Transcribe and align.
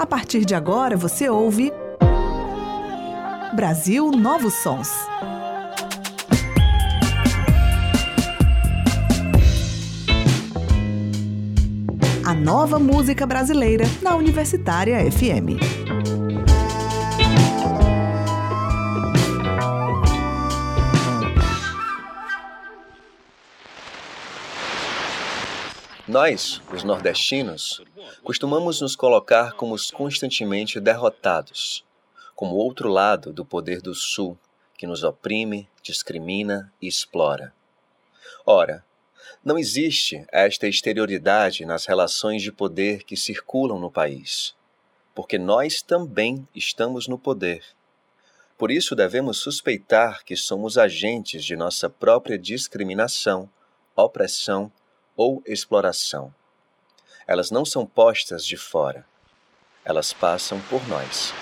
A 0.00 0.06
partir 0.06 0.46
de 0.46 0.54
agora 0.54 0.96
você 0.96 1.28
ouve 1.28 1.70
Brasil 3.54 4.10
Novos 4.10 4.54
Sons. 4.54 4.88
A 12.24 12.32
nova 12.32 12.78
música 12.78 13.26
brasileira 13.26 13.84
na 14.00 14.16
Universitária 14.16 14.96
FM. 15.12 15.60
Nós, 26.08 26.62
os 26.72 26.82
nordestinos, 26.84 27.82
costumamos 28.22 28.80
nos 28.80 28.94
colocar 28.94 29.52
como 29.52 29.74
os 29.74 29.90
constantemente 29.90 30.78
derrotados, 30.78 31.84
como 32.34 32.56
outro 32.56 32.88
lado 32.88 33.32
do 33.32 33.44
poder 33.44 33.80
do 33.80 33.94
Sul, 33.94 34.38
que 34.76 34.86
nos 34.86 35.02
oprime, 35.02 35.68
discrimina 35.82 36.72
e 36.80 36.86
explora. 36.86 37.52
Ora, 38.46 38.84
não 39.44 39.58
existe 39.58 40.24
esta 40.30 40.66
exterioridade 40.66 41.64
nas 41.64 41.86
relações 41.86 42.42
de 42.42 42.52
poder 42.52 43.04
que 43.04 43.16
circulam 43.16 43.78
no 43.78 43.90
país, 43.90 44.54
porque 45.14 45.38
nós 45.38 45.82
também 45.82 46.46
estamos 46.54 47.08
no 47.08 47.18
poder. 47.18 47.64
Por 48.58 48.70
isso 48.70 48.94
devemos 48.94 49.38
suspeitar 49.38 50.22
que 50.24 50.36
somos 50.36 50.76
agentes 50.76 51.44
de 51.44 51.56
nossa 51.56 51.88
própria 51.88 52.38
discriminação, 52.38 53.48
opressão 53.96 54.70
ou 55.16 55.42
exploração. 55.46 56.34
Elas 57.30 57.48
não 57.52 57.64
são 57.64 57.86
postas 57.86 58.44
de 58.44 58.56
fora, 58.56 59.06
elas 59.84 60.12
passam 60.12 60.58
por 60.68 60.84
nós. 60.88 61.32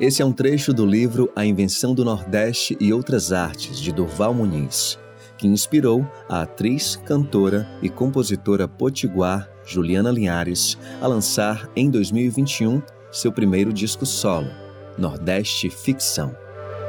Esse 0.00 0.22
é 0.22 0.24
um 0.24 0.32
trecho 0.32 0.72
do 0.72 0.86
livro 0.86 1.32
A 1.34 1.44
Invenção 1.44 1.92
do 1.92 2.04
Nordeste 2.04 2.76
e 2.78 2.92
Outras 2.92 3.32
Artes, 3.32 3.80
de 3.80 3.90
Durval 3.90 4.32
Muniz, 4.32 4.96
que 5.36 5.48
inspirou 5.48 6.06
a 6.28 6.42
atriz, 6.42 6.94
cantora 6.94 7.68
e 7.82 7.88
compositora 7.88 8.68
potiguar 8.68 9.50
Juliana 9.66 10.12
Linhares 10.12 10.78
a 11.00 11.08
lançar 11.08 11.68
em 11.74 11.90
2021 11.90 12.80
seu 13.10 13.32
primeiro 13.32 13.72
disco 13.72 14.06
solo, 14.06 14.48
Nordeste 14.96 15.70
Ficção. 15.70 16.36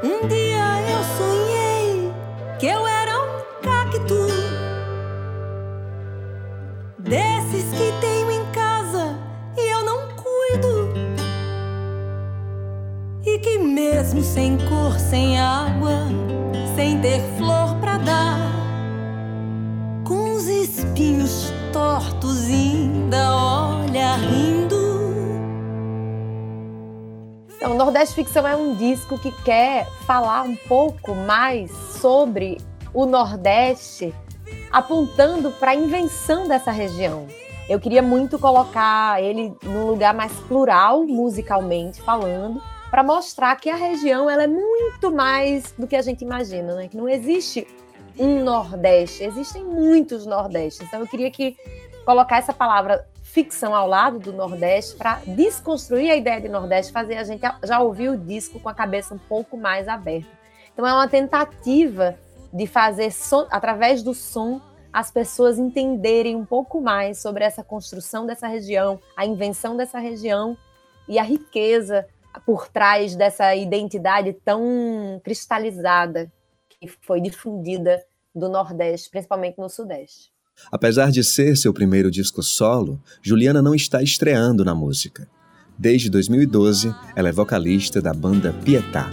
Um 0.03 0.27
dia 0.27 0.79
eu 0.91 1.03
sonhei 1.17 2.13
que 2.59 2.67
eu 2.67 2.88
sem 14.33 14.57
cor, 14.69 14.99
sem 14.99 15.39
água, 15.39 16.05
sem 16.75 17.01
ter 17.01 17.19
flor 17.35 17.75
pra 17.79 17.97
dar, 17.97 18.37
com 20.07 20.35
os 20.35 20.47
espinhos 20.47 21.51
tortos 21.73 22.45
ainda 22.45 23.35
olha 23.35 24.15
rindo. 24.17 24.77
Então, 27.55 27.73
Nordeste 27.73 28.13
Ficção 28.13 28.47
é 28.47 28.55
um 28.55 28.75
disco 28.75 29.17
que 29.17 29.31
quer 29.43 29.87
falar 30.05 30.43
um 30.43 30.55
pouco 30.55 31.15
mais 31.15 31.71
sobre 31.99 32.59
o 32.93 33.07
Nordeste, 33.07 34.13
apontando 34.71 35.49
para 35.49 35.71
a 35.71 35.75
invenção 35.75 36.47
dessa 36.47 36.69
região. 36.69 37.25
Eu 37.67 37.79
queria 37.79 38.03
muito 38.03 38.37
colocar 38.37 39.21
ele 39.23 39.55
num 39.63 39.87
lugar 39.87 40.13
mais 40.13 40.31
plural, 40.47 41.03
musicalmente 41.03 41.99
falando, 42.01 42.61
para 42.89 43.03
mostrar 43.03 43.55
que 43.55 43.69
a 43.69 43.75
região 43.75 44.29
ela 44.29 44.43
é 44.43 44.47
muito 44.47 45.11
mais 45.11 45.71
do 45.77 45.87
que 45.87 45.95
a 45.95 46.01
gente 46.01 46.23
imagina, 46.23 46.75
né? 46.75 46.87
Que 46.87 46.97
não 46.97 47.07
existe 47.07 47.67
um 48.17 48.43
Nordeste, 48.43 49.23
existem 49.23 49.63
muitos 49.63 50.25
Nordestes. 50.25 50.87
Então 50.87 50.99
eu 50.99 51.07
queria 51.07 51.29
que 51.29 51.55
colocar 52.03 52.37
essa 52.37 52.53
palavra 52.53 53.07
ficção 53.21 53.75
ao 53.75 53.87
lado 53.87 54.17
do 54.19 54.33
Nordeste 54.33 54.95
para 54.95 55.21
desconstruir 55.25 56.09
a 56.09 56.15
ideia 56.15 56.41
de 56.41 56.49
Nordeste, 56.49 56.91
fazer 56.91 57.17
a 57.17 57.23
gente 57.23 57.41
já 57.63 57.79
ouvir 57.79 58.09
o 58.09 58.17
disco 58.17 58.59
com 58.59 58.67
a 58.67 58.73
cabeça 58.73 59.13
um 59.13 59.19
pouco 59.19 59.55
mais 59.55 59.87
aberta. 59.87 60.29
Então 60.73 60.85
é 60.87 60.93
uma 60.93 61.07
tentativa 61.07 62.17
de 62.51 62.65
fazer 62.65 63.11
som, 63.11 63.47
através 63.51 64.01
do 64.01 64.13
som 64.13 64.59
as 64.91 65.11
pessoas 65.11 65.59
entenderem 65.59 66.35
um 66.35 66.45
pouco 66.45 66.81
mais 66.81 67.21
sobre 67.21 67.43
essa 67.43 67.63
construção 67.63 68.25
dessa 68.25 68.47
região, 68.47 68.99
a 69.15 69.23
invenção 69.23 69.77
dessa 69.77 69.99
região 69.99 70.57
e 71.07 71.19
a 71.19 71.23
riqueza 71.23 72.07
por 72.45 72.67
trás 72.67 73.15
dessa 73.15 73.55
identidade 73.55 74.33
tão 74.45 75.19
cristalizada 75.23 76.31
que 76.69 76.87
foi 77.01 77.19
difundida 77.21 78.03
do 78.33 78.47
Nordeste, 78.49 79.09
principalmente 79.09 79.57
no 79.57 79.69
Sudeste. 79.69 80.31
Apesar 80.71 81.11
de 81.11 81.23
ser 81.23 81.55
seu 81.55 81.73
primeiro 81.73 82.11
disco 82.11 82.43
solo, 82.43 83.01
Juliana 83.21 83.61
não 83.61 83.73
está 83.73 84.03
estreando 84.03 84.63
na 84.65 84.75
música. 84.75 85.27
Desde 85.77 86.09
2012, 86.09 86.93
ela 87.15 87.29
é 87.29 87.31
vocalista 87.31 88.01
da 88.01 88.13
banda 88.13 88.53
Pietá. 88.65 89.09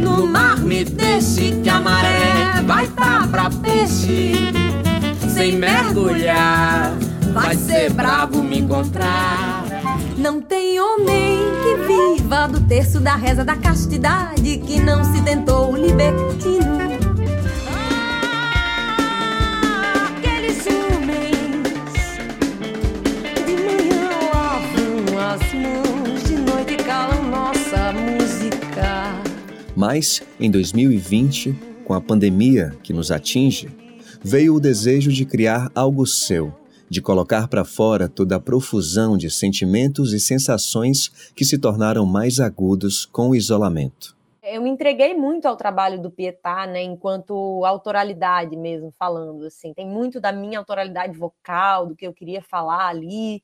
No 0.00 0.26
mar 0.26 0.58
me 0.58 0.84
deixe 0.84 1.60
que 1.62 1.68
a 1.68 1.80
maré 1.80 2.62
vai 2.64 2.88
tá 2.88 3.28
pra 3.28 3.50
peixe. 3.50 4.32
Sem 5.34 5.56
mergulhar, 5.56 6.96
vai 7.32 7.54
ser 7.56 7.92
bravo 7.92 8.42
me 8.42 8.60
encontrar. 8.60 9.59
Não 10.20 10.38
tem 10.38 10.78
homem 10.78 11.38
que 11.62 12.18
viva 12.18 12.46
do 12.46 12.60
terço 12.60 13.00
da 13.00 13.16
reza 13.16 13.42
da 13.42 13.56
castidade 13.56 14.58
que 14.58 14.78
não 14.78 15.02
se 15.02 15.22
tentou 15.24 15.74
libertino. 15.74 16.78
Mas, 29.74 30.20
em 30.38 30.50
2020, 30.50 31.54
com 31.86 31.94
a 31.94 32.00
pandemia 32.02 32.74
que 32.82 32.92
nos 32.92 33.10
atinge, 33.10 33.70
veio 34.22 34.54
o 34.54 34.60
desejo 34.60 35.10
de 35.10 35.24
criar 35.24 35.72
algo 35.74 36.06
seu, 36.06 36.52
de 36.90 37.00
colocar 37.00 37.46
para 37.46 37.64
fora 37.64 38.08
toda 38.08 38.34
a 38.34 38.40
profusão 38.40 39.16
de 39.16 39.30
sentimentos 39.30 40.12
e 40.12 40.18
sensações 40.18 41.30
que 41.36 41.44
se 41.44 41.56
tornaram 41.56 42.04
mais 42.04 42.40
agudos 42.40 43.06
com 43.06 43.30
o 43.30 43.36
isolamento. 43.36 44.18
Eu 44.42 44.60
me 44.60 44.70
entreguei 44.70 45.14
muito 45.14 45.46
ao 45.46 45.56
trabalho 45.56 46.02
do 46.02 46.10
Pietá, 46.10 46.66
né, 46.66 46.82
enquanto 46.82 47.64
autoralidade 47.64 48.56
mesmo, 48.56 48.92
falando 48.98 49.44
assim. 49.44 49.72
Tem 49.72 49.86
muito 49.86 50.20
da 50.20 50.32
minha 50.32 50.58
autoralidade 50.58 51.16
vocal, 51.16 51.86
do 51.86 51.94
que 51.94 52.06
eu 52.06 52.12
queria 52.12 52.42
falar 52.42 52.88
ali. 52.88 53.40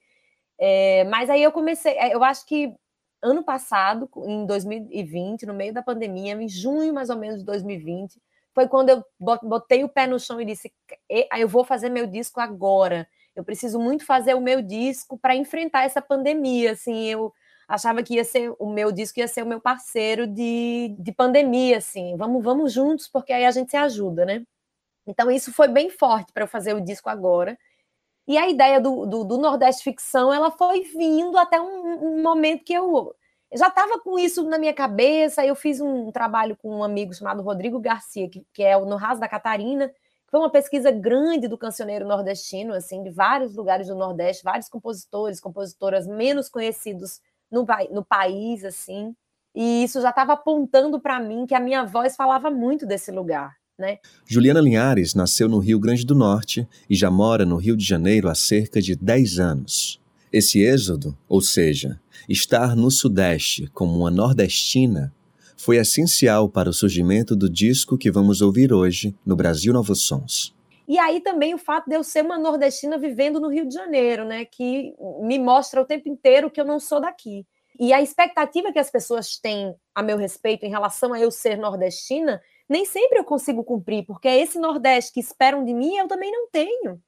É, 0.58 1.04
mas 1.04 1.30
aí 1.30 1.42
eu 1.42 1.52
comecei, 1.52 1.94
eu 2.12 2.24
acho 2.24 2.44
que 2.46 2.74
ano 3.22 3.44
passado, 3.44 4.08
em 4.24 4.44
2020, 4.44 5.46
no 5.46 5.54
meio 5.54 5.72
da 5.72 5.82
pandemia, 5.82 6.32
em 6.32 6.48
junho 6.48 6.92
mais 6.92 7.10
ou 7.10 7.16
menos 7.16 7.38
de 7.38 7.44
2020, 7.44 8.20
foi 8.52 8.66
quando 8.66 8.88
eu 8.88 9.04
botei 9.20 9.84
o 9.84 9.88
pé 9.88 10.06
no 10.06 10.18
chão 10.18 10.40
e 10.40 10.44
disse: 10.44 10.72
eu 11.36 11.46
vou 11.46 11.62
fazer 11.62 11.90
meu 11.90 12.06
disco 12.06 12.40
agora. 12.40 13.06
Eu 13.36 13.44
preciso 13.44 13.78
muito 13.78 14.04
fazer 14.04 14.34
o 14.34 14.40
meu 14.40 14.62
disco 14.62 15.18
para 15.18 15.36
enfrentar 15.36 15.84
essa 15.84 16.00
pandemia. 16.00 16.72
Assim, 16.72 17.04
eu 17.04 17.32
achava 17.68 18.02
que 18.02 18.14
ia 18.14 18.24
ser 18.24 18.52
o 18.58 18.70
meu 18.70 18.90
disco 18.90 19.20
ia 19.20 19.28
ser 19.28 19.42
o 19.42 19.46
meu 19.46 19.60
parceiro 19.60 20.26
de, 20.26 20.96
de 20.98 21.12
pandemia, 21.12 21.78
assim. 21.78 22.16
Vamos, 22.16 22.42
vamos 22.42 22.72
juntos, 22.72 23.06
porque 23.06 23.32
aí 23.32 23.44
a 23.44 23.50
gente 23.50 23.70
se 23.70 23.76
ajuda, 23.76 24.24
né? 24.24 24.42
Então 25.06 25.30
isso 25.30 25.52
foi 25.52 25.68
bem 25.68 25.90
forte 25.90 26.32
para 26.32 26.44
eu 26.44 26.48
fazer 26.48 26.74
o 26.74 26.80
disco 26.80 27.08
agora. 27.08 27.58
E 28.26 28.36
a 28.36 28.48
ideia 28.48 28.80
do, 28.80 29.06
do, 29.06 29.24
do 29.24 29.38
Nordeste 29.38 29.84
Ficção, 29.84 30.32
ela 30.34 30.50
foi 30.50 30.82
vindo 30.82 31.38
até 31.38 31.60
um, 31.60 32.16
um 32.18 32.22
momento 32.22 32.64
que 32.64 32.72
eu, 32.72 33.14
eu 33.50 33.58
já 33.58 33.68
estava 33.68 34.00
com 34.00 34.18
isso 34.18 34.42
na 34.48 34.58
minha 34.58 34.74
cabeça. 34.74 35.46
Eu 35.46 35.54
fiz 35.54 35.80
um 35.80 36.10
trabalho 36.10 36.56
com 36.56 36.78
um 36.78 36.84
amigo 36.84 37.14
chamado 37.14 37.42
Rodrigo 37.42 37.78
Garcia, 37.78 38.28
que, 38.28 38.44
que 38.52 38.62
é 38.64 38.76
o 38.76 38.84
No 38.84 38.96
Raso 38.96 39.20
da 39.20 39.28
Catarina, 39.28 39.92
foi 40.28 40.40
uma 40.40 40.50
pesquisa 40.50 40.90
grande 40.90 41.48
do 41.48 41.56
cancioneiro 41.56 42.06
nordestino, 42.06 42.74
assim, 42.74 43.02
de 43.02 43.10
vários 43.10 43.54
lugares 43.54 43.86
do 43.86 43.94
Nordeste, 43.94 44.42
vários 44.42 44.68
compositores, 44.68 45.40
compositoras 45.40 46.06
menos 46.06 46.48
conhecidos 46.48 47.20
no, 47.50 47.64
no 47.92 48.04
país, 48.04 48.64
assim. 48.64 49.14
E 49.54 49.84
isso 49.84 50.00
já 50.00 50.10
estava 50.10 50.34
apontando 50.34 51.00
para 51.00 51.20
mim 51.20 51.46
que 51.46 51.54
a 51.54 51.60
minha 51.60 51.84
voz 51.84 52.16
falava 52.16 52.50
muito 52.50 52.84
desse 52.84 53.10
lugar. 53.10 53.56
Né? 53.78 53.98
Juliana 54.26 54.60
Linhares 54.60 55.14
nasceu 55.14 55.48
no 55.48 55.58
Rio 55.58 55.78
Grande 55.78 56.04
do 56.04 56.14
Norte 56.14 56.66
e 56.88 56.96
já 56.96 57.10
mora 57.10 57.44
no 57.44 57.56
Rio 57.56 57.76
de 57.76 57.84
Janeiro 57.84 58.28
há 58.28 58.34
cerca 58.34 58.80
de 58.80 58.96
10 58.96 59.38
anos. 59.38 60.00
Esse 60.32 60.62
êxodo, 60.62 61.16
ou 61.28 61.40
seja, 61.40 62.00
estar 62.28 62.74
no 62.74 62.90
Sudeste 62.90 63.68
como 63.68 63.98
uma 63.98 64.10
nordestina, 64.10 65.14
foi 65.56 65.76
essencial 65.76 66.48
para 66.48 66.68
o 66.68 66.72
surgimento 66.72 67.34
do 67.34 67.48
disco 67.48 67.96
que 67.96 68.10
vamos 68.10 68.42
ouvir 68.42 68.72
hoje 68.72 69.14
no 69.24 69.34
Brasil 69.34 69.72
Novos 69.72 70.02
Sons. 70.02 70.54
E 70.88 70.98
aí 70.98 71.20
também 71.20 71.54
o 71.54 71.58
fato 71.58 71.88
de 71.88 71.96
eu 71.96 72.04
ser 72.04 72.24
uma 72.24 72.38
nordestina 72.38 72.96
vivendo 72.96 73.40
no 73.40 73.48
Rio 73.48 73.66
de 73.66 73.74
Janeiro, 73.74 74.24
né, 74.24 74.44
que 74.44 74.94
me 75.20 75.38
mostra 75.38 75.80
o 75.80 75.84
tempo 75.84 76.08
inteiro 76.08 76.50
que 76.50 76.60
eu 76.60 76.64
não 76.64 76.78
sou 76.78 77.00
daqui. 77.00 77.44
E 77.78 77.92
a 77.92 78.00
expectativa 78.00 78.72
que 78.72 78.78
as 78.78 78.90
pessoas 78.90 79.36
têm 79.36 79.74
a 79.94 80.02
meu 80.02 80.16
respeito 80.16 80.64
em 80.64 80.70
relação 80.70 81.12
a 81.12 81.20
eu 81.20 81.30
ser 81.30 81.58
nordestina, 81.58 82.40
nem 82.68 82.84
sempre 82.84 83.18
eu 83.18 83.24
consigo 83.24 83.62
cumprir, 83.62 84.04
porque 84.04 84.28
é 84.28 84.40
esse 84.40 84.58
Nordeste 84.58 85.12
que 85.12 85.20
esperam 85.20 85.64
de 85.64 85.72
mim, 85.72 85.96
eu 85.96 86.08
também 86.08 86.32
não 86.32 86.48
tenho. 86.50 87.00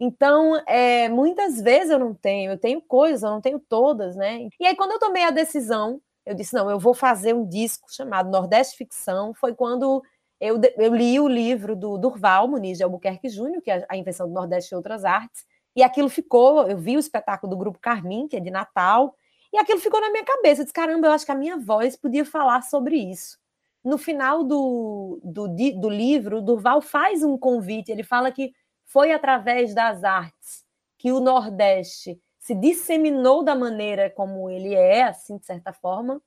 Então, 0.00 0.56
é, 0.66 1.08
muitas 1.08 1.60
vezes 1.60 1.90
eu 1.90 1.98
não 1.98 2.14
tenho, 2.14 2.52
eu 2.52 2.58
tenho 2.58 2.80
coisas, 2.80 3.22
eu 3.22 3.30
não 3.30 3.40
tenho 3.40 3.58
todas, 3.58 4.16
né? 4.16 4.48
E 4.60 4.66
aí, 4.66 4.76
quando 4.76 4.92
eu 4.92 4.98
tomei 4.98 5.24
a 5.24 5.30
decisão, 5.30 6.00
eu 6.28 6.34
disse: 6.34 6.54
não, 6.54 6.70
eu 6.70 6.78
vou 6.78 6.92
fazer 6.92 7.34
um 7.34 7.46
disco 7.46 7.90
chamado 7.90 8.30
Nordeste 8.30 8.76
Ficção. 8.76 9.32
Foi 9.32 9.54
quando 9.54 10.02
eu, 10.38 10.60
eu 10.76 10.94
li 10.94 11.18
o 11.18 11.26
livro 11.26 11.74
do 11.74 11.96
Durval 11.96 12.46
Muniz 12.46 12.76
de 12.76 12.84
Albuquerque 12.84 13.30
Júnior, 13.30 13.62
que 13.62 13.70
é 13.70 13.86
a 13.88 13.96
invenção 13.96 14.28
do 14.28 14.34
Nordeste 14.34 14.74
e 14.74 14.76
outras 14.76 15.06
artes, 15.06 15.46
e 15.74 15.82
aquilo 15.82 16.10
ficou. 16.10 16.68
Eu 16.68 16.76
vi 16.76 16.96
o 16.96 17.00
espetáculo 17.00 17.48
do 17.48 17.56
Grupo 17.56 17.78
Carmim, 17.80 18.28
que 18.28 18.36
é 18.36 18.40
de 18.40 18.50
Natal, 18.50 19.14
e 19.50 19.58
aquilo 19.58 19.80
ficou 19.80 20.02
na 20.02 20.10
minha 20.10 20.24
cabeça. 20.24 20.60
Eu 20.60 20.64
disse: 20.66 20.74
caramba, 20.74 21.06
eu 21.06 21.12
acho 21.12 21.24
que 21.24 21.32
a 21.32 21.34
minha 21.34 21.56
voz 21.56 21.96
podia 21.96 22.26
falar 22.26 22.62
sobre 22.62 22.96
isso. 22.96 23.38
No 23.82 23.96
final 23.96 24.44
do, 24.44 25.18
do, 25.24 25.48
do 25.48 25.88
livro, 25.88 26.42
Durval 26.42 26.82
faz 26.82 27.22
um 27.22 27.38
convite, 27.38 27.90
ele 27.90 28.02
fala 28.02 28.30
que 28.30 28.52
foi 28.84 29.12
através 29.12 29.74
das 29.74 30.04
artes 30.04 30.64
que 30.98 31.10
o 31.10 31.20
Nordeste 31.20 32.20
se 32.48 32.54
disseminou 32.54 33.44
da 33.44 33.54
maneira 33.54 34.08
como 34.08 34.48
ele 34.48 34.74
é, 34.74 35.02
assim, 35.02 35.36
de 35.36 35.44
certa 35.44 35.70
forma, 35.70 36.18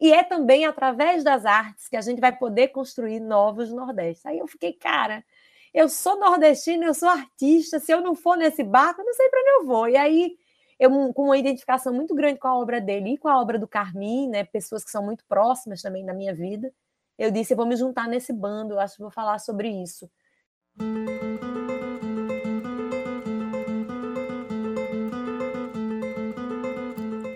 e 0.00 0.12
é 0.12 0.24
também 0.24 0.66
através 0.66 1.22
das 1.22 1.46
artes 1.46 1.88
que 1.88 1.96
a 1.96 2.00
gente 2.00 2.20
vai 2.20 2.36
poder 2.36 2.68
construir 2.68 3.20
novos 3.20 3.70
Nordestes. 3.72 4.26
Aí 4.26 4.40
eu 4.40 4.48
fiquei, 4.48 4.72
cara, 4.72 5.24
eu 5.72 5.88
sou 5.88 6.18
nordestina, 6.18 6.84
eu 6.84 6.94
sou 6.94 7.08
artista, 7.08 7.78
se 7.78 7.92
eu 7.92 8.00
não 8.00 8.16
for 8.16 8.36
nesse 8.36 8.64
barco, 8.64 9.00
eu 9.00 9.04
não 9.04 9.14
sei 9.14 9.28
para 9.28 9.40
onde 9.40 9.50
eu 9.50 9.66
vou. 9.66 9.88
E 9.88 9.96
aí, 9.96 10.36
eu 10.80 10.90
com 11.12 11.26
uma 11.26 11.38
identificação 11.38 11.94
muito 11.94 12.12
grande 12.12 12.40
com 12.40 12.48
a 12.48 12.58
obra 12.58 12.80
dele 12.80 13.10
e 13.10 13.18
com 13.18 13.28
a 13.28 13.40
obra 13.40 13.56
do 13.56 13.68
Carmim, 13.68 14.28
né, 14.28 14.42
pessoas 14.44 14.84
que 14.84 14.90
são 14.90 15.04
muito 15.04 15.24
próximas 15.26 15.80
também 15.80 16.04
da 16.04 16.12
minha 16.12 16.34
vida, 16.34 16.72
eu 17.16 17.30
disse, 17.30 17.52
eu 17.52 17.56
vou 17.56 17.66
me 17.66 17.76
juntar 17.76 18.08
nesse 18.08 18.32
bando, 18.32 18.74
eu 18.74 18.80
acho 18.80 18.96
que 18.96 19.02
vou 19.02 19.12
falar 19.12 19.38
sobre 19.38 19.68
isso. 19.68 20.10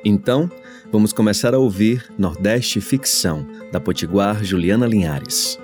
Então, 0.05 0.51
vamos 0.91 1.13
começar 1.13 1.55
a 1.55 1.59
ouvir 1.59 2.05
Nordeste 2.19 2.81
Ficção, 2.81 3.47
da 3.71 3.79
Potiguar 3.79 4.43
Juliana 4.43 4.85
Linhares. 4.85 5.59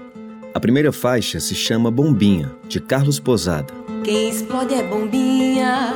A 0.55 0.61
primeira 0.61 0.93
faixa 0.93 1.41
se 1.41 1.57
chama 1.57 1.91
Bombinha, 1.91 2.51
de 2.69 2.81
Carlos 2.81 3.19
Posada. 3.19 3.75
Quem 4.05 4.31
explode 4.31 4.75
é 4.75 4.83
bombinha, 4.83 5.93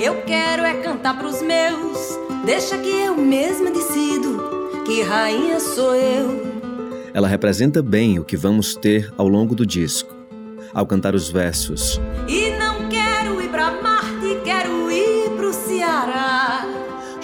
eu 0.00 0.20
quero 0.22 0.62
é 0.62 0.74
cantar 0.82 1.16
pros 1.16 1.40
meus, 1.42 2.18
deixa 2.44 2.76
que 2.76 2.88
eu 2.88 3.16
mesma 3.16 3.70
decido, 3.70 4.82
que 4.84 5.02
rainha 5.02 5.60
sou 5.60 5.94
eu. 5.94 6.56
Ela 7.14 7.28
representa 7.28 7.80
bem 7.80 8.18
o 8.18 8.24
que 8.24 8.36
vamos 8.36 8.74
ter 8.74 9.12
ao 9.16 9.28
longo 9.28 9.54
do 9.54 9.64
disco. 9.64 10.14
Ao 10.74 10.84
cantar 10.84 11.14
os 11.14 11.30
versos. 11.30 11.98
E 12.28 12.45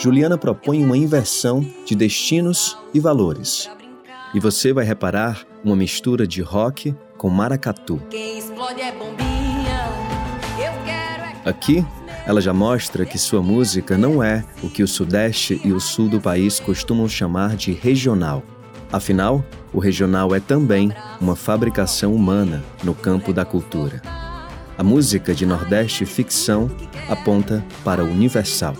Juliana 0.02 0.36
propõe 0.36 0.82
uma 0.82 0.96
inversão 0.96 1.64
de 1.86 1.94
destinos 1.94 2.76
e 2.92 2.98
valores. 2.98 3.70
E 4.34 4.40
você 4.40 4.72
vai 4.72 4.84
reparar 4.84 5.46
uma 5.62 5.76
mistura 5.76 6.26
de 6.26 6.42
rock 6.42 6.92
com 7.16 7.30
maracatu. 7.30 8.02
Aqui, 11.44 11.86
ela 12.26 12.40
já 12.40 12.52
mostra 12.52 13.06
que 13.06 13.16
sua 13.16 13.40
música 13.40 13.96
não 13.96 14.20
é 14.20 14.44
o 14.60 14.68
que 14.68 14.82
o 14.82 14.88
Sudeste 14.88 15.60
e 15.64 15.72
o 15.72 15.78
Sul 15.78 16.08
do 16.08 16.20
país 16.20 16.58
costumam 16.58 17.08
chamar 17.08 17.54
de 17.54 17.70
regional. 17.70 18.42
Afinal, 18.92 19.44
o 19.72 19.78
regional 19.78 20.34
é 20.34 20.40
também 20.40 20.92
uma 21.20 21.36
fabricação 21.36 22.12
humana 22.12 22.64
no 22.82 22.92
campo 22.92 23.32
da 23.32 23.44
cultura. 23.44 24.02
A 24.76 24.82
música 24.82 25.32
de 25.32 25.46
Nordeste 25.46 26.04
Ficção 26.04 26.68
aponta 27.08 27.64
para 27.84 28.02
o 28.02 28.10
universal. 28.10 28.74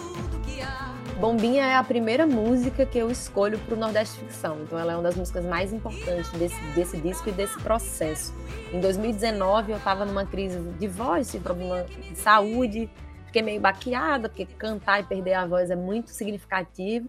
Bombinha 1.23 1.63
é 1.65 1.77
a 1.77 1.85
primeira 1.85 2.27
música 2.27 2.85
que 2.85 2.99
eu 2.99 3.09
escolho 3.09 3.57
para 3.57 3.77
o 3.77 3.79
Nordeste 3.79 4.19
Ficção. 4.19 4.61
Então, 4.65 4.77
ela 4.77 4.95
é 4.95 4.97
uma 4.97 5.05
das 5.05 5.15
músicas 5.15 5.45
mais 5.45 5.73
importantes 5.73 6.29
desse, 6.33 6.61
desse 6.75 6.97
disco 6.97 7.29
e 7.29 7.33
desse 7.33 7.57
processo. 7.63 8.35
Em 8.73 8.81
2019, 8.81 9.71
eu 9.71 9.79
estava 9.79 10.05
numa 10.05 10.27
crise 10.27 10.59
de 10.59 10.89
voz, 10.89 11.31
de 11.31 11.39
problema 11.39 11.85
de 11.85 12.19
saúde, 12.19 12.91
fiquei 13.27 13.41
meio 13.41 13.61
baqueada, 13.61 14.29
porque 14.29 14.47
cantar 14.47 14.99
e 14.99 15.05
perder 15.05 15.35
a 15.35 15.47
voz 15.47 15.71
é 15.71 15.77
muito 15.77 16.11
significativo. 16.11 17.09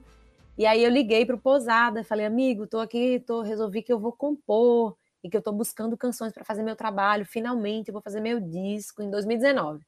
E 0.60 0.68
aí 0.68 0.83
eu 0.83 0.92
liguei 0.92 1.25
para 1.25 1.36
o 1.36 1.42
Posada, 1.42 2.04
falei, 2.04 2.27
amigo, 2.27 2.65
estou 2.65 2.81
aqui, 2.81 3.19
tô, 3.25 3.42
resolvi 3.42 3.81
que 3.81 3.92
eu 3.92 3.98
vou 3.98 4.12
compor 4.12 4.95
e 5.24 5.30
que 5.30 5.36
eu 5.36 5.39
estou 5.39 5.56
buscando 5.56 5.98
canções 5.98 6.31
para 6.31 6.45
fazer 6.45 6.62
meu 6.62 6.75
trabalho. 6.75 7.25
Finalmente, 7.25 7.88
eu 7.88 7.94
vou 7.94 8.01
fazer 8.04 8.21
meu 8.21 8.39
disco 8.39 9.01
em 9.01 9.10
2019. 9.10 9.83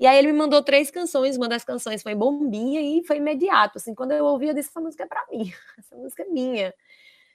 E 0.00 0.06
aí 0.06 0.18
ele 0.18 0.32
me 0.32 0.38
mandou 0.38 0.62
três 0.62 0.90
canções, 0.90 1.36
uma 1.36 1.48
das 1.48 1.64
canções 1.64 2.02
foi 2.02 2.14
Bombinha 2.14 2.80
e 2.80 3.04
foi 3.06 3.18
imediato, 3.18 3.78
assim, 3.78 3.94
quando 3.94 4.12
eu 4.12 4.24
ouvi, 4.24 4.48
eu 4.48 4.54
disse, 4.54 4.70
essa 4.70 4.80
música 4.80 5.04
é 5.04 5.06
para 5.06 5.24
mim, 5.30 5.52
essa 5.78 5.96
música 5.96 6.22
é 6.22 6.26
minha, 6.26 6.74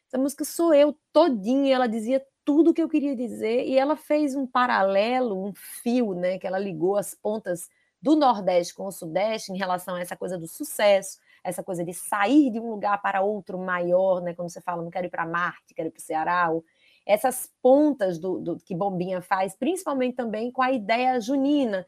essa 0.07 0.17
música 0.17 0.43
sou 0.43 0.73
eu 0.73 0.97
todinha, 1.13 1.75
ela 1.75 1.87
dizia 1.87 2.25
tudo 2.43 2.71
o 2.71 2.73
que 2.73 2.81
eu 2.81 2.89
queria 2.89 3.15
dizer, 3.15 3.65
e 3.65 3.77
ela 3.77 3.95
fez 3.95 4.35
um 4.35 4.47
paralelo, 4.47 5.47
um 5.47 5.53
fio, 5.53 6.13
né, 6.13 6.37
que 6.39 6.47
ela 6.47 6.59
ligou 6.59 6.97
as 6.97 7.13
pontas 7.13 7.69
do 8.01 8.15
Nordeste 8.15 8.73
com 8.73 8.85
o 8.85 8.91
Sudeste 8.91 9.51
em 9.51 9.57
relação 9.57 9.95
a 9.95 10.01
essa 10.01 10.15
coisa 10.15 10.37
do 10.37 10.47
sucesso, 10.47 11.19
essa 11.43 11.63
coisa 11.63 11.83
de 11.83 11.93
sair 11.93 12.51
de 12.51 12.59
um 12.59 12.69
lugar 12.69 13.01
para 13.01 13.21
outro 13.21 13.57
maior, 13.57 14.21
né, 14.21 14.33
quando 14.33 14.49
você 14.49 14.61
fala, 14.61 14.81
não 14.81 14.89
quero 14.89 15.07
ir 15.07 15.09
para 15.09 15.25
Marte, 15.25 15.73
quero 15.73 15.89
ir 15.89 15.91
para 15.91 15.99
o 15.99 16.03
Ceará, 16.03 16.49
ou 16.51 16.63
essas 17.05 17.49
pontas 17.61 18.19
do, 18.19 18.39
do 18.39 18.57
que 18.57 18.75
Bombinha 18.75 19.21
faz, 19.21 19.55
principalmente 19.55 20.15
também 20.15 20.51
com 20.51 20.61
a 20.61 20.71
ideia 20.71 21.19
junina, 21.21 21.85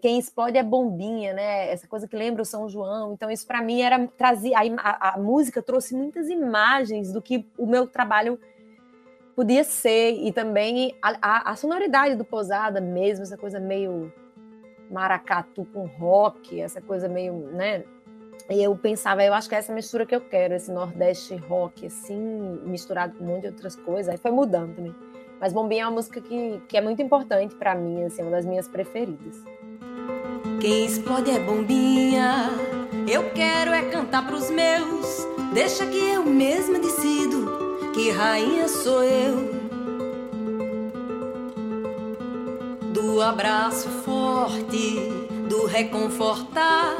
quem 0.00 0.18
explode 0.18 0.56
é 0.56 0.62
bombinha, 0.62 1.32
né? 1.32 1.70
Essa 1.70 1.88
coisa 1.88 2.06
que 2.06 2.16
lembra 2.16 2.42
o 2.42 2.44
São 2.44 2.68
João. 2.68 3.12
Então, 3.12 3.30
isso 3.30 3.46
para 3.46 3.60
mim 3.60 3.82
era 3.82 4.06
trazer. 4.16 4.52
A, 4.54 5.14
a, 5.14 5.18
música 5.18 5.60
trouxe 5.60 5.94
muitas 5.94 6.28
imagens 6.28 7.12
do 7.12 7.20
que 7.20 7.44
o 7.58 7.66
meu 7.66 7.86
trabalho 7.86 8.38
podia 9.34 9.64
ser, 9.64 10.12
e 10.12 10.30
também 10.30 10.94
a, 11.02 11.16
a, 11.20 11.50
a 11.50 11.56
sonoridade 11.56 12.14
do 12.14 12.24
Posada 12.24 12.80
mesmo, 12.80 13.24
essa 13.24 13.36
coisa 13.36 13.58
meio 13.58 14.12
maracatu 14.90 15.64
com 15.64 15.86
rock, 15.86 16.60
essa 16.60 16.80
coisa 16.80 17.08
meio, 17.08 17.32
né? 17.32 17.82
E 18.50 18.62
eu 18.62 18.76
pensava, 18.76 19.24
eu 19.24 19.32
acho 19.32 19.48
que 19.48 19.54
é 19.54 19.58
essa 19.58 19.72
mistura 19.72 20.04
que 20.04 20.14
eu 20.14 20.20
quero, 20.20 20.54
esse 20.54 20.70
Nordeste 20.70 21.34
rock, 21.36 21.86
assim, 21.86 22.60
misturado 22.64 23.16
com 23.16 23.24
um 23.24 23.28
monte 23.28 23.42
de 23.42 23.48
outras 23.48 23.74
coisas. 23.74 24.08
Aí 24.08 24.18
foi 24.18 24.30
mudando 24.30 24.76
também. 24.76 24.94
Mas 25.40 25.52
Bombinha 25.52 25.82
é 25.82 25.86
uma 25.86 25.92
música 25.92 26.20
que, 26.20 26.60
que 26.68 26.76
é 26.76 26.80
muito 26.80 27.02
importante 27.02 27.54
para 27.54 27.74
mim, 27.74 28.04
assim, 28.04 28.20
é 28.20 28.24
uma 28.24 28.30
das 28.30 28.44
minhas 28.44 28.68
preferidas. 28.68 29.42
Quem 30.62 30.86
explode 30.86 31.28
é 31.28 31.40
bombinha. 31.40 32.48
Eu 33.08 33.30
quero 33.30 33.72
é 33.72 33.82
cantar 33.82 34.24
pros 34.28 34.48
meus. 34.48 35.26
Deixa 35.52 35.84
que 35.84 35.98
eu 35.98 36.24
mesma 36.24 36.78
decido 36.78 37.90
que 37.92 38.12
rainha 38.12 38.68
sou 38.68 39.02
eu. 39.02 39.60
Do 42.94 43.20
abraço 43.20 43.88
forte, 44.04 45.00
do 45.48 45.66
reconfortar. 45.66 46.94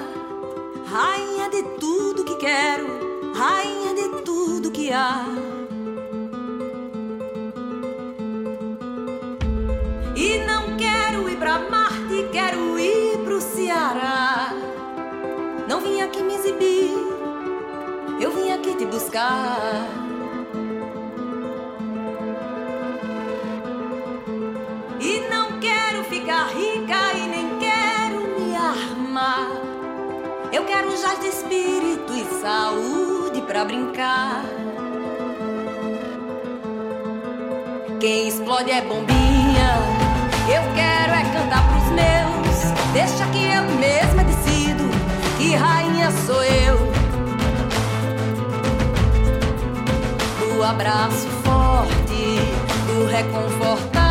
Rainha 0.84 1.48
de 1.48 1.62
tudo 1.78 2.24
que 2.24 2.34
quero, 2.38 2.88
rainha 3.32 3.94
de 3.94 4.22
tudo 4.24 4.72
que 4.72 4.92
há. 4.92 5.24
E 10.16 10.38
não 10.38 10.76
quero 10.76 11.30
ir 11.30 11.36
pra 11.36 11.60
Marte, 11.70 11.81
aqui 16.02 16.22
me 16.22 16.34
exibir, 16.34 16.90
eu 18.20 18.30
vim 18.32 18.50
aqui 18.50 18.74
te 18.74 18.84
buscar. 18.86 19.86
E 25.00 25.20
não 25.30 25.60
quero 25.60 26.04
ficar 26.04 26.48
rica 26.48 27.16
e 27.16 27.28
nem 27.28 27.58
quero 27.58 28.20
me 28.38 28.56
armar. 28.56 29.48
Eu 30.52 30.64
quero 30.64 30.90
jazz 30.90 31.20
de 31.20 31.28
espírito 31.28 32.12
e 32.12 32.24
saúde 32.40 33.40
pra 33.42 33.64
brincar. 33.64 34.44
Quem 38.00 38.28
explode 38.28 38.70
é 38.70 38.80
bombinha. 38.82 40.02
Eu 40.48 40.62
quero 40.74 41.12
é 41.12 41.22
cantar 41.32 41.66
pros 41.68 41.88
meus. 41.90 42.92
Deixa 42.92 43.24
que 43.30 43.44
eu 43.44 43.62
mesma 43.78 44.24
decido 44.24 44.84
que 45.38 45.54
rainha 45.54 45.91
sou 46.10 46.42
eu. 46.42 46.76
Do 50.38 50.62
abraço 50.64 51.28
forte, 51.44 52.38
do 52.86 53.06
reconfortar, 53.06 54.01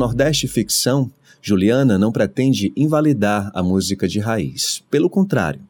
Nordeste 0.00 0.48
Ficção, 0.48 1.12
Juliana 1.42 1.98
não 1.98 2.10
pretende 2.10 2.72
invalidar 2.74 3.50
a 3.52 3.62
música 3.62 4.08
de 4.08 4.18
raiz. 4.18 4.82
Pelo 4.90 5.10
contrário, 5.10 5.60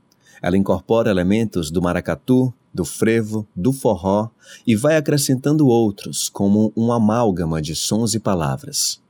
ela 0.41 0.57
incorpora 0.57 1.11
elementos 1.11 1.69
do 1.69 1.83
maracatu, 1.83 2.55
do 2.73 2.85
frevo, 2.85 3.45
do 3.57 3.73
forró 3.73 4.31
e 4.65 4.77
vai 4.77 4.97
acrescentando 4.97 5.67
outros, 5.67 6.29
como 6.29 6.73
um 6.77 6.93
amálgama 6.93 7.61
de 7.61 7.75
sons 7.75 8.15
e 8.15 8.21
palavras. 8.21 9.03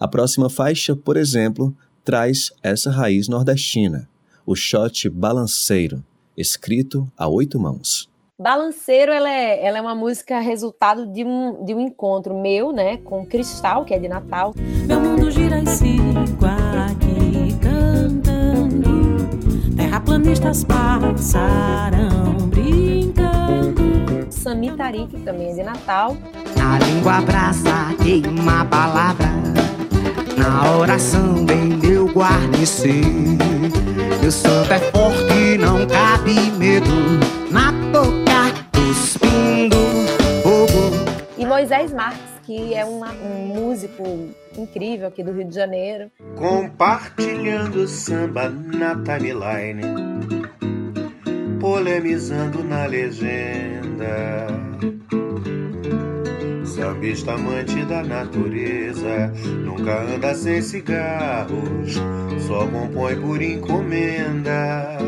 A 0.00 0.08
próxima 0.08 0.48
faixa, 0.48 0.96
por 0.96 1.18
exemplo, 1.18 1.76
traz 2.02 2.50
essa 2.62 2.90
raiz 2.90 3.28
nordestina, 3.28 4.08
o 4.46 4.56
shot 4.56 5.10
balanceiro, 5.10 6.02
escrito 6.34 7.06
a 7.18 7.28
oito 7.28 7.60
mãos. 7.60 8.08
Balanceiro, 8.36 9.12
ela 9.12 9.30
é, 9.30 9.64
ela 9.64 9.78
é 9.78 9.80
uma 9.80 9.94
música 9.94 10.40
resultado 10.40 11.06
de 11.06 11.22
um, 11.24 11.64
de 11.64 11.72
um 11.72 11.78
encontro 11.78 12.34
meu, 12.34 12.72
né, 12.72 12.96
com 12.96 13.24
Cristal, 13.24 13.84
que 13.84 13.94
é 13.94 13.98
de 13.98 14.08
Natal. 14.08 14.52
Meu 14.88 14.98
mundo 14.98 15.30
gira 15.30 15.56
em 15.56 15.66
cinco 15.66 16.44
aqui 16.44 17.56
cantando, 17.62 19.28
terraplanistas 19.76 20.64
passarão 20.64 22.34
brincando. 22.48 24.26
Sami 24.30 24.72
Tarik, 24.72 25.06
que 25.06 25.22
também 25.22 25.52
é 25.52 25.54
de 25.54 25.62
Natal. 25.62 26.16
Na 26.56 26.80
língua 26.80 27.18
abraça 27.18 27.94
queima 28.02 28.62
a 28.62 28.64
palavra, 28.64 29.30
na 30.36 30.76
oração 30.76 31.44
bem 31.44 31.78
meu 31.80 32.08
guarnecer. 32.08 33.04
Meu 34.20 34.32
santo 34.32 34.72
é 34.72 34.80
forte, 34.90 35.56
não 35.56 35.86
cabe 35.86 36.50
medo 36.58 36.90
na 37.48 37.83
boca 37.94 38.50
cuspindo 38.72 39.76
fogo. 40.42 40.90
E 41.38 41.46
Moisés 41.46 41.92
Marques, 41.92 42.40
que 42.42 42.74
é 42.74 42.84
uma, 42.84 43.12
um 43.12 43.46
músico 43.46 44.02
incrível 44.58 45.06
aqui 45.06 45.22
do 45.22 45.30
Rio 45.30 45.46
de 45.46 45.54
Janeiro. 45.54 46.10
Compartilhando 46.34 47.86
samba 47.86 48.50
na 48.50 48.96
timeline, 48.96 49.82
polemizando 51.60 52.64
na 52.64 52.86
legenda. 52.86 54.48
Sambista 56.64 57.34
amante 57.34 57.84
da 57.84 58.02
natureza, 58.02 59.32
nunca 59.64 60.02
anda 60.02 60.34
sem 60.34 60.60
cigarros, 60.60 61.94
só 62.48 62.66
compõe 62.66 63.14
por 63.20 63.40
encomenda. 63.40 64.98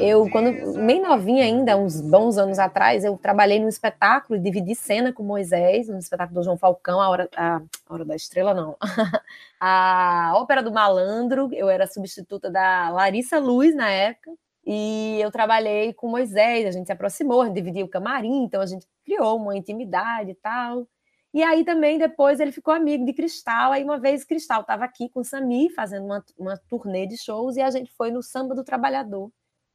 Eu, 0.00 0.28
quando 0.30 0.74
bem 0.84 1.00
novinha 1.00 1.44
ainda, 1.44 1.76
uns 1.76 2.00
bons 2.00 2.36
anos 2.36 2.58
atrás, 2.58 3.04
eu 3.04 3.16
trabalhei 3.16 3.60
num 3.60 3.68
espetáculo, 3.68 4.38
dividi 4.38 4.74
cena 4.74 5.12
com 5.12 5.22
Moisés, 5.22 5.88
no 5.88 5.98
espetáculo 5.98 6.40
do 6.40 6.44
João 6.44 6.56
Falcão, 6.56 7.00
a 7.00 7.08
Hora, 7.08 7.28
a, 7.36 7.56
a 7.56 7.94
hora 7.94 8.04
da 8.04 8.14
Estrela, 8.14 8.52
não. 8.52 8.76
a 9.60 10.32
Ópera 10.36 10.62
do 10.62 10.72
Malandro, 10.72 11.48
eu 11.52 11.68
era 11.68 11.86
substituta 11.86 12.50
da 12.50 12.90
Larissa 12.90 13.38
Luz 13.38 13.74
na 13.74 13.90
época, 13.90 14.32
e 14.66 15.18
eu 15.20 15.30
trabalhei 15.30 15.92
com 15.92 16.08
Moisés, 16.08 16.66
a 16.66 16.70
gente 16.70 16.86
se 16.86 16.92
aproximou, 16.92 17.42
a 17.42 17.46
gente 17.46 17.54
dividia 17.54 17.84
o 17.84 17.88
camarim, 17.88 18.44
então 18.44 18.60
a 18.60 18.66
gente 18.66 18.86
criou 19.04 19.36
uma 19.36 19.56
intimidade 19.56 20.30
e 20.30 20.34
tal. 20.34 20.86
E 21.34 21.42
aí 21.42 21.64
também 21.64 21.98
depois 21.98 22.38
ele 22.40 22.52
ficou 22.52 22.72
amigo 22.72 23.04
de 23.04 23.12
Cristal. 23.12 23.72
Aí 23.72 23.82
uma 23.82 23.98
vez 23.98 24.24
Cristal 24.24 24.60
estava 24.60 24.84
aqui 24.84 25.08
com 25.08 25.20
o 25.20 25.24
Sami 25.24 25.68
fazendo 25.70 26.06
uma, 26.06 26.24
uma 26.38 26.56
turnê 26.68 27.06
de 27.06 27.18
shows 27.18 27.56
e 27.56 27.60
a 27.60 27.70
gente 27.70 27.92
foi 27.96 28.10
no 28.12 28.22
Samba 28.22 28.54
do 28.54 28.62
Trabalhador. 28.62 29.32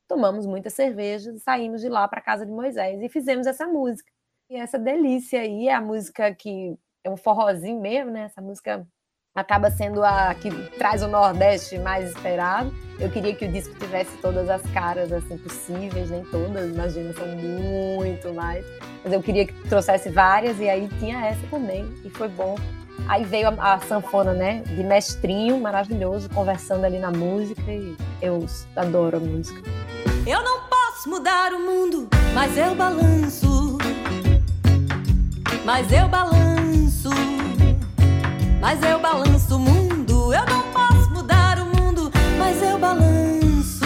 Tomamos 0.10 0.48
muita 0.48 0.72
cerveja, 0.72 1.32
saímos 1.38 1.82
de 1.82 1.88
lá 1.88 2.08
para 2.08 2.20
casa 2.20 2.44
de 2.44 2.52
Moisés 2.52 3.00
e 3.02 3.08
fizemos 3.08 3.46
essa 3.46 3.68
música. 3.68 4.12
E 4.50 4.56
essa 4.56 4.80
delícia 4.80 5.40
aí 5.40 5.68
é 5.68 5.74
a 5.74 5.80
música 5.80 6.34
que 6.34 6.76
é 7.04 7.10
um 7.10 7.16
forrozinho 7.16 7.80
mesmo, 7.80 8.10
né? 8.10 8.24
Essa 8.24 8.42
música 8.42 8.88
acaba 9.36 9.70
sendo 9.70 10.04
a 10.04 10.34
que 10.34 10.50
traz 10.80 11.04
o 11.04 11.08
Nordeste 11.08 11.78
mais 11.78 12.10
esperado. 12.10 12.74
Eu 13.00 13.12
queria 13.12 13.36
que 13.36 13.46
o 13.46 13.52
disco 13.52 13.74
tivesse 13.76 14.18
todas 14.18 14.50
as 14.50 14.64
caras 14.72 15.14
assim 15.14 15.38
possíveis, 15.38 16.10
nem 16.10 16.24
todas, 16.26 16.70
imagina, 16.70 17.14
são 17.14 17.28
muito 17.28 18.34
mais. 18.34 18.66
Mas 19.04 19.14
eu 19.14 19.22
queria 19.22 19.46
que 19.46 19.54
trouxesse 19.70 20.10
várias 20.10 20.60
e 20.60 20.68
aí 20.68 20.90
tinha 21.00 21.24
essa 21.24 21.46
também 21.52 21.86
e 22.04 22.10
foi 22.10 22.28
bom. 22.28 22.56
Aí 23.08 23.24
veio 23.24 23.48
a, 23.48 23.76
a 23.76 23.80
sanfona, 23.80 24.34
né, 24.34 24.62
de 24.62 24.84
mestrinho, 24.84 25.60
maravilhoso, 25.60 26.30
conversando 26.30 26.84
ali 26.86 27.00
na 27.00 27.12
música 27.12 27.72
e 27.72 27.96
eu 28.22 28.46
adoro 28.76 29.18
a 29.18 29.20
música. 29.20 29.62
Eu 30.26 30.44
não 30.44 30.62
posso 30.62 31.10
mudar 31.10 31.54
o 31.54 31.60
mundo, 31.60 32.08
mas 32.34 32.58
eu 32.58 32.76
balanço. 32.76 33.78
Mas 35.66 35.92
eu 35.92 36.08
balanço. 36.08 37.10
Mas 38.62 38.84
eu 38.84 39.00
balanço 39.00 39.56
o 39.56 39.60
mundo. 39.60 40.34
Eu 40.34 40.46
não 40.46 40.64
posso 40.72 41.10
mudar 41.12 41.60
o 41.60 41.66
mundo, 41.66 42.12
mas 42.38 42.62
eu 42.62 42.78
balanço. 42.78 43.86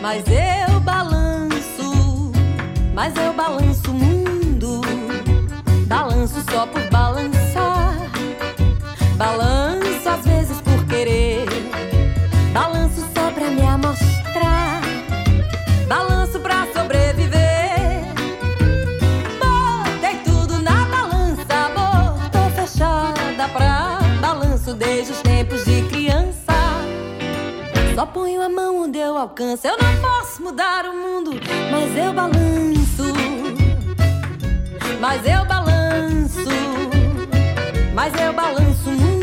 Mas 0.00 0.24
eu 0.28 0.80
balanço. 0.80 2.32
Mas 2.94 3.16
eu 3.16 3.32
balanço 3.32 3.90
o 3.90 3.94
mundo. 3.94 4.80
Balanço 5.86 6.42
só 6.50 6.66
por 6.66 6.82
balançar. 6.90 7.94
Balanço 9.16 10.08
às 10.08 10.24
vezes 10.24 10.60
por 10.60 10.84
querer. 10.86 11.53
Balanço 15.86 16.40
pra 16.40 16.66
sobreviver. 16.72 18.04
Botei 19.38 20.16
tudo 20.24 20.60
na 20.62 20.84
balança, 20.86 21.54
amor. 21.66 22.18
Fechada 22.54 23.48
pra 23.52 23.98
balanço 24.20 24.74
desde 24.74 25.12
os 25.12 25.20
tempos 25.20 25.64
de 25.64 25.82
criança. 25.88 26.52
Só 27.94 28.06
ponho 28.06 28.42
a 28.42 28.48
mão 28.48 28.82
onde 28.82 28.98
eu 28.98 29.16
alcanço. 29.16 29.66
Eu 29.66 29.76
não 29.78 29.96
posso 30.00 30.42
mudar 30.42 30.84
o 30.86 30.96
mundo, 30.96 31.32
mas 31.70 31.96
eu 31.96 32.12
balanço. 32.12 33.04
Mas 35.00 35.26
eu 35.26 35.44
balanço. 35.44 36.40
Mas 37.94 38.12
eu 38.20 38.32
balanço 38.32 38.88
o 38.88 38.92
mundo. 38.92 39.14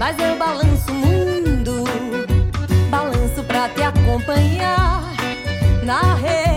Mas 0.00 0.18
eu 0.18 0.34
balanço 0.34 0.90
o 0.90 0.94
mundo. 0.94 1.84
Balanço 2.88 3.44
pra 3.46 3.68
te 3.68 3.82
acompanhar. 3.82 5.02
Na 5.84 6.14
rede 6.14 6.49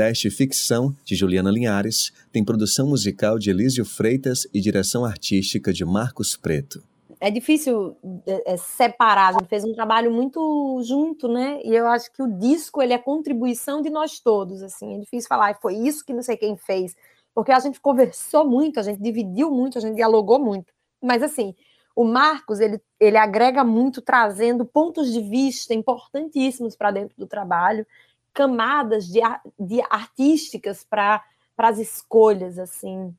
Nordeste 0.00 0.30
Ficção, 0.30 0.96
de 1.04 1.14
Juliana 1.14 1.50
Linhares, 1.50 2.10
tem 2.32 2.42
produção 2.42 2.88
musical 2.88 3.38
de 3.38 3.50
Elísio 3.50 3.84
Freitas 3.84 4.48
e 4.50 4.58
direção 4.58 5.04
artística 5.04 5.74
de 5.74 5.84
Marcos 5.84 6.38
Preto. 6.38 6.82
É 7.20 7.30
difícil 7.30 7.94
é, 8.26 8.54
é, 8.54 8.56
separar, 8.56 9.28
a 9.28 9.32
gente 9.32 9.48
fez 9.48 9.62
um 9.62 9.74
trabalho 9.74 10.10
muito 10.10 10.80
junto, 10.84 11.28
né? 11.28 11.60
E 11.62 11.74
eu 11.74 11.86
acho 11.86 12.10
que 12.12 12.22
o 12.22 12.38
disco 12.38 12.80
ele 12.80 12.94
é 12.94 12.98
contribuição 12.98 13.82
de 13.82 13.90
nós 13.90 14.18
todos, 14.18 14.62
assim. 14.62 14.96
É 14.96 15.00
difícil 15.00 15.28
falar, 15.28 15.58
foi 15.60 15.74
isso 15.74 16.02
que 16.02 16.14
não 16.14 16.22
sei 16.22 16.38
quem 16.38 16.56
fez, 16.56 16.96
porque 17.34 17.52
a 17.52 17.60
gente 17.60 17.78
conversou 17.78 18.48
muito, 18.48 18.80
a 18.80 18.82
gente 18.82 19.02
dividiu 19.02 19.50
muito, 19.50 19.76
a 19.76 19.82
gente 19.82 19.96
dialogou 19.96 20.38
muito. 20.38 20.72
Mas 21.02 21.22
assim, 21.22 21.54
o 21.94 22.04
Marcos 22.04 22.58
ele, 22.58 22.80
ele 22.98 23.18
agrega 23.18 23.62
muito, 23.62 24.00
trazendo 24.00 24.64
pontos 24.64 25.12
de 25.12 25.20
vista 25.20 25.74
importantíssimos 25.74 26.74
para 26.74 26.90
dentro 26.90 27.14
do 27.18 27.26
trabalho 27.26 27.86
camadas 28.32 29.06
de, 29.06 29.20
de 29.58 29.80
artísticas 29.90 30.84
para 30.84 31.22
as 31.58 31.78
escolhas, 31.78 32.58
assim. 32.58 33.14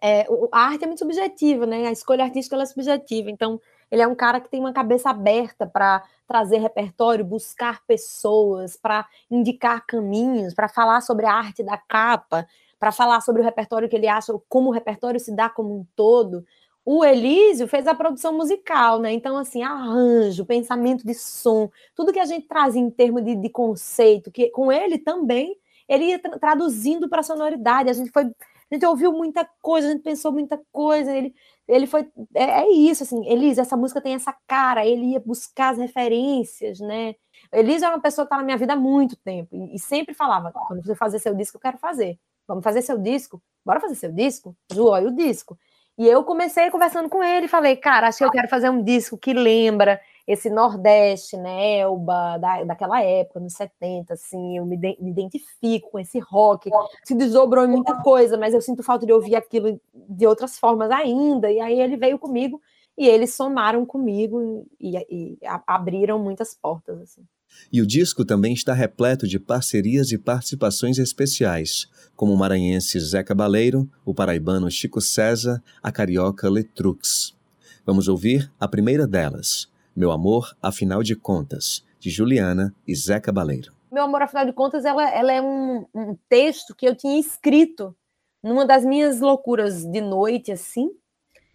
É, 0.00 0.26
a 0.50 0.60
arte 0.66 0.84
é 0.84 0.86
muito 0.86 1.00
subjetiva, 1.00 1.66
né? 1.66 1.86
A 1.86 1.92
escolha 1.92 2.24
artística 2.24 2.56
é 2.56 2.66
subjetiva. 2.66 3.30
Então, 3.30 3.60
ele 3.90 4.02
é 4.02 4.06
um 4.06 4.14
cara 4.14 4.40
que 4.40 4.48
tem 4.48 4.60
uma 4.60 4.72
cabeça 4.72 5.10
aberta 5.10 5.66
para 5.66 6.02
trazer 6.26 6.58
repertório, 6.58 7.24
buscar 7.24 7.82
pessoas, 7.86 8.76
para 8.76 9.06
indicar 9.30 9.84
caminhos, 9.86 10.54
para 10.54 10.68
falar 10.68 11.00
sobre 11.00 11.26
a 11.26 11.32
arte 11.32 11.62
da 11.62 11.76
capa, 11.76 12.46
para 12.78 12.90
falar 12.92 13.20
sobre 13.20 13.40
o 13.40 13.44
repertório 13.44 13.88
que 13.88 13.96
ele 13.96 14.08
acha, 14.08 14.32
como 14.48 14.70
o 14.70 14.72
repertório 14.72 15.20
se 15.20 15.34
dá 15.34 15.48
como 15.48 15.74
um 15.74 15.86
todo 15.94 16.44
o 16.84 17.04
Elísio 17.04 17.66
fez 17.66 17.86
a 17.86 17.94
produção 17.94 18.36
musical, 18.36 19.00
né? 19.00 19.12
Então, 19.12 19.36
assim, 19.38 19.62
arranjo, 19.62 20.44
pensamento 20.44 21.06
de 21.06 21.14
som, 21.14 21.70
tudo 21.94 22.12
que 22.12 22.18
a 22.18 22.26
gente 22.26 22.46
traz 22.46 22.76
em 22.76 22.90
termos 22.90 23.24
de, 23.24 23.34
de 23.34 23.48
conceito, 23.48 24.30
que 24.30 24.50
com 24.50 24.70
ele 24.70 24.98
também, 24.98 25.56
ele 25.88 26.04
ia 26.06 26.18
tra 26.18 26.38
traduzindo 26.38 27.08
para 27.08 27.20
a 27.20 27.22
sonoridade. 27.22 27.88
A 27.88 27.92
gente 27.94 28.10
foi, 28.10 28.24
a 28.24 28.74
gente 28.74 28.84
ouviu 28.86 29.12
muita 29.12 29.48
coisa, 29.62 29.88
a 29.88 29.90
gente 29.92 30.02
pensou 30.02 30.30
muita 30.32 30.60
coisa. 30.70 31.10
Ele, 31.16 31.34
ele 31.66 31.86
foi, 31.86 32.06
é, 32.34 32.62
é 32.62 32.70
isso, 32.70 33.02
assim, 33.02 33.26
Elísio, 33.26 33.62
essa 33.62 33.76
música 33.76 34.00
tem 34.00 34.14
essa 34.14 34.34
cara. 34.46 34.86
Ele 34.86 35.12
ia 35.12 35.20
buscar 35.20 35.70
as 35.70 35.78
referências, 35.78 36.80
né? 36.80 37.14
Elísio 37.52 37.86
é 37.86 37.88
uma 37.88 38.00
pessoa 38.00 38.26
que 38.26 38.28
está 38.28 38.36
na 38.36 38.44
minha 38.44 38.58
vida 38.58 38.74
há 38.74 38.76
muito 38.76 39.16
tempo 39.16 39.54
e, 39.54 39.74
e 39.76 39.78
sempre 39.78 40.14
falava: 40.14 40.52
quando 40.52 40.84
você 40.84 40.94
fazer 40.94 41.18
seu 41.18 41.34
disco, 41.34 41.56
eu 41.56 41.60
quero 41.60 41.78
fazer. 41.78 42.18
Vamos 42.46 42.62
fazer 42.62 42.82
seu 42.82 42.98
disco? 42.98 43.42
Bora 43.64 43.80
fazer 43.80 43.94
seu 43.94 44.12
disco? 44.12 44.54
Ju, 44.72 44.86
olha 44.86 45.08
o 45.08 45.16
disco. 45.16 45.58
E 45.96 46.08
eu 46.08 46.24
comecei 46.24 46.70
conversando 46.70 47.08
com 47.08 47.22
ele, 47.22 47.46
falei, 47.46 47.76
cara, 47.76 48.08
acho 48.08 48.18
que 48.18 48.24
eu 48.24 48.30
quero 48.30 48.48
fazer 48.48 48.68
um 48.68 48.82
disco 48.82 49.16
que 49.16 49.32
lembra 49.32 50.00
esse 50.26 50.50
Nordeste, 50.50 51.36
né, 51.36 51.78
Elba, 51.80 52.38
da, 52.38 52.64
daquela 52.64 53.00
época, 53.02 53.38
nos 53.38 53.52
70, 53.52 54.14
assim, 54.14 54.56
eu 54.56 54.64
me, 54.64 54.76
de, 54.76 54.96
me, 54.98 55.10
identifico 55.10 55.90
com 55.90 55.98
esse 55.98 56.18
rock, 56.18 56.70
se 57.04 57.14
desdobrou 57.14 57.64
em 57.64 57.68
muita 57.68 58.02
coisa, 58.02 58.38
mas 58.38 58.54
eu 58.54 58.60
sinto 58.60 58.82
falta 58.82 59.04
de 59.04 59.12
ouvir 59.12 59.36
aquilo 59.36 59.78
de 59.94 60.26
outras 60.26 60.58
formas 60.58 60.90
ainda, 60.90 61.50
e 61.52 61.60
aí 61.60 61.78
ele 61.78 61.96
veio 61.96 62.18
comigo, 62.18 62.60
e 62.96 63.06
eles 63.06 63.34
somaram 63.34 63.84
comigo 63.84 64.66
e, 64.80 64.96
e, 64.96 65.38
abriram 65.66 66.18
muitas 66.18 66.54
portas, 66.54 67.00
assim. 67.00 67.24
E 67.72 67.82
o 67.82 67.86
disco 67.86 68.24
também 68.24 68.52
está 68.52 68.72
repleto 68.72 69.26
de 69.26 69.38
parcerias 69.38 70.12
e 70.12 70.18
participações 70.18 70.98
especiais, 70.98 71.88
como 72.14 72.32
o 72.32 72.36
maranhense 72.36 72.98
Zé 73.00 73.22
Cabaleiro, 73.22 73.88
o 74.04 74.14
paraibano 74.14 74.70
Chico 74.70 75.00
César, 75.00 75.62
a 75.82 75.90
carioca 75.90 76.48
Letrux. 76.48 77.36
Vamos 77.84 78.08
ouvir 78.08 78.50
a 78.58 78.66
primeira 78.66 79.06
delas, 79.06 79.68
Meu 79.94 80.10
Amor, 80.10 80.56
Afinal 80.62 81.02
de 81.02 81.14
Contas, 81.14 81.84
de 81.98 82.10
Juliana 82.10 82.74
e 82.86 82.94
Zé 82.94 83.20
Cabaleiro. 83.20 83.72
Meu 83.90 84.02
Amor, 84.02 84.22
Afinal 84.22 84.46
de 84.46 84.52
Contas, 84.52 84.84
ela, 84.84 85.08
ela 85.10 85.32
é 85.32 85.40
um, 85.40 85.86
um 85.94 86.16
texto 86.28 86.74
que 86.74 86.86
eu 86.86 86.96
tinha 86.96 87.18
escrito 87.18 87.94
numa 88.42 88.66
das 88.66 88.84
minhas 88.84 89.20
loucuras 89.20 89.84
de 89.84 90.00
noite, 90.00 90.52
assim. 90.52 90.90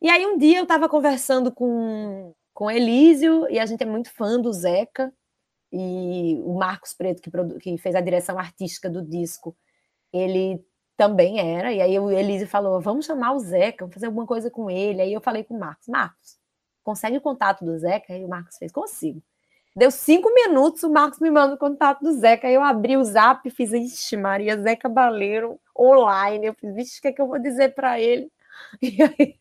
E 0.01 0.09
aí 0.09 0.25
um 0.25 0.37
dia 0.37 0.57
eu 0.57 0.63
estava 0.63 0.87
conversando 0.87 1.51
com, 1.51 2.33
com 2.53 2.71
Elísio, 2.71 3.47
e 3.49 3.59
a 3.59 3.65
gente 3.65 3.83
é 3.83 3.85
muito 3.85 4.11
fã 4.11 4.39
do 4.39 4.51
Zeca, 4.53 5.13
e 5.71 6.41
o 6.43 6.53
Marcos 6.55 6.93
Preto, 6.93 7.21
que, 7.21 7.59
que 7.59 7.77
fez 7.77 7.95
a 7.95 8.01
direção 8.01 8.37
artística 8.37 8.89
do 8.89 9.01
disco, 9.01 9.55
ele 10.11 10.63
também 10.97 11.39
era. 11.39 11.71
E 11.71 11.81
aí 11.81 11.97
o 11.99 12.11
Elise 12.11 12.45
falou: 12.45 12.81
vamos 12.81 13.05
chamar 13.05 13.33
o 13.33 13.39
Zeca, 13.39 13.85
vamos 13.85 13.93
fazer 13.93 14.07
alguma 14.07 14.25
coisa 14.25 14.49
com 14.51 14.69
ele. 14.69 15.01
Aí 15.01 15.13
eu 15.13 15.21
falei 15.21 15.43
com 15.43 15.55
o 15.55 15.59
Marcos: 15.59 15.87
Marcos, 15.87 16.37
consegue 16.83 17.17
o 17.17 17.21
contato 17.21 17.63
do 17.63 17.77
Zeca? 17.77 18.13
Aí 18.13 18.23
o 18.23 18.29
Marcos 18.29 18.57
fez: 18.57 18.71
consigo. 18.71 19.21
Deu 19.75 19.91
cinco 19.91 20.33
minutos, 20.33 20.83
o 20.83 20.89
Marcos 20.89 21.19
me 21.19 21.29
manda 21.29 21.53
o 21.53 21.57
contato 21.57 22.01
do 22.01 22.11
Zeca. 22.13 22.47
Aí 22.47 22.53
eu 22.53 22.63
abri 22.63 22.97
o 22.97 23.03
zap 23.03 23.47
e 23.47 23.51
fiz: 23.51 23.71
Ixi, 23.71 24.17
Maria, 24.17 24.57
Zeca 24.59 24.89
Baleiro 24.89 25.59
online. 25.77 26.47
Eu 26.47 26.53
fiz: 26.55 26.73
Vixe, 26.75 26.99
o 26.99 27.01
que, 27.01 27.07
é 27.09 27.13
que 27.13 27.21
eu 27.21 27.27
vou 27.27 27.39
dizer 27.39 27.73
para 27.75 27.99
ele? 27.99 28.31
E 28.81 29.01
aí 29.01 29.39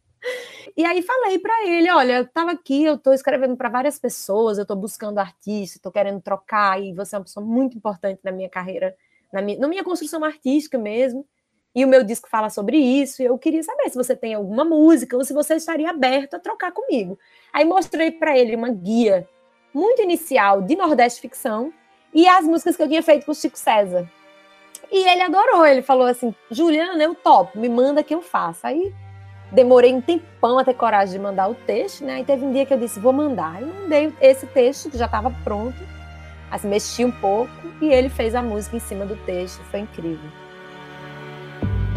e 0.77 0.85
aí 0.85 1.03
falei 1.03 1.39
para 1.39 1.67
ele, 1.67 1.91
olha, 1.91 2.19
eu 2.19 2.23
estava 2.23 2.53
aqui, 2.53 2.85
eu 2.85 2.95
estou 2.95 3.13
escrevendo 3.13 3.57
para 3.57 3.69
várias 3.69 3.99
pessoas, 3.99 4.59
eu 4.59 4.63
estou 4.63 4.77
buscando 4.77 5.19
artista, 5.19 5.79
estou 5.79 5.93
querendo 5.93 6.21
trocar, 6.21 6.81
e 6.83 6.93
você 6.93 7.17
é 7.17 7.19
uma 7.19 7.25
pessoa 7.25 7.45
muito 7.45 7.77
importante 7.77 8.21
na 8.23 8.33
minha 8.33 8.49
carreira, 8.49 8.97
na 9.33 9.43
minha, 9.43 9.59
na 9.59 9.69
minha 9.69 9.85
construção 9.85 10.25
artística 10.25 10.79
mesmo. 10.79 11.27
E 11.75 11.85
o 11.85 11.89
meu 11.89 12.03
disco 12.03 12.29
fala 12.29 12.51
sobre 12.51 12.77
isso, 12.79 13.23
e 13.23 13.27
eu 13.27 13.39
queria 13.39 13.63
saber 13.63 13.89
se 13.91 13.97
você 13.97 14.17
tem 14.17 14.35
alguma 14.35 14.65
música 14.65 15.17
ou 15.17 15.25
se 15.25 15.33
você 15.33 15.55
estaria 15.55 15.91
aberto 15.91 16.35
a 16.35 16.39
trocar 16.41 16.73
comigo. 16.73 17.19
Aí 17.53 17.65
mostrei 17.65 18.11
para 18.11 18.37
ele 18.37 18.57
uma 18.57 18.71
guia 18.71 19.29
muito 19.73 20.03
inicial 20.03 20.63
de 20.63 20.75
Nordeste 20.75 21.21
Ficção 21.21 21.73
e 22.13 22.27
as 22.27 22.45
músicas 22.45 22.77
que 22.77 22.83
eu 22.83 22.89
tinha 22.89 23.03
feito 23.03 23.27
com 23.27 23.33
o 23.33 23.35
Chico 23.35 23.59
César. 23.59 24.11
E 24.91 25.09
ele 25.09 25.23
adorou, 25.23 25.65
ele 25.67 25.83
falou 25.83 26.07
assim: 26.07 26.35
Juliana, 26.51 27.03
eu 27.03 27.15
topo, 27.15 27.59
me 27.59 27.69
manda 27.69 28.03
que 28.03 28.15
eu 28.15 28.23
faço. 28.23 28.67
Aí 28.67 28.93
demorei 29.53 29.95
um 29.95 30.01
tempão 30.01 30.59
a 30.59 30.65
ter 30.65 30.75
coragem 30.75 31.15
de 31.15 31.19
mandar 31.19 31.49
o 31.49 31.55
texto, 31.55 32.05
né? 32.05 32.21
E 32.21 32.25
teve 32.25 32.45
um 32.45 32.53
dia 32.53 32.67
que 32.67 32.73
eu 32.73 32.79
disse, 32.79 33.01
vou 33.01 33.13
mandar. 33.13 33.63
E 33.63 33.65
mandei 33.65 34.13
esse 34.21 34.47
texto, 34.47 34.91
que 34.91 34.99
já 34.99 35.07
estava 35.07 35.31
pronto. 35.45 35.77
Assim, 36.51 36.69
mexi 36.69 37.05
um 37.05 37.11
pouco 37.11 37.51
e 37.81 37.93
ele 37.93 38.09
fez 38.09 38.35
a 38.35 38.43
música 38.43 38.77
em 38.77 38.81
cima 38.81 39.05
do 39.05 39.17
texto. 39.17 39.61
Foi 39.71 39.81
incrível. 39.81 40.31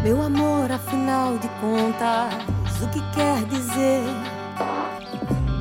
Meu 0.02 0.20
amor, 0.20 0.70
afinal 0.70 1.38
de 1.38 1.48
contas, 1.60 2.82
o 2.82 2.88
que 2.88 3.00
quer 3.14 3.44
dizer? 3.44 4.02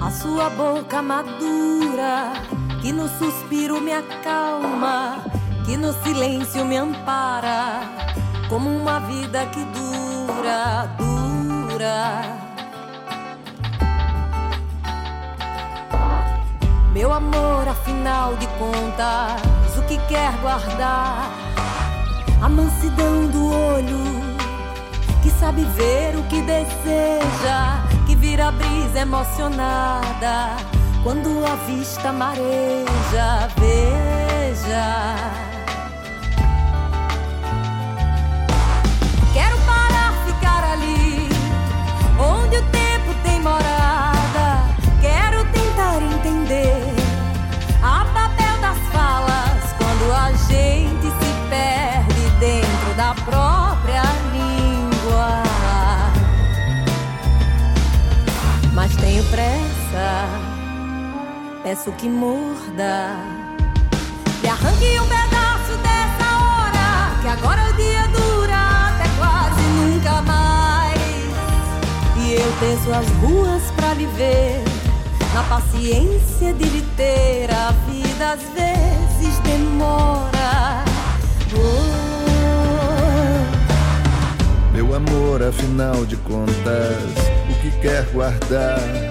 A 0.01 0.09
sua 0.09 0.49
boca 0.49 1.01
madura, 1.01 2.33
que 2.81 2.91
no 2.91 3.07
suspiro 3.07 3.79
me 3.79 3.93
acalma, 3.93 5.23
que 5.63 5.77
no 5.77 5.93
silêncio 6.03 6.65
me 6.65 6.75
ampara, 6.75 7.81
como 8.49 8.67
uma 8.67 8.99
vida 9.01 9.45
que 9.45 9.63
dura, 9.63 10.87
dura 10.97 11.30
meu 16.93 17.11
amor, 17.11 17.67
afinal 17.67 18.35
de 18.35 18.45
contas, 18.59 19.77
o 19.77 19.81
que 19.83 19.97
quer 20.07 20.31
guardar? 20.41 21.31
A 22.41 22.49
mansidão 22.49 23.27
do 23.27 23.51
olho, 23.51 24.03
que 25.23 25.29
sabe 25.31 25.63
ver 25.63 26.15
o 26.15 26.23
que 26.23 26.41
deseja, 26.41 27.83
que 28.05 28.15
vira 28.15 28.51
brisa 28.51 28.99
emocionada 28.99 30.55
quando 31.03 31.45
a 31.45 31.55
vista 31.65 32.11
mareja. 32.11 33.47
Veja. 33.57 35.50
Peço 61.71 61.91
que 61.93 62.09
morda. 62.09 63.15
E 64.43 64.47
arranque 64.47 64.99
um 64.99 65.07
pedaço 65.07 65.77
dessa 65.81 66.27
hora, 66.43 67.21
que 67.21 67.27
agora 67.29 67.69
o 67.69 67.73
dia 67.77 68.07
dura 68.09 68.57
até 68.89 69.07
quase 69.17 69.61
nunca 69.79 70.21
mais. 70.23 70.99
E 72.17 72.33
eu 72.33 72.51
desço 72.59 72.91
as 72.91 73.07
ruas 73.21 73.61
pra 73.77 73.93
lhe 73.93 74.05
ver, 74.17 74.61
na 75.33 75.43
paciência 75.43 76.53
de 76.53 76.65
lhe 76.65 76.81
ter. 76.97 77.49
A 77.49 77.71
vida 77.89 78.33
às 78.33 78.41
vezes 78.53 79.39
demora. 79.39 80.83
Meu 84.73 84.93
amor, 84.93 85.41
afinal 85.41 86.05
de 86.05 86.17
contas, 86.17 87.13
o 87.49 87.61
que 87.61 87.71
quer 87.79 88.03
guardar? 88.11 89.10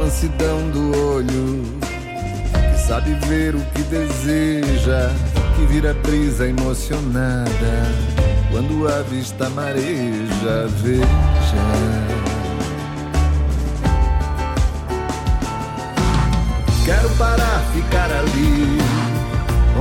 Mansidão 0.00 0.70
do 0.70 1.14
olho, 1.14 1.62
que 1.78 2.80
sabe 2.88 3.12
ver 3.26 3.54
o 3.54 3.60
que 3.60 3.82
deseja, 3.82 5.10
que 5.54 5.66
vira 5.66 5.92
brisa 5.92 6.48
emocionada 6.48 7.50
quando 8.50 8.88
a 8.88 9.02
vista 9.02 9.50
mareja, 9.50 10.66
veja. 10.78 11.04
Quero 16.86 17.10
parar, 17.10 17.62
ficar 17.74 18.10
ali, 18.10 18.78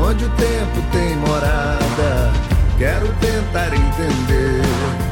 onde 0.05 0.25
o 0.25 0.29
tempo 0.31 0.91
tem 0.91 1.15
morada. 1.15 2.31
Quero 2.77 3.07
tentar 3.21 3.67
entender 3.67 5.08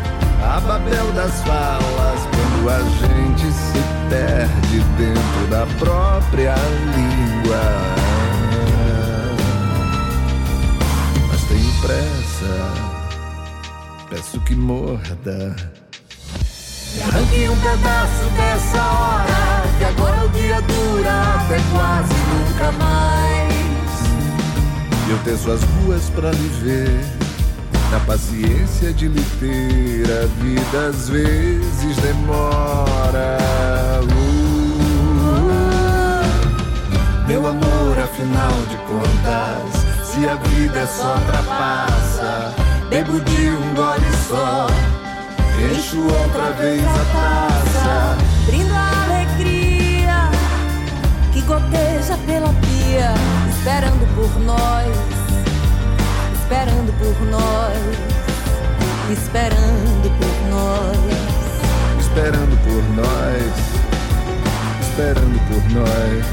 a 0.57 0.59
Babel 0.59 1.11
das 1.13 1.39
falas 1.43 2.19
quando 2.31 2.69
a 2.69 2.79
gente 2.79 3.51
se 3.51 3.79
perde 4.09 4.79
dentro 4.97 5.47
da 5.51 5.67
própria 5.77 6.55
língua. 6.95 7.61
Mas 11.27 11.43
tenho 11.43 11.71
pressa, 11.81 12.73
peço 14.09 14.39
que 14.41 14.55
morda. 14.55 15.55
Arranque 17.07 17.49
um 17.49 17.57
pedaço 17.57 18.25
dessa 18.35 18.81
hora, 18.81 19.63
que 19.77 19.85
agora 19.85 20.25
o 20.25 20.29
dia 20.29 20.59
dura 20.61 21.35
até 21.35 21.59
quase 21.71 22.13
nunca 22.33 22.71
mais. 22.83 23.47
E 25.07 25.11
eu 25.11 25.19
teço 25.19 25.51
as 25.51 25.61
ruas 25.61 26.09
pra 26.09 26.31
lhe 26.31 26.49
ver 26.63 27.16
na 27.91 27.99
paciência 28.01 28.91
de 28.93 29.07
lhe 29.07 29.23
ter, 29.39 30.05
a 30.11 30.25
vida 30.43 30.87
às 30.89 31.09
vezes 31.09 31.97
demora. 31.97 33.37
Uh, 34.03 34.47
meu 37.27 37.47
amor, 37.47 37.99
afinal 37.99 38.51
de 38.69 38.77
contas, 38.87 39.85
se 40.05 40.27
a 40.27 40.35
vida 40.35 40.85
só 40.87 41.15
trapaça, 41.27 42.53
bebo 42.89 43.19
de 43.21 43.49
um 43.49 43.73
gole 43.73 44.11
só, 44.27 44.67
encho 45.71 46.01
outra 46.01 46.51
vez 46.51 46.83
a 46.83 47.05
taça. 47.13 48.17
Brindo 48.47 48.73
a 48.73 49.03
alegria 49.05 50.29
que 51.31 51.41
goteja 51.41 52.17
pela 52.25 52.49
pia, 52.49 53.13
esperando 53.49 54.05
por 54.15 54.39
nós 54.41 55.16
esperando 56.47 56.93
por 56.93 57.27
nós, 57.27 57.75
esperando 59.11 60.09
por 60.17 60.35
nós, 60.49 60.95
esperando 61.99 62.55
por 62.63 62.83
nós, 62.95 63.51
esperando 64.79 65.39
por 65.49 65.63
nós, 65.73 66.23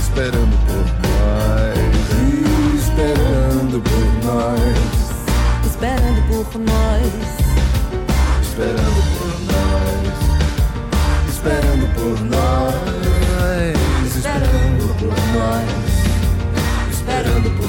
esperando 0.00 0.56
por 0.66 0.84
nós, 1.06 1.78
esperando 2.82 3.78
por 3.80 4.10
nós, 4.26 4.66
esperando 5.64 6.20
por 6.26 6.50
nós, 6.58 7.12
esperando 8.42 9.00
por 9.16 9.34
nós, 9.46 10.10
esperando 11.30 11.86
por 11.94 12.18
nós, 12.20 12.96
esperando 14.16 14.84
por 14.98 15.14
nós 15.36 15.82
esperando 17.02 17.50
por. 17.56 17.61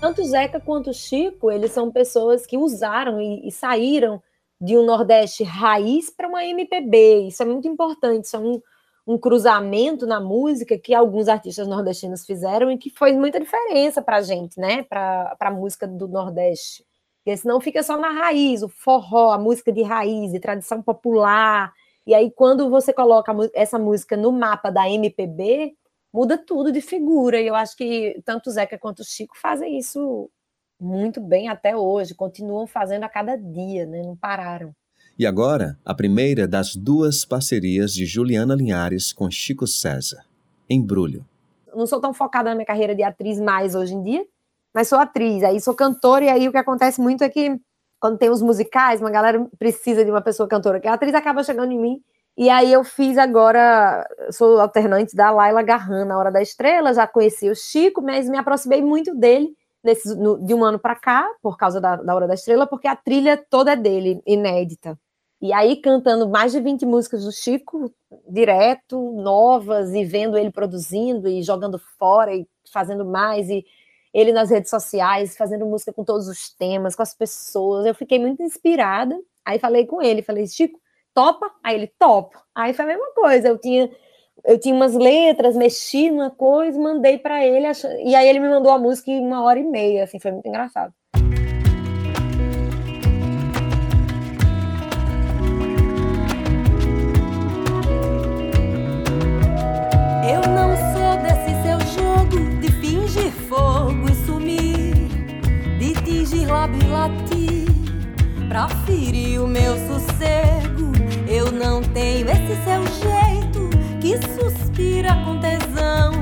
Tanto 0.00 0.24
Zeca 0.24 0.58
quanto 0.58 0.92
Chico, 0.92 1.50
eles 1.50 1.72
são 1.72 1.90
pessoas 1.90 2.46
que 2.46 2.56
usaram 2.56 3.20
e, 3.20 3.46
e 3.46 3.52
saíram 3.52 4.20
de 4.60 4.76
um 4.76 4.84
Nordeste 4.84 5.44
raiz 5.44 6.10
para 6.10 6.26
uma 6.26 6.44
MPB. 6.44 7.28
Isso 7.28 7.42
é 7.42 7.46
muito 7.46 7.68
importante, 7.68 8.24
isso 8.24 8.36
é 8.36 8.40
um, 8.40 8.60
um 9.06 9.16
cruzamento 9.16 10.06
na 10.06 10.18
música 10.18 10.78
que 10.78 10.94
alguns 10.94 11.28
artistas 11.28 11.68
nordestinos 11.68 12.26
fizeram 12.26 12.70
e 12.70 12.76
que 12.76 12.90
fez 12.90 13.16
muita 13.16 13.38
diferença 13.38 14.02
para 14.02 14.16
a 14.16 14.22
gente, 14.22 14.58
né? 14.58 14.82
Para 14.82 15.36
a 15.38 15.50
música 15.50 15.86
do 15.86 16.08
Nordeste. 16.08 16.84
Porque 17.18 17.36
senão 17.36 17.60
fica 17.60 17.82
só 17.82 17.96
na 17.96 18.10
raiz, 18.10 18.62
o 18.62 18.68
forró, 18.68 19.30
a 19.30 19.38
música 19.38 19.70
de 19.70 19.82
raiz, 19.82 20.32
de 20.32 20.40
tradição 20.40 20.82
popular. 20.82 21.72
E 22.10 22.14
aí, 22.14 22.28
quando 22.28 22.68
você 22.68 22.92
coloca 22.92 23.32
essa 23.54 23.78
música 23.78 24.16
no 24.16 24.32
mapa 24.32 24.68
da 24.68 24.90
MPB, 24.90 25.76
muda 26.12 26.36
tudo 26.36 26.72
de 26.72 26.80
figura. 26.80 27.40
E 27.40 27.46
eu 27.46 27.54
acho 27.54 27.76
que 27.76 28.20
tanto 28.24 28.48
o 28.48 28.52
Zeca 28.52 28.76
quanto 28.76 28.98
o 28.98 29.04
Chico 29.04 29.38
fazem 29.38 29.78
isso 29.78 30.28
muito 30.80 31.20
bem 31.20 31.48
até 31.48 31.76
hoje, 31.76 32.12
continuam 32.12 32.66
fazendo 32.66 33.04
a 33.04 33.08
cada 33.08 33.36
dia, 33.36 33.86
né? 33.86 34.02
não 34.02 34.16
pararam. 34.16 34.74
E 35.16 35.24
agora, 35.24 35.78
a 35.84 35.94
primeira 35.94 36.48
das 36.48 36.74
duas 36.74 37.24
parcerias 37.24 37.94
de 37.94 38.04
Juliana 38.04 38.56
Linhares 38.56 39.12
com 39.12 39.30
Chico 39.30 39.68
César, 39.68 40.24
Embrulho. 40.68 41.24
Não 41.72 41.86
sou 41.86 42.00
tão 42.00 42.12
focada 42.12 42.50
na 42.50 42.56
minha 42.56 42.66
carreira 42.66 42.92
de 42.92 43.04
atriz 43.04 43.38
mais 43.38 43.76
hoje 43.76 43.94
em 43.94 44.02
dia, 44.02 44.26
mas 44.74 44.88
sou 44.88 44.98
atriz, 44.98 45.44
aí 45.44 45.60
sou 45.60 45.76
cantora, 45.76 46.24
e 46.24 46.28
aí 46.28 46.48
o 46.48 46.50
que 46.50 46.58
acontece 46.58 47.00
muito 47.00 47.22
é 47.22 47.28
que 47.28 47.56
quando 48.00 48.18
tem 48.18 48.30
os 48.30 48.40
musicais, 48.40 49.00
uma 49.00 49.10
galera 49.10 49.46
precisa 49.58 50.04
de 50.04 50.10
uma 50.10 50.22
pessoa 50.22 50.48
cantora, 50.48 50.80
que 50.80 50.88
a 50.88 50.94
atriz 50.94 51.14
acaba 51.14 51.44
chegando 51.44 51.72
em 51.72 51.78
mim, 51.78 52.02
e 52.36 52.48
aí 52.48 52.72
eu 52.72 52.82
fiz 52.82 53.18
agora, 53.18 54.08
sou 54.30 54.58
alternante 54.58 55.14
da 55.14 55.30
Laila 55.30 55.62
Garran 55.62 56.06
na 56.06 56.18
Hora 56.18 56.32
da 56.32 56.40
Estrela, 56.40 56.94
já 56.94 57.06
conheci 57.06 57.50
o 57.50 57.54
Chico, 57.54 58.00
mas 58.00 58.28
me 58.28 58.38
aproximei 58.38 58.80
muito 58.80 59.14
dele 59.14 59.54
nesse, 59.84 60.14
no, 60.16 60.38
de 60.42 60.54
um 60.54 60.64
ano 60.64 60.78
para 60.78 60.94
cá, 60.94 61.28
por 61.42 61.58
causa 61.58 61.80
da, 61.80 61.96
da 61.96 62.14
Hora 62.14 62.26
da 62.26 62.34
Estrela, 62.34 62.66
porque 62.66 62.88
a 62.88 62.96
trilha 62.96 63.36
toda 63.36 63.72
é 63.72 63.76
dele, 63.76 64.22
inédita. 64.26 64.98
E 65.40 65.52
aí 65.52 65.76
cantando 65.76 66.28
mais 66.28 66.52
de 66.52 66.60
20 66.60 66.84
músicas 66.86 67.24
do 67.24 67.32
Chico, 67.32 67.92
direto, 68.28 69.12
novas, 69.12 69.92
e 69.92 70.04
vendo 70.04 70.36
ele 70.36 70.50
produzindo 70.50 71.28
e 71.28 71.42
jogando 71.42 71.78
fora 71.98 72.34
e 72.34 72.46
fazendo 72.70 73.04
mais, 73.04 73.48
e 73.48 73.64
ele 74.12 74.32
nas 74.32 74.50
redes 74.50 74.70
sociais, 74.70 75.36
fazendo 75.36 75.66
música 75.66 75.92
com 75.92 76.04
todos 76.04 76.28
os 76.28 76.50
temas, 76.54 76.96
com 76.96 77.02
as 77.02 77.14
pessoas. 77.14 77.86
Eu 77.86 77.94
fiquei 77.94 78.18
muito 78.18 78.42
inspirada. 78.42 79.18
Aí 79.44 79.58
falei 79.58 79.86
com 79.86 80.02
ele, 80.02 80.22
falei, 80.22 80.46
Chico, 80.46 80.78
topa? 81.14 81.50
Aí 81.62 81.74
ele, 81.76 81.86
topa. 81.98 82.42
Aí 82.54 82.72
foi 82.74 82.84
a 82.84 82.88
mesma 82.88 83.12
coisa, 83.14 83.48
eu 83.48 83.58
tinha 83.58 83.90
eu 84.44 84.58
tinha 84.58 84.74
umas 84.74 84.94
letras, 84.94 85.56
mexi 85.56 86.10
numa 86.10 86.30
coisa, 86.30 86.78
mandei 86.78 87.18
para 87.18 87.44
ele, 87.44 87.66
e 88.04 88.14
aí 88.14 88.28
ele 88.28 88.40
me 88.40 88.48
mandou 88.48 88.72
a 88.72 88.78
música 88.78 89.10
em 89.10 89.24
uma 89.24 89.42
hora 89.44 89.58
e 89.58 89.64
meia, 89.64 90.04
assim, 90.04 90.18
foi 90.18 90.32
muito 90.32 90.48
engraçado. 90.48 90.94
Lábio 106.60 106.90
latir 106.90 107.66
pra 108.48 108.68
ferir 108.84 109.40
o 109.40 109.46
meu 109.46 109.76
sossego. 109.86 110.92
Eu 111.26 111.50
não 111.50 111.80
tenho 111.80 112.28
esse 112.28 112.54
seu 112.64 112.82
jeito 113.00 113.70
que 114.00 114.18
suspira 114.34 115.14
com 115.24 115.38
tesão, 115.38 116.12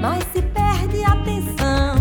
mas 0.00 0.24
se 0.32 0.40
perde 0.40 1.04
a 1.04 1.12
atenção, 1.12 1.96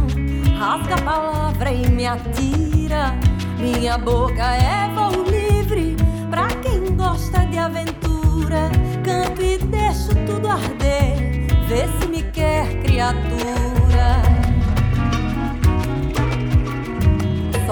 rasga 0.58 0.96
a 0.96 1.02
palavra 1.02 1.72
e 1.72 1.90
me 1.90 2.06
atira. 2.06 3.14
Minha 3.60 3.98
boca 3.98 4.56
é 4.56 4.90
voo 4.94 5.24
livre 5.24 5.98
pra 6.30 6.48
quem 6.62 6.96
gosta 6.96 7.46
de 7.48 7.58
aventura. 7.58 8.70
Canto 9.04 9.42
e 9.42 9.58
deixo 9.58 10.10
tudo 10.26 10.48
arder, 10.48 11.48
vê 11.68 11.88
se 12.00 12.08
me 12.08 12.24
quer 12.32 12.82
criatura. 12.84 14.33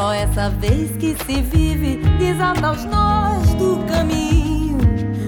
Só 0.02 0.14
essa 0.14 0.50
vez 0.50 0.98
que 0.98 1.16
se 1.16 1.42
vive, 1.44 1.98
desata 2.18 2.72
os 2.72 2.86
nós 2.86 3.54
do 3.54 3.86
caminho. 3.86 4.80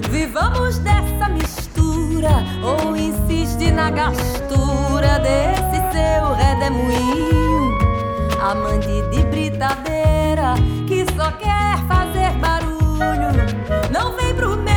Vivamos 0.09 0.79
dessa 0.79 1.29
mistura, 1.29 2.43
ou 2.63 2.97
insiste 2.97 3.69
na 3.69 3.91
gastura 3.91 5.19
desse 5.19 5.79
seu 5.91 6.33
redemoinho. 6.33 7.77
Amante 8.41 8.88
de 9.12 9.23
britadeira, 9.25 10.55
que 10.88 11.05
só 11.15 11.31
quer 11.33 11.77
fazer 11.88 12.31
barulho. 12.39 13.29
Não 13.91 14.15
vem 14.15 14.33
pro 14.33 14.57
meu 14.57 14.72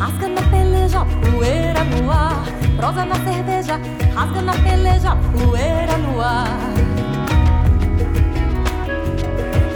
rasga 0.00 0.28
na 0.28 0.42
peleja, 0.44 1.04
poeira 1.30 1.84
no 1.84 2.10
ar. 2.10 2.42
Prosa 2.76 3.04
na 3.04 3.16
cerveja, 3.16 3.78
rasga 4.14 4.40
na 4.40 4.54
peleja, 4.54 5.14
poeira 5.14 5.98
no 5.98 6.20
ar. 6.22 6.58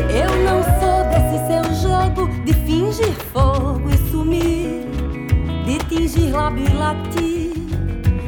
Eu 0.08 0.30
não 0.46 0.62
sou 0.80 1.04
desse 1.10 1.38
seu 1.46 1.90
jogo 1.90 2.28
de 2.46 2.54
fingir 2.54 3.12
fogo 3.32 3.90
e 3.90 4.10
sumir, 4.10 4.86
de 5.66 5.78
tingir 5.90 6.30
lábio 6.30 6.64
e 6.70 6.72
latir, 6.72 7.52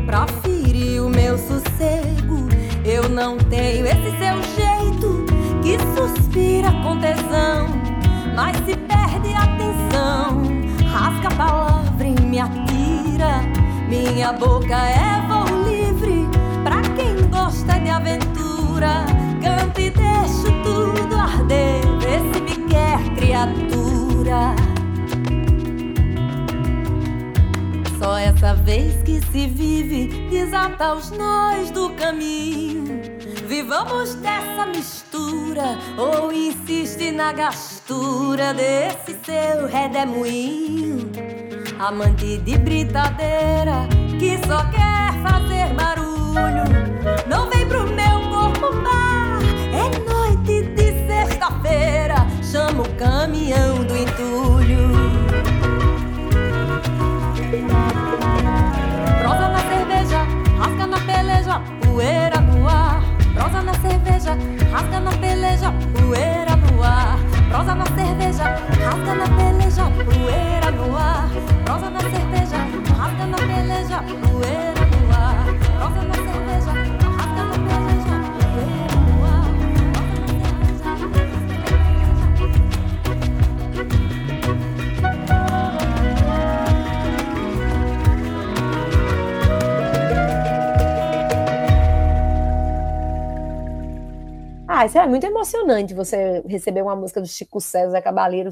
pra 0.04 0.26
ferir 0.26 1.02
o 1.02 1.08
meu 1.08 1.38
sossego. 1.38 2.46
Eu 2.84 3.08
não 3.08 3.38
tenho 3.38 3.86
esse 3.86 4.10
seu 4.18 4.36
jeito 4.54 5.24
que 5.62 5.78
suspira 5.96 6.70
com 6.82 6.98
tesão, 7.00 7.68
mas 8.34 8.54
se 8.58 8.76
perde 8.76 9.32
a 9.34 9.44
atenção, 9.44 10.42
rasga 10.92 11.28
a 11.28 11.34
palavra 11.34 11.85
e 12.06 12.20
me 12.20 12.38
atira. 12.38 13.42
Minha 13.88 14.32
boca 14.32 14.76
é 14.76 15.20
voo 15.26 15.68
livre 15.68 16.28
pra 16.62 16.80
quem 16.94 17.28
gosta 17.28 17.78
de 17.78 17.90
aventura. 17.90 19.04
Canto 19.42 19.80
e 19.80 19.90
deixo 19.90 20.50
tudo 20.62 21.16
arder, 21.16 21.82
vê 22.00 22.18
se 22.32 22.40
me 22.40 22.68
quer, 22.68 22.98
criatura. 23.16 24.54
Só 27.98 28.16
essa 28.18 28.54
vez 28.54 29.02
que 29.02 29.20
se 29.20 29.46
vive, 29.46 30.28
desata 30.30 30.94
os 30.94 31.10
nós 31.10 31.70
do 31.70 31.90
caminho. 31.90 33.00
Vivamos 33.46 34.14
dessa 34.16 34.66
mistura, 34.66 35.78
ou 35.96 36.32
insiste 36.32 37.10
na 37.12 37.32
gastura 37.32 38.52
desse 38.52 39.16
seu 39.24 39.66
redemoinho. 39.66 40.85
Amante 41.78 42.38
de 42.38 42.56
britadeira, 42.56 43.86
que 44.18 44.38
só 44.46 44.64
quer 44.70 45.12
fazer 45.22 45.74
barulho. 45.74 46.64
Não 47.28 47.50
vem 47.50 47.66
pro 47.68 47.86
meu 47.86 48.30
corpo 48.30 48.74
mar, 48.76 49.40
é 49.74 49.98
noite 50.10 50.62
de 50.74 51.06
sexta-feira. 51.06 52.26
Chama 52.42 52.82
o 52.82 52.88
caminhão 52.94 53.84
do 53.84 53.94
entulho. 53.94 54.90
Prosa 59.20 59.48
na 59.48 59.58
cerveja, 59.58 60.26
rasga 60.58 60.86
na 60.86 60.98
peleja, 61.00 61.60
poeira 61.84 62.40
no 62.40 62.66
ar. 62.66 63.02
Prosa 63.34 63.60
na 63.60 63.74
cerveja, 63.74 64.38
rasga 64.72 65.00
na 65.00 65.12
peleja, 65.12 65.72
poeira. 65.92 66.35
Prosa 67.50 67.74
na 67.74 67.84
cerveja, 67.84 68.44
rasga 68.80 69.14
na 69.14 69.26
peleja, 69.36 69.84
poeira 70.04 70.70
no 70.70 70.96
ar. 70.96 71.28
Prosa 71.64 71.90
na 71.90 72.00
cerveja, 72.00 72.58
rasga 72.98 73.26
na 73.26 73.36
peleja, 73.38 73.98
Ah, 94.78 94.84
isso 94.84 94.98
é 94.98 95.06
muito 95.06 95.24
emocionante 95.24 95.94
você 95.94 96.42
receber 96.46 96.82
uma 96.82 96.94
música 96.94 97.18
do 97.18 97.26
Chico 97.26 97.62
César, 97.62 97.92
Zé 97.92 98.02
Cabaleiro, 98.02 98.50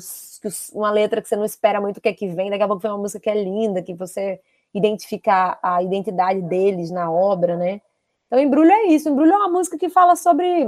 uma 0.72 0.90
letra 0.90 1.20
que 1.20 1.28
você 1.28 1.36
não 1.36 1.44
espera 1.44 1.82
muito 1.82 1.98
o 1.98 2.00
que 2.00 2.08
é 2.08 2.14
que 2.14 2.26
vem, 2.28 2.48
daqui 2.48 2.62
a 2.62 2.66
pouco 2.66 2.80
vem 2.80 2.90
uma 2.92 2.96
música 2.96 3.20
que 3.20 3.28
é 3.28 3.34
linda, 3.34 3.82
que 3.82 3.92
você 3.92 4.40
identifica 4.72 5.58
a 5.62 5.82
identidade 5.82 6.40
deles 6.40 6.90
na 6.90 7.12
obra, 7.12 7.58
né? 7.58 7.82
Então, 8.26 8.40
Embrulho 8.40 8.70
é 8.72 8.84
isso. 8.86 9.06
Embrulho 9.10 9.32
é 9.32 9.36
uma 9.36 9.50
música 9.50 9.76
que 9.76 9.90
fala 9.90 10.16
sobre 10.16 10.66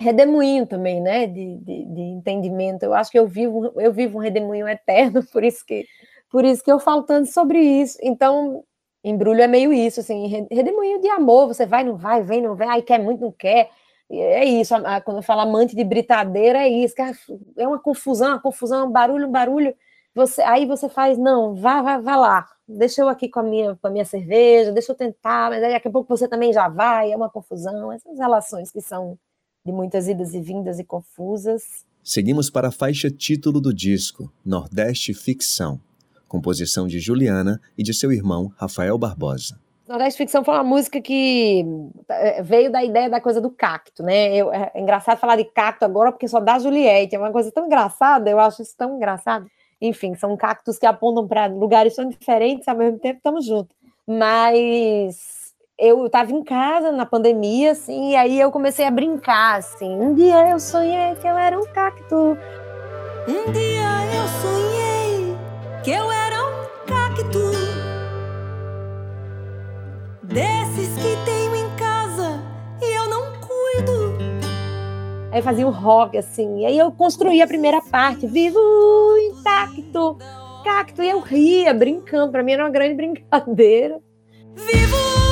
redemoinho 0.00 0.66
também, 0.66 1.00
né? 1.00 1.28
De, 1.28 1.56
de, 1.58 1.84
de 1.84 2.00
entendimento. 2.00 2.82
Eu 2.82 2.92
acho 2.92 3.08
que 3.12 3.18
eu 3.18 3.28
vivo, 3.28 3.72
eu 3.76 3.92
vivo 3.92 4.18
um 4.18 4.20
redemoinho 4.20 4.66
eterno, 4.68 5.22
por 5.32 5.44
isso 5.44 5.64
que, 5.64 5.86
por 6.28 6.44
isso 6.44 6.64
que 6.64 6.72
eu 6.72 6.80
falo 6.80 7.04
tanto 7.04 7.30
sobre 7.30 7.60
isso. 7.60 7.96
Então, 8.02 8.64
Embrulho 9.04 9.40
é 9.40 9.46
meio 9.46 9.72
isso, 9.72 10.00
assim, 10.00 10.26
re- 10.26 10.48
redemoinho 10.50 11.00
de 11.00 11.08
amor. 11.10 11.46
Você 11.46 11.64
vai, 11.64 11.84
não 11.84 11.96
vai, 11.96 12.22
vem, 12.22 12.42
não 12.42 12.56
vem, 12.56 12.68
aí 12.68 12.82
quer 12.82 12.98
muito, 12.98 13.20
não 13.20 13.30
quer. 13.30 13.70
É 14.10 14.44
isso, 14.44 14.74
a- 14.74 14.96
a- 14.96 15.00
quando 15.00 15.16
eu 15.18 15.22
falo 15.22 15.40
amante 15.40 15.74
de 15.74 15.82
britadeira, 15.84 16.60
é 16.60 16.68
isso, 16.68 16.94
que 16.94 17.02
é 17.02 17.12
é 17.58 17.66
uma 17.66 17.78
confusão, 17.78 18.28
uma 18.28 18.40
confusão, 18.40 18.86
um 18.88 18.92
barulho, 18.92 19.26
um 19.26 19.30
barulho. 19.32 19.74
Você, 20.14 20.40
aí 20.42 20.64
você 20.64 20.88
faz, 20.88 21.18
não, 21.18 21.54
vá, 21.54 21.82
vá, 21.82 21.98
vá 21.98 22.16
lá, 22.16 22.46
deixa 22.66 23.02
eu 23.02 23.08
aqui 23.08 23.28
com 23.28 23.40
a 23.40 23.42
minha, 23.42 23.76
com 23.76 23.86
a 23.86 23.90
minha 23.90 24.04
cerveja, 24.04 24.72
deixa 24.72 24.92
eu 24.92 24.96
tentar, 24.96 25.50
mas 25.50 25.60
daqui 25.60 25.88
a 25.88 25.90
pouco 25.90 26.08
você 26.16 26.26
também 26.28 26.52
já 26.52 26.68
vai, 26.68 27.12
é 27.12 27.16
uma 27.16 27.28
confusão. 27.28 27.92
Essas 27.92 28.18
relações 28.18 28.70
que 28.70 28.80
são 28.80 29.18
de 29.64 29.72
muitas 29.72 30.06
idas 30.08 30.32
e 30.32 30.40
vindas 30.40 30.78
e 30.78 30.84
confusas. 30.84 31.84
Seguimos 32.02 32.48
para 32.48 32.68
a 32.68 32.72
faixa 32.72 33.10
título 33.10 33.60
do 33.60 33.74
disco, 33.74 34.32
Nordeste 34.44 35.12
Ficção, 35.12 35.80
composição 36.28 36.86
de 36.86 37.00
Juliana 37.00 37.60
e 37.76 37.82
de 37.82 37.92
seu 37.92 38.12
irmão 38.12 38.52
Rafael 38.56 38.96
Barbosa. 38.96 39.58
Nordeste 39.88 40.18
Ficção 40.18 40.42
foi 40.42 40.54
uma 40.54 40.64
música 40.64 41.00
que 41.00 41.64
eh, 42.08 42.42
veio 42.42 42.72
da 42.72 42.82
ideia 42.82 43.08
da 43.08 43.20
coisa 43.20 43.40
do 43.40 43.50
cacto, 43.50 44.02
né? 44.02 44.34
Eu- 44.34 44.52
é 44.52 44.70
é 44.74 44.80
engraçado 44.80 45.18
falar 45.18 45.36
de 45.36 45.44
cacto 45.44 45.84
agora 45.84 46.10
porque 46.10 46.26
só 46.26 46.40
dá 46.40 46.58
Juliette, 46.58 47.14
é 47.14 47.18
uma 47.18 47.30
coisa 47.30 47.52
tão 47.52 47.66
engraçada, 47.66 48.28
eu 48.28 48.40
acho 48.40 48.62
isso 48.62 48.74
tão 48.76 48.96
engraçado. 48.96 49.46
Enfim, 49.80 50.14
são 50.14 50.36
cactos 50.36 50.78
que 50.78 50.86
apontam 50.86 51.26
para 51.28 51.46
lugares 51.46 51.94
tão 51.94 52.08
diferentes, 52.08 52.66
ao 52.66 52.76
mesmo 52.76 52.98
tempo 52.98 53.18
estamos 53.18 53.44
juntos. 53.44 53.76
Mas 54.06 55.54
eu 55.78 56.06
estava 56.06 56.32
em 56.32 56.42
casa 56.42 56.90
na 56.90 57.06
pandemia, 57.06 57.72
assim, 57.72 58.10
e 58.12 58.16
aí 58.16 58.40
eu 58.40 58.50
comecei 58.50 58.86
a 58.86 58.90
brincar, 58.90 59.58
assim. 59.58 59.88
Um 60.00 60.14
dia 60.14 60.48
eu 60.50 60.58
sonhei 60.58 61.14
que 61.20 61.26
eu 61.28 61.36
era 61.38 61.58
um 61.58 61.66
cacto. 61.66 62.36
Um 63.28 63.52
dia 63.52 64.16
eu 64.16 64.26
sonhei 64.42 65.36
que 65.84 65.90
eu 65.90 66.10
era 66.10 66.42
um 66.42 66.86
cacto 66.86 67.45
desses 70.36 70.94
que 70.96 71.24
tenho 71.24 71.56
em 71.56 71.76
casa 71.76 72.42
e 72.82 72.94
eu 72.94 73.08
não 73.08 73.32
cuido. 73.40 74.18
Aí 75.32 75.40
fazia 75.40 75.66
um 75.66 75.70
rock, 75.70 76.18
assim. 76.18 76.60
E 76.60 76.66
aí 76.66 76.76
eu 76.76 76.92
construí 76.92 77.40
a 77.40 77.46
primeira 77.46 77.80
parte, 77.80 78.26
vivo 78.26 78.58
intacto, 79.32 80.18
cacto. 80.62 81.02
E 81.02 81.08
eu 81.08 81.20
ria, 81.20 81.72
brincando. 81.72 82.32
Pra 82.32 82.42
mim 82.42 82.52
era 82.52 82.64
uma 82.64 82.70
grande 82.70 82.92
brincadeira. 83.00 83.98
Vivo 84.54 85.25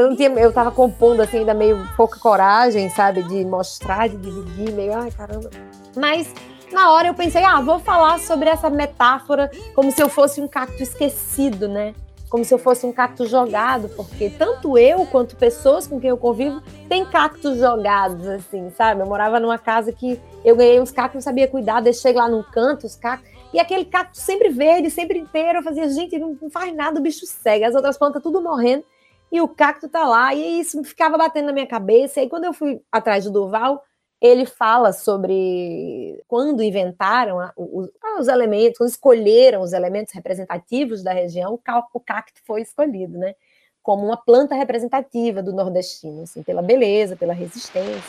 Eu 0.00 0.08
não 0.08 0.16
tinha, 0.16 0.30
eu 0.30 0.50
tava 0.50 0.70
compondo 0.70 1.20
assim, 1.20 1.38
ainda 1.38 1.52
meio 1.52 1.86
pouca 1.94 2.18
coragem, 2.18 2.88
sabe, 2.88 3.22
de 3.22 3.44
mostrar, 3.44 4.08
de 4.08 4.16
dividir, 4.16 4.72
meio, 4.72 4.94
ai 4.96 5.10
caramba. 5.10 5.50
Mas 5.94 6.32
na 6.72 6.90
hora 6.90 7.08
eu 7.08 7.14
pensei, 7.14 7.44
ah, 7.44 7.60
vou 7.60 7.78
falar 7.78 8.18
sobre 8.18 8.48
essa 8.48 8.70
metáfora 8.70 9.50
como 9.74 9.92
se 9.92 10.02
eu 10.02 10.08
fosse 10.08 10.40
um 10.40 10.48
cacto 10.48 10.82
esquecido, 10.82 11.68
né? 11.68 11.94
Como 12.30 12.44
se 12.44 12.54
eu 12.54 12.58
fosse 12.58 12.86
um 12.86 12.92
cacto 12.92 13.26
jogado, 13.26 13.90
porque 13.90 14.30
tanto 14.30 14.78
eu 14.78 15.04
quanto 15.04 15.36
pessoas 15.36 15.86
com 15.86 16.00
quem 16.00 16.08
eu 16.08 16.16
convivo 16.16 16.62
têm 16.88 17.04
cactos 17.04 17.58
jogados, 17.58 18.26
assim, 18.26 18.70
sabe? 18.70 19.02
Eu 19.02 19.06
morava 19.06 19.38
numa 19.38 19.58
casa 19.58 19.92
que 19.92 20.18
eu 20.42 20.56
ganhei 20.56 20.80
uns 20.80 20.92
cactos, 20.92 21.16
não 21.16 21.22
sabia 21.22 21.46
cuidar, 21.46 21.82
deixei 21.82 22.14
lá 22.14 22.26
num 22.26 22.42
canto 22.42 22.86
os 22.86 22.96
cactos. 22.96 23.28
E 23.52 23.58
aquele 23.58 23.84
cacto 23.84 24.16
sempre 24.16 24.48
verde, 24.48 24.90
sempre 24.90 25.18
inteiro, 25.18 25.58
eu 25.58 25.62
fazia, 25.62 25.88
gente, 25.90 26.18
não, 26.18 26.38
faz 26.50 26.74
nada, 26.74 26.98
o 26.98 27.02
bicho 27.02 27.26
segue. 27.26 27.64
As 27.64 27.74
outras 27.74 27.98
plantas 27.98 28.22
tudo 28.22 28.40
morrendo 28.40 28.84
e 29.30 29.40
o 29.40 29.48
cacto 29.48 29.88
tá 29.88 30.06
lá, 30.06 30.34
e 30.34 30.60
isso 30.60 30.82
ficava 30.84 31.16
batendo 31.16 31.46
na 31.46 31.52
minha 31.52 31.66
cabeça. 31.66 32.18
E 32.18 32.22
aí, 32.22 32.28
quando 32.28 32.44
eu 32.44 32.52
fui 32.52 32.80
atrás 32.90 33.24
do 33.24 33.30
Durval, 33.30 33.82
ele 34.20 34.44
fala 34.44 34.92
sobre 34.92 36.22
quando 36.28 36.62
inventaram 36.62 37.40
a- 37.40 37.52
o- 37.56 37.82
o- 37.84 38.20
os 38.20 38.28
elementos, 38.28 38.76
quando 38.76 38.90
escolheram 38.90 39.62
os 39.62 39.72
elementos 39.72 40.12
representativos 40.12 41.02
da 41.02 41.12
região, 41.12 41.58
o 41.94 42.00
cacto 42.00 42.40
foi 42.44 42.60
escolhido, 42.60 43.16
né? 43.16 43.34
Como 43.82 44.04
uma 44.04 44.16
planta 44.16 44.54
representativa 44.54 45.42
do 45.42 45.52
nordestino, 45.52 46.22
assim, 46.22 46.42
pela 46.42 46.60
beleza, 46.60 47.16
pela 47.16 47.32
resistência. 47.32 48.02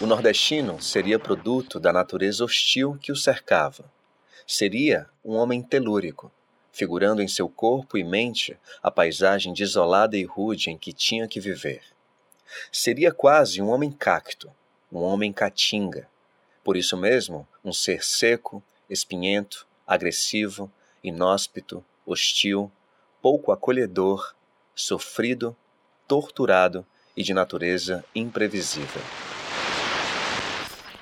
O 0.00 0.06
nordestino 0.06 0.80
seria 0.80 1.18
produto 1.18 1.80
da 1.80 1.92
natureza 1.92 2.44
hostil 2.44 2.96
que 3.00 3.10
o 3.10 3.16
cercava. 3.16 3.84
Seria 4.46 5.06
um 5.24 5.34
homem 5.34 5.60
telúrico, 5.60 6.30
figurando 6.76 7.22
em 7.22 7.26
seu 7.26 7.48
corpo 7.48 7.96
e 7.96 8.04
mente 8.04 8.54
a 8.82 8.90
paisagem 8.90 9.54
desolada 9.54 10.14
e 10.14 10.24
rude 10.24 10.68
em 10.68 10.76
que 10.76 10.92
tinha 10.92 11.26
que 11.26 11.40
viver. 11.40 11.80
Seria 12.70 13.10
quase 13.10 13.62
um 13.62 13.70
homem 13.70 13.90
cacto, 13.90 14.50
um 14.92 14.98
homem 14.98 15.32
caatinga. 15.32 16.06
Por 16.62 16.76
isso 16.76 16.94
mesmo, 16.94 17.48
um 17.64 17.72
ser 17.72 18.04
seco, 18.04 18.62
espinhento, 18.90 19.66
agressivo, 19.86 20.70
inóspito, 21.02 21.82
hostil, 22.04 22.70
pouco 23.22 23.52
acolhedor, 23.52 24.34
sofrido, 24.74 25.56
torturado 26.06 26.84
e 27.16 27.22
de 27.22 27.32
natureza 27.32 28.04
imprevisível. 28.14 29.00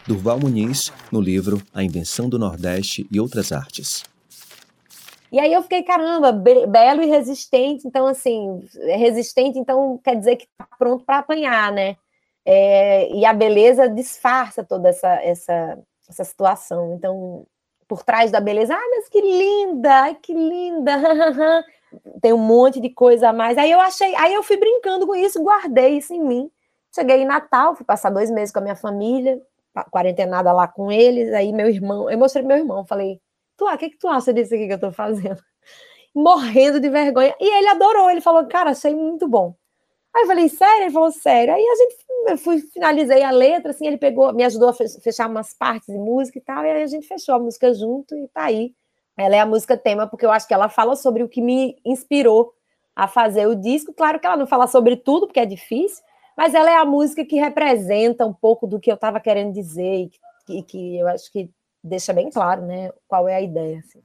Durval 0.07 0.39
Muniz, 0.39 0.93
no 1.11 1.21
livro 1.21 1.61
A 1.75 1.83
Invenção 1.83 2.29
do 2.29 2.39
Nordeste 2.39 3.09
e 3.11 3.19
Outras 3.19 3.51
Artes. 3.51 4.05
E 5.33 5.41
aí 5.41 5.53
eu 5.53 5.63
fiquei, 5.63 5.83
caramba, 5.83 6.33
be 6.33 6.67
belo 6.67 7.03
e 7.03 7.07
resistente. 7.07 7.87
Então, 7.87 8.07
assim, 8.07 8.67
resistente, 8.97 9.59
então 9.59 9.99
quer 10.03 10.17
dizer 10.17 10.37
que 10.37 10.47
tá 10.57 10.67
pronto 10.79 11.05
para 11.05 11.19
apanhar, 11.19 11.73
né? 11.73 11.97
É, 12.45 13.11
e 13.11 13.25
a 13.25 13.33
beleza 13.33 13.89
disfarça 13.89 14.63
toda 14.63 14.91
essa, 14.91 15.15
essa, 15.23 15.79
essa 16.09 16.25
situação. 16.25 16.95
Então, 16.95 17.47
por 17.89 18.03
trás 18.03 18.31
da 18.31 18.41
beleza, 18.41 18.75
ah, 18.75 18.91
mas 18.91 19.09
que 19.09 19.21
linda, 19.21 20.15
que 20.23 20.33
linda, 20.33 21.65
tem 22.21 22.33
um 22.33 22.39
monte 22.39 22.81
de 22.81 22.91
coisa 22.91 23.31
a 23.31 23.33
mais. 23.33 23.59
Aí 23.59 23.71
eu 23.71 23.81
achei, 23.81 24.15
aí 24.17 24.35
eu 24.35 24.43
fui 24.43 24.57
brincando 24.57 25.07
com 25.07 25.15
isso, 25.15 25.43
guardei 25.43 25.99
isso 25.99 26.13
em 26.13 26.21
mim. 26.21 26.51
Cheguei 26.95 27.23
em 27.23 27.27
Natal, 27.27 27.75
fui 27.75 27.85
passar 27.85 28.11
dois 28.11 28.31
meses 28.31 28.53
com 28.53 28.61
a 28.61 28.63
minha 28.63 28.77
família, 28.77 29.41
quarentenada 29.91 30.53
lá 30.53 30.69
com 30.69 30.91
eles. 30.93 31.33
Aí 31.33 31.53
meu 31.53 31.69
irmão, 31.69 32.11
eu 32.11 32.19
mostrei 32.19 32.45
meu 32.45 32.57
irmão, 32.57 32.85
falei, 32.87 33.21
tu, 33.57 33.67
o 33.67 33.79
que, 33.79 33.91
que 33.91 33.99
tu 33.99 34.09
acha 34.09 34.33
disso 34.33 34.55
aqui 34.55 34.67
que 34.67 34.75
eu 34.75 34.81
tô 34.81 34.93
fazendo? 34.93 35.43
Morrendo 36.15 36.81
de 36.81 36.89
vergonha. 36.89 37.35
E 37.41 37.59
ele 37.59 37.69
adorou, 37.69 38.11
ele 38.11 38.21
falou, 38.21 38.47
cara, 38.47 38.71
achei 38.71 38.95
muito 38.95 39.29
bom. 39.29 39.55
Aí 40.15 40.23
eu 40.23 40.27
falei, 40.27 40.49
sério? 40.49 40.85
Ele 40.85 40.93
falou, 40.93 41.11
sério. 41.11 41.55
Aí 41.55 41.63
a 41.63 41.75
gente, 41.75 41.97
eu 42.29 42.39
fui, 42.39 42.61
finalizei 42.61 43.23
a 43.23 43.31
letra, 43.31 43.71
assim, 43.71 43.87
ele 43.87 43.99
pegou, 43.99 44.33
me 44.33 44.45
ajudou 44.45 44.69
a 44.69 44.73
fechar 44.73 45.29
umas 45.29 45.53
partes 45.55 45.89
de 45.89 45.99
música 45.99 46.39
e 46.39 46.43
tal, 46.43 46.65
e 46.65 46.71
aí 46.71 46.83
a 46.83 46.87
gente 46.87 47.07
fechou 47.07 47.35
a 47.35 47.39
música 47.39 47.75
junto 47.75 48.17
e 48.17 48.29
tá 48.29 48.45
aí. 48.45 48.75
Ela 49.17 49.37
é 49.37 49.41
a 49.41 49.47
música 49.47 49.77
tema, 49.77 50.07
porque 50.07 50.27
eu 50.27 50.31
acho 50.31 50.47
que 50.47 50.55
ela 50.55 50.69
fala 50.69 50.97
sobre 50.97 51.23
o 51.23 51.29
que 51.29 51.41
me 51.41 51.77
inspirou 51.85 52.53
a 52.95 53.09
fazer 53.09 53.47
o 53.47 53.55
disco. 53.55 53.93
Claro 53.93 54.21
que 54.21 54.27
ela 54.27 54.37
não 54.37 54.47
fala 54.47 54.67
sobre 54.67 54.97
tudo, 54.97 55.27
porque 55.27 55.41
é 55.41 55.47
difícil, 55.47 56.03
mas 56.37 56.55
ela 56.55 56.71
é 56.71 56.77
a 56.77 56.85
música 56.85 57.25
que 57.25 57.37
representa 57.37 58.27
um 58.27 58.33
pouco 58.33 58.67
do 58.67 58.81
que 58.81 58.91
eu 58.91 58.97
estava 58.97 59.21
querendo 59.21 59.53
dizer 59.53 60.05
e 60.05 60.09
que, 60.09 60.59
e 60.59 60.63
que 60.63 60.99
eu 60.99 61.09
acho 61.09 61.31
que 61.31 61.51
deixa 61.85 62.13
bem 62.15 62.31
claro, 62.31 62.63
né, 62.63 62.91
qual 63.07 63.29
é 63.29 63.37
a 63.37 63.41
ideia. 63.43 63.81
Assim. 63.81 64.01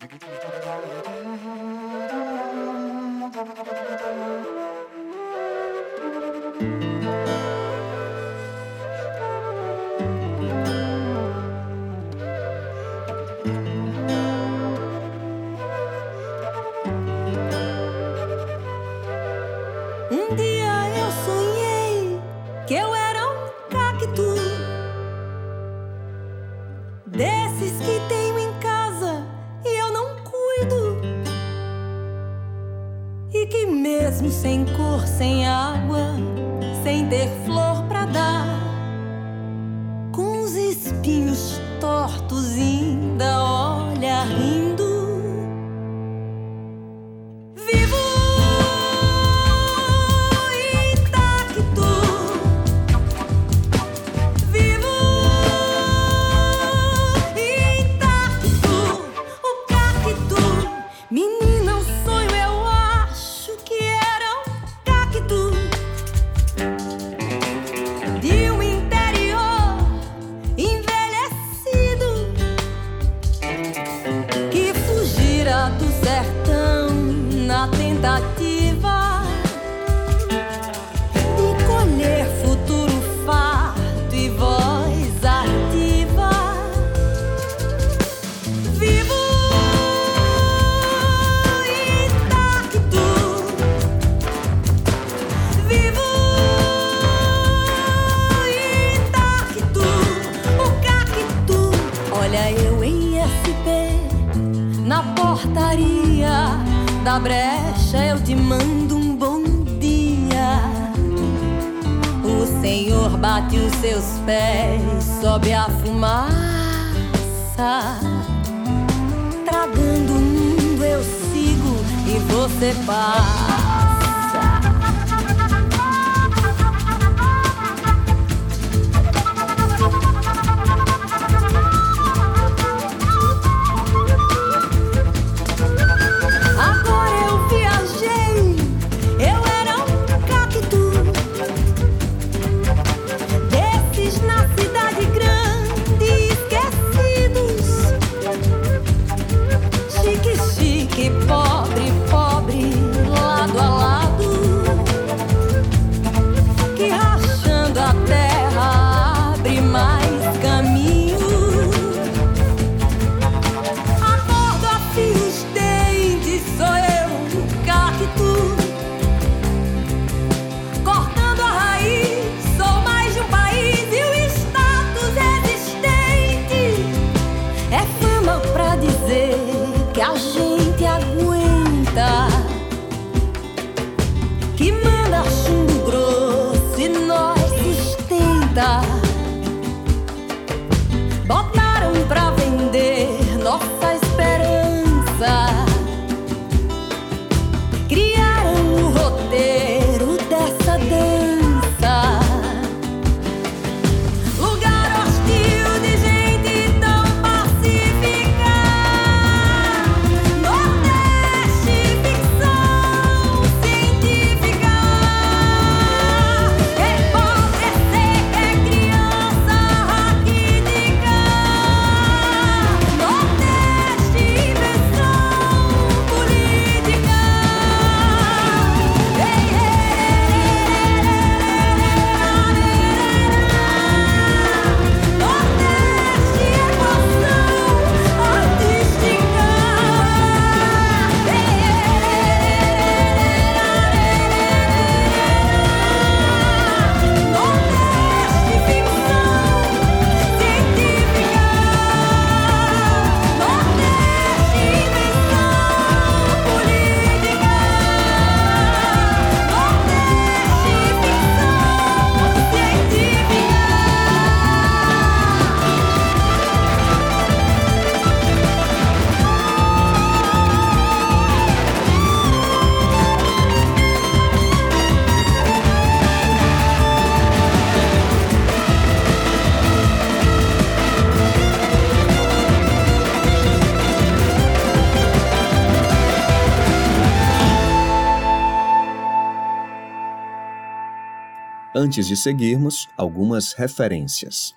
Antes 291.82 292.08
de 292.08 292.18
seguirmos, 292.18 292.90
algumas 292.98 293.54
referências. 293.54 294.54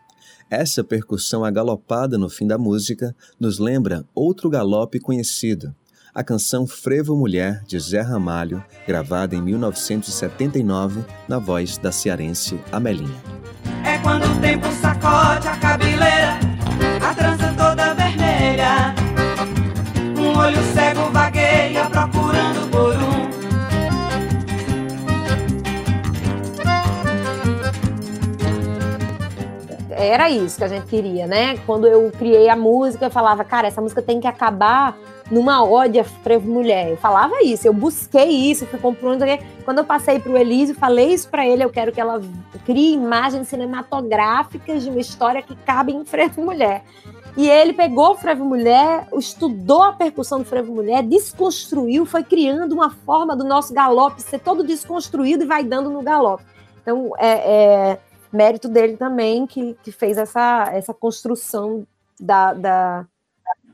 Essa 0.51 0.83
percussão 0.83 1.45
agalopada 1.45 2.19
no 2.19 2.29
fim 2.29 2.49
da 2.49 2.59
música 2.59 3.15
nos 3.39 3.61
lembra 3.61 4.05
outro 4.13 4.51
galope 4.51 4.99
conhecido, 4.99 5.73
a 6.13 6.25
canção 6.25 6.67
Frevo 6.67 7.17
Mulher 7.17 7.63
de 7.65 7.79
Zé 7.79 8.01
Ramalho, 8.01 8.61
gravada 8.89 9.37
em 9.37 9.41
1979 9.41 11.05
na 11.29 11.39
voz 11.39 11.79
da 11.79 11.93
cearense 11.93 12.59
Amelinha. 12.73 13.23
É 13.85 13.99
quando 13.99 14.25
o 14.25 14.41
tempo 14.41 14.67
sacode 14.81 15.47
a 15.47 15.57
cabeleira, 15.59 16.41
a 17.09 17.15
trança 17.15 17.55
toda 17.57 17.95
vermelha. 17.95 18.97
Um 20.19 20.37
olho 20.37 20.75
cego 20.75 21.09
vagueia 21.13 21.32
Era 30.07 30.31
isso 30.31 30.59
que 30.59 30.65
a 30.65 30.69
gente 30.69 30.87
queria, 30.87 31.27
né? 31.27 31.57
Quando 31.67 31.87
eu 31.87 32.11
criei 32.11 32.49
a 32.49 32.57
música, 32.57 33.07
eu 33.07 33.11
falava, 33.11 33.45
cara, 33.45 33.69
essa 33.69 33.81
música 33.81 34.03
tem 34.03 34.21
que 34.21 34.27
acabar 34.27 34.97
numa 35.31 35.65
ódia 35.65 36.05
para 36.23 36.39
mulher. 36.39 36.91
Eu 36.91 36.97
falava 36.97 37.43
isso, 37.43 37.67
eu 37.67 37.73
busquei 37.73 38.29
isso, 38.29 38.67
fui 38.67 38.79
comprando. 38.79 39.25
Quando 39.65 39.79
eu 39.79 39.85
passei 39.85 40.19
para 40.19 40.33
o 40.33 40.37
Elísio, 40.37 40.75
falei 40.75 41.13
isso 41.13 41.29
para 41.29 41.47
ele, 41.47 41.65
eu 41.65 41.71
quero 41.71 41.93
que 41.93 42.01
ela 42.01 42.21
crie 42.67 42.95
imagens 42.95 43.49
cinematográficas 43.49 44.83
de 44.83 44.91
uma 44.91 45.01
história 45.01 45.41
que 45.41 45.57
cabe 45.57 45.93
em 45.93 46.05
frevo 46.05 46.43
mulher. 46.43 46.85
E 47.35 47.49
ele 47.49 47.73
pegou 47.73 48.11
o 48.11 48.15
frevo 48.15 48.45
mulher, 48.45 49.07
estudou 49.17 49.83
a 49.83 49.93
percussão 49.93 50.41
do 50.41 50.45
frevo 50.45 50.73
mulher, 50.75 51.03
desconstruiu, 51.03 52.05
foi 52.05 52.23
criando 52.23 52.73
uma 52.73 52.91
forma 52.91 53.35
do 53.35 53.45
nosso 53.45 53.73
galope 53.73 54.21
ser 54.21 54.39
todo 54.39 54.63
desconstruído 54.63 55.45
e 55.45 55.47
vai 55.47 55.65
dando 55.65 55.89
no 55.89 56.03
galope. 56.03 56.45
Então, 56.83 57.13
é, 57.19 57.31
é 57.31 57.99
mérito 58.33 58.69
dele 58.69 58.97
também 58.97 59.47
que, 59.47 59.77
que 59.83 59.93
fez 59.93 60.17
essa, 60.17 60.71
essa 60.73 60.95
construção 60.95 61.87
da, 62.19 62.55
da, 62.55 63.07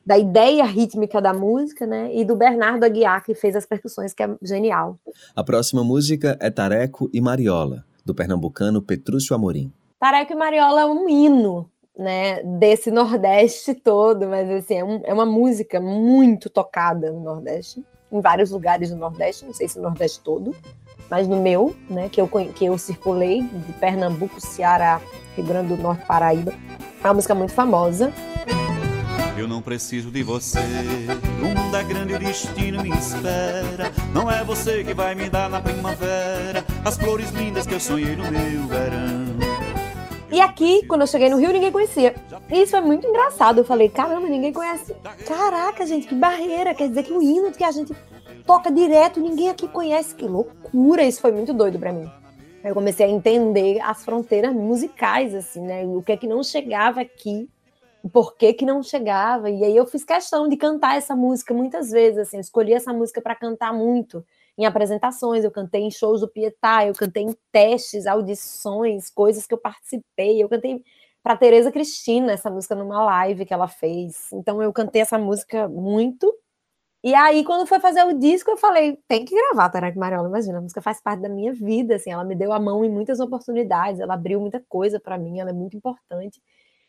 da 0.04 0.18
ideia 0.18 0.64
rítmica 0.64 1.20
da 1.20 1.32
música, 1.32 1.86
né? 1.86 2.14
E 2.14 2.24
do 2.24 2.34
Bernardo 2.34 2.84
Aguiar, 2.84 3.22
que 3.22 3.34
fez 3.34 3.54
as 3.54 3.66
percussões, 3.66 4.14
que 4.14 4.22
é 4.22 4.36
genial. 4.42 4.98
A 5.36 5.44
próxima 5.44 5.84
música 5.84 6.36
é 6.40 6.50
Tareco 6.50 7.10
e 7.12 7.20
Mariola, 7.20 7.84
do 8.04 8.14
pernambucano 8.14 8.82
Petrúcio 8.82 9.34
Amorim. 9.34 9.72
Tareco 10.00 10.32
e 10.32 10.36
Mariola 10.36 10.80
é 10.80 10.86
um 10.86 11.08
hino, 11.08 11.70
né? 11.96 12.42
Desse 12.42 12.90
Nordeste 12.90 13.74
todo, 13.74 14.26
mas 14.28 14.48
assim, 14.50 14.74
é, 14.74 14.84
um, 14.84 15.00
é 15.04 15.12
uma 15.12 15.26
música 15.26 15.80
muito 15.80 16.48
tocada 16.48 17.12
no 17.12 17.20
Nordeste, 17.20 17.84
em 18.10 18.20
vários 18.20 18.50
lugares 18.50 18.90
do 18.90 18.96
Nordeste, 18.96 19.44
não 19.44 19.52
sei 19.52 19.68
se 19.68 19.76
no 19.76 19.82
Nordeste 19.82 20.20
todo, 20.20 20.56
mas 21.10 21.26
no 21.26 21.40
meu, 21.40 21.74
né? 21.88 22.08
Que 22.08 22.20
eu, 22.20 22.28
que 22.28 22.64
eu 22.64 22.76
circulei, 22.78 23.42
de 23.42 23.72
Pernambuco, 23.74 24.40
Ceará, 24.40 25.00
Rio 25.36 25.46
Grande 25.46 25.74
do 25.74 25.82
Norte, 25.82 26.04
Paraíba. 26.06 26.52
É 27.02 27.06
uma 27.06 27.14
música 27.14 27.34
muito 27.34 27.52
famosa. 27.52 28.12
Eu 29.36 29.46
não 29.46 29.62
preciso 29.62 30.10
de 30.10 30.22
você. 30.22 30.58
Mundo 31.40 31.76
é 31.76 31.84
grande, 31.84 32.14
o 32.14 32.18
destino 32.18 32.82
me 32.82 32.90
espera. 32.90 33.92
Não 34.12 34.28
é 34.28 34.42
você 34.42 34.82
que 34.82 34.92
vai 34.92 35.14
me 35.14 35.30
dar 35.30 35.48
na 35.48 35.60
primavera 35.60 36.64
as 36.84 36.96
flores 36.96 37.30
lindas 37.30 37.64
que 37.64 37.74
eu 37.74 37.78
sonhei 37.78 38.16
no 38.16 38.24
meu 38.24 38.66
verão. 38.66 39.38
E 40.30 40.40
aqui, 40.40 40.84
quando 40.86 41.02
eu 41.02 41.06
cheguei 41.06 41.30
no 41.30 41.38
Rio, 41.38 41.52
ninguém 41.52 41.70
conhecia. 41.70 42.14
Isso 42.50 42.76
é 42.76 42.80
muito 42.80 43.06
engraçado. 43.06 43.58
Eu 43.58 43.64
falei, 43.64 43.88
caramba, 43.88 44.28
ninguém 44.28 44.52
conhece. 44.52 44.94
Caraca, 45.26 45.86
gente, 45.86 46.06
que 46.06 46.14
barreira. 46.14 46.74
Quer 46.74 46.88
dizer 46.88 47.04
que 47.04 47.12
o 47.12 47.22
hino 47.22 47.50
que 47.52 47.64
a 47.64 47.70
gente 47.70 47.94
toca 48.48 48.72
direto, 48.72 49.20
ninguém 49.20 49.50
aqui 49.50 49.68
conhece. 49.68 50.14
Que 50.14 50.26
loucura. 50.26 51.02
Isso 51.04 51.20
foi 51.20 51.30
muito 51.30 51.52
doido 51.52 51.78
para 51.78 51.92
mim. 51.92 52.10
Eu 52.64 52.74
comecei 52.74 53.04
a 53.04 53.10
entender 53.10 53.78
as 53.82 54.02
fronteiras 54.02 54.54
musicais, 54.54 55.34
assim, 55.34 55.60
né? 55.60 55.84
O 55.84 56.02
que 56.02 56.12
é 56.12 56.16
que 56.16 56.26
não 56.26 56.42
chegava 56.42 57.02
aqui 57.02 57.48
por 58.08 58.36
que, 58.36 58.54
que 58.54 58.64
não 58.64 58.82
chegava. 58.82 59.50
E 59.50 59.62
aí 59.62 59.76
eu 59.76 59.86
fiz 59.86 60.02
questão 60.02 60.48
de 60.48 60.56
cantar 60.56 60.96
essa 60.96 61.14
música 61.14 61.52
muitas 61.52 61.90
vezes, 61.90 62.18
assim, 62.18 62.38
escolhi 62.38 62.72
essa 62.72 62.92
música 62.92 63.20
para 63.20 63.34
cantar 63.34 63.72
muito 63.72 64.24
em 64.56 64.64
apresentações, 64.64 65.44
eu 65.44 65.50
cantei 65.50 65.82
em 65.82 65.90
shows 65.90 66.20
do 66.20 66.28
Pietá, 66.28 66.86
eu 66.86 66.92
cantei 66.94 67.22
em 67.22 67.36
testes, 67.52 68.06
audições, 68.06 69.08
coisas 69.08 69.46
que 69.46 69.54
eu 69.54 69.58
participei, 69.58 70.42
eu 70.42 70.48
cantei 70.48 70.82
para 71.22 71.36
Tereza 71.36 71.70
Cristina 71.70 72.32
essa 72.32 72.50
música 72.50 72.74
numa 72.74 73.04
live 73.04 73.44
que 73.44 73.54
ela 73.54 73.68
fez. 73.68 74.32
Então 74.32 74.62
eu 74.62 74.72
cantei 74.72 75.02
essa 75.02 75.18
música 75.18 75.68
muito. 75.68 76.34
E 77.02 77.14
aí 77.14 77.44
quando 77.44 77.66
foi 77.66 77.78
fazer 77.78 78.02
o 78.04 78.18
disco 78.18 78.50
eu 78.50 78.56
falei, 78.56 78.98
tem 79.06 79.24
que 79.24 79.34
gravar 79.34 79.68
Tarek 79.70 79.96
Mariola, 79.96 80.28
imagina, 80.28 80.58
a 80.58 80.60
música 80.60 80.82
faz 80.82 81.00
parte 81.00 81.20
da 81.20 81.28
minha 81.28 81.52
vida, 81.52 81.94
assim, 81.94 82.10
ela 82.10 82.24
me 82.24 82.34
deu 82.34 82.52
a 82.52 82.58
mão 82.58 82.84
em 82.84 82.90
muitas 82.90 83.20
oportunidades, 83.20 84.00
ela 84.00 84.14
abriu 84.14 84.40
muita 84.40 84.62
coisa 84.68 84.98
para 84.98 85.16
mim, 85.16 85.38
ela 85.38 85.50
é 85.50 85.52
muito 85.52 85.76
importante. 85.76 86.40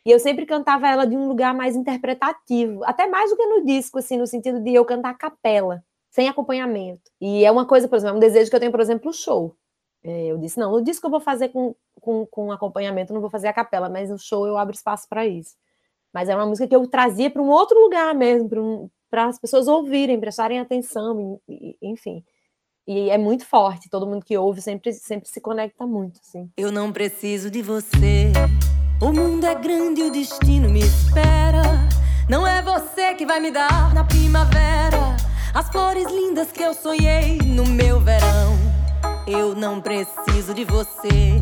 E 0.05 0.11
eu 0.11 0.19
sempre 0.19 0.45
cantava 0.45 0.87
ela 0.87 1.05
de 1.05 1.15
um 1.15 1.27
lugar 1.27 1.53
mais 1.53 1.75
interpretativo, 1.75 2.83
até 2.85 3.07
mais 3.07 3.29
do 3.29 3.37
que 3.37 3.45
no 3.45 3.65
disco, 3.65 3.99
assim, 3.99 4.17
no 4.17 4.25
sentido 4.25 4.61
de 4.61 4.73
eu 4.73 4.85
cantar 4.85 5.11
a 5.11 5.13
capela, 5.13 5.83
sem 6.09 6.27
acompanhamento. 6.27 7.11
E 7.21 7.45
é 7.45 7.51
uma 7.51 7.65
coisa, 7.67 7.87
por 7.87 7.97
exemplo, 7.97 8.15
é 8.15 8.17
um 8.17 8.19
desejo 8.19 8.49
que 8.49 8.55
eu 8.55 8.59
tenho, 8.59 8.71
por 8.71 8.79
exemplo, 8.79 9.09
o 9.09 9.13
show. 9.13 9.55
É, 10.03 10.27
eu 10.27 10.37
disse, 10.37 10.57
não, 10.59 10.73
o 10.73 10.81
disco 10.81 11.05
eu 11.07 11.11
vou 11.11 11.19
fazer 11.19 11.49
com, 11.49 11.75
com, 12.01 12.25
com 12.27 12.51
acompanhamento, 12.51 13.13
não 13.13 13.21
vou 13.21 13.29
fazer 13.29 13.49
a 13.49 13.53
capela, 13.53 13.89
mas 13.89 14.09
no 14.09 14.17
show 14.17 14.47
eu 14.47 14.57
abro 14.57 14.73
espaço 14.73 15.07
para 15.09 15.27
isso. 15.27 15.55
Mas 16.13 16.29
é 16.29 16.35
uma 16.35 16.45
música 16.45 16.67
que 16.67 16.75
eu 16.75 16.87
trazia 16.87 17.29
para 17.29 17.41
um 17.41 17.49
outro 17.49 17.79
lugar 17.79 18.15
mesmo, 18.15 18.49
para 18.49 18.61
um, 18.61 18.89
as 19.11 19.39
pessoas 19.39 19.67
ouvirem, 19.67 20.19
prestarem 20.19 20.59
atenção, 20.59 21.39
enfim. 21.81 22.23
E 22.87 23.09
é 23.09 23.17
muito 23.17 23.45
forte, 23.45 23.89
todo 23.89 24.07
mundo 24.07 24.25
que 24.25 24.37
ouve 24.37 24.61
sempre, 24.61 24.91
sempre 24.93 25.29
se 25.29 25.39
conecta 25.39 25.85
muito. 25.85 26.19
Assim. 26.25 26.49
Eu 26.57 26.71
não 26.71 26.91
preciso 26.91 27.49
de 27.49 27.61
você. 27.61 28.31
O 29.01 29.11
mundo 29.11 29.45
é 29.45 29.55
grande, 29.55 30.01
o 30.03 30.11
destino 30.11 30.67
me 30.69 30.81
espera. 30.81 31.61
Não 32.29 32.45
é 32.45 32.61
você 32.61 33.13
que 33.13 33.25
vai 33.25 33.39
me 33.39 33.51
dar 33.51 33.93
na 33.93 34.03
primavera 34.03 35.17
as 35.53 35.69
flores 35.69 36.05
lindas 36.07 36.51
que 36.51 36.61
eu 36.61 36.73
sonhei 36.73 37.37
no 37.37 37.65
meu 37.65 37.99
verão. 37.99 38.57
Eu 39.27 39.55
não 39.55 39.81
preciso 39.81 40.53
de 40.53 40.65
você. 40.65 41.41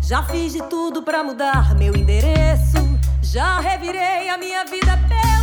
Já 0.00 0.22
fiz 0.22 0.52
de 0.52 0.62
tudo 0.68 1.02
para 1.02 1.22
mudar 1.22 1.74
meu 1.74 1.94
endereço. 1.96 2.76
Já 3.22 3.60
revirei 3.60 4.28
a 4.28 4.38
minha 4.38 4.64
vida 4.64 4.92
avesso. 4.92 5.35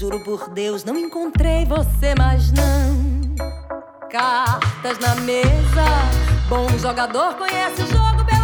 Juro 0.00 0.18
por 0.20 0.48
Deus, 0.48 0.82
não 0.82 0.96
encontrei 0.96 1.66
você 1.66 2.14
mais 2.16 2.50
não. 2.52 3.36
Cartas 4.10 4.98
na 4.98 5.14
mesa. 5.16 5.84
Bom 6.48 6.66
jogador 6.78 7.34
conhece 7.34 7.82
o 7.82 7.86
jogo 7.86 8.24
pela 8.24 8.40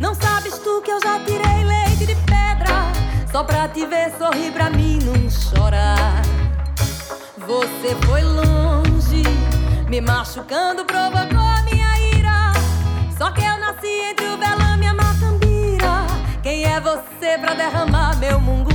não 0.00 0.14
sabes 0.14 0.58
tu 0.58 0.80
que 0.82 0.90
eu 0.90 0.98
já 1.00 1.20
tirei 1.20 1.64
leite 1.64 2.06
de 2.06 2.14
pedra 2.14 2.90
Só 3.30 3.44
pra 3.44 3.68
te 3.68 3.84
ver 3.84 4.12
sorrir 4.18 4.50
pra 4.50 4.70
mim 4.70 4.98
não 5.02 5.30
chorar 5.30 6.22
Você 7.38 7.94
foi 8.06 8.22
longe 8.22 9.22
Me 9.88 10.00
machucando 10.00 10.84
provocou 10.84 11.38
a 11.38 11.62
minha 11.70 11.98
ira 12.16 12.52
Só 13.16 13.30
que 13.30 13.42
eu 13.42 13.58
nasci 13.58 14.10
entre 14.10 14.26
o 14.26 14.38
velame 14.38 14.86
e 14.86 14.88
a 14.88 14.94
macambira 14.94 16.06
Quem 16.42 16.64
é 16.64 16.80
você 16.80 17.38
pra 17.38 17.54
derramar 17.54 18.16
meu 18.18 18.40
mungunzá? 18.40 18.73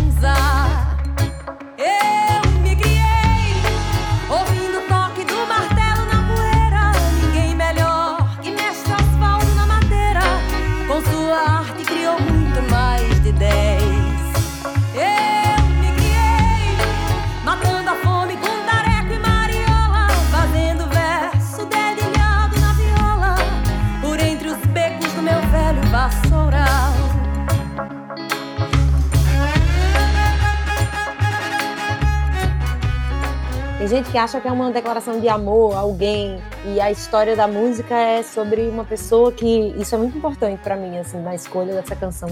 Gente 33.90 34.12
que 34.12 34.18
acha 34.20 34.40
que 34.40 34.48
é 34.48 34.52
uma 34.52 34.72
declaração 34.72 35.20
de 35.20 35.28
amor 35.28 35.74
a 35.74 35.80
alguém 35.80 36.40
e 36.64 36.80
a 36.80 36.92
história 36.92 37.36
da 37.36 37.48
música 37.48 37.96
é 37.96 38.22
sobre 38.22 38.62
uma 38.70 38.86
pessoa 38.86 39.32
que 39.32 39.74
isso 39.80 39.96
é 39.96 39.98
muito 39.98 40.16
importante 40.16 40.62
para 40.62 40.76
mim 40.76 41.00
assim 41.00 41.20
na 41.20 41.34
escolha 41.34 41.74
dessa 41.74 41.96
canção. 41.96 42.30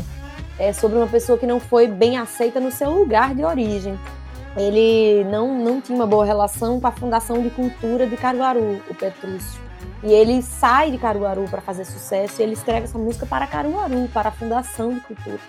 É 0.60 0.72
sobre 0.72 1.00
uma 1.00 1.08
pessoa 1.08 1.36
que 1.36 1.48
não 1.48 1.60
foi 1.60 1.88
bem 1.88 2.16
aceita 2.16 2.60
no 2.60 2.72
seu 2.72 2.92
lugar 2.92 3.34
de 3.34 3.44
origem. 3.44 4.00
Ele 4.56 5.24
não 5.32 5.58
não 5.58 5.82
tinha 5.82 5.96
uma 5.96 6.06
boa 6.06 6.24
relação 6.24 6.80
com 6.80 6.88
a 6.88 6.92
Fundação 6.92 7.42
de 7.42 7.50
Cultura 7.50 8.06
de 8.06 8.16
Caruaru, 8.16 8.80
o 8.88 8.94
Petrúcio. 8.94 9.60
E 10.04 10.14
ele 10.14 10.44
sai 10.44 10.92
de 10.92 11.00
Caruaru 11.00 11.46
para 11.50 11.62
fazer 11.62 11.86
sucesso 11.86 12.40
e 12.40 12.44
ele 12.44 12.54
escreve 12.54 12.84
essa 12.84 13.00
música 13.00 13.26
para 13.26 13.48
Caruaru, 13.48 14.08
para 14.14 14.30
a 14.30 14.32
Fundação 14.32 14.94
de 14.94 15.00
Cultura. 15.00 15.40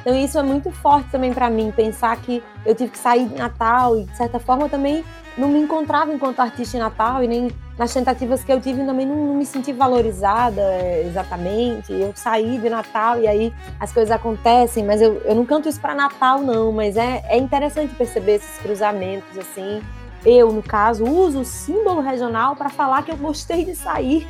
Então 0.00 0.14
isso 0.14 0.38
é 0.38 0.42
muito 0.42 0.70
forte 0.70 1.10
também 1.10 1.32
para 1.32 1.50
mim, 1.50 1.72
pensar 1.74 2.16
que 2.16 2.42
eu 2.64 2.74
tive 2.74 2.90
que 2.90 2.98
sair 2.98 3.28
de 3.28 3.34
Natal 3.34 3.98
e 3.98 4.04
de 4.04 4.16
certa 4.16 4.38
forma 4.38 4.68
também 4.68 5.04
não 5.36 5.48
me 5.48 5.60
encontrava 5.60 6.12
enquanto 6.12 6.40
artista 6.40 6.76
em 6.76 6.80
Natal 6.80 7.22
e 7.22 7.28
nem 7.28 7.50
nas 7.78 7.94
tentativas 7.94 8.42
que 8.42 8.52
eu 8.52 8.60
tive 8.60 8.84
também 8.84 9.06
não, 9.06 9.14
não 9.14 9.34
me 9.36 9.46
senti 9.46 9.72
valorizada 9.72 10.60
é, 10.60 11.04
exatamente. 11.06 11.92
Eu 11.92 12.12
saí 12.14 12.58
de 12.58 12.68
Natal 12.68 13.20
e 13.20 13.28
aí 13.28 13.54
as 13.78 13.92
coisas 13.92 14.10
acontecem, 14.10 14.84
mas 14.84 15.00
eu, 15.00 15.22
eu 15.24 15.34
não 15.34 15.46
canto 15.46 15.68
isso 15.68 15.80
para 15.80 15.94
Natal, 15.94 16.40
não. 16.40 16.72
Mas 16.72 16.96
é, 16.96 17.22
é 17.28 17.38
interessante 17.38 17.94
perceber 17.94 18.34
esses 18.36 18.58
cruzamentos, 18.58 19.38
assim. 19.38 19.80
Eu, 20.26 20.52
no 20.52 20.62
caso, 20.62 21.04
uso 21.04 21.40
o 21.40 21.44
símbolo 21.44 22.00
regional 22.00 22.56
para 22.56 22.68
falar 22.68 23.02
que 23.04 23.12
eu 23.12 23.16
gostei 23.16 23.64
de 23.64 23.76
sair. 23.76 24.28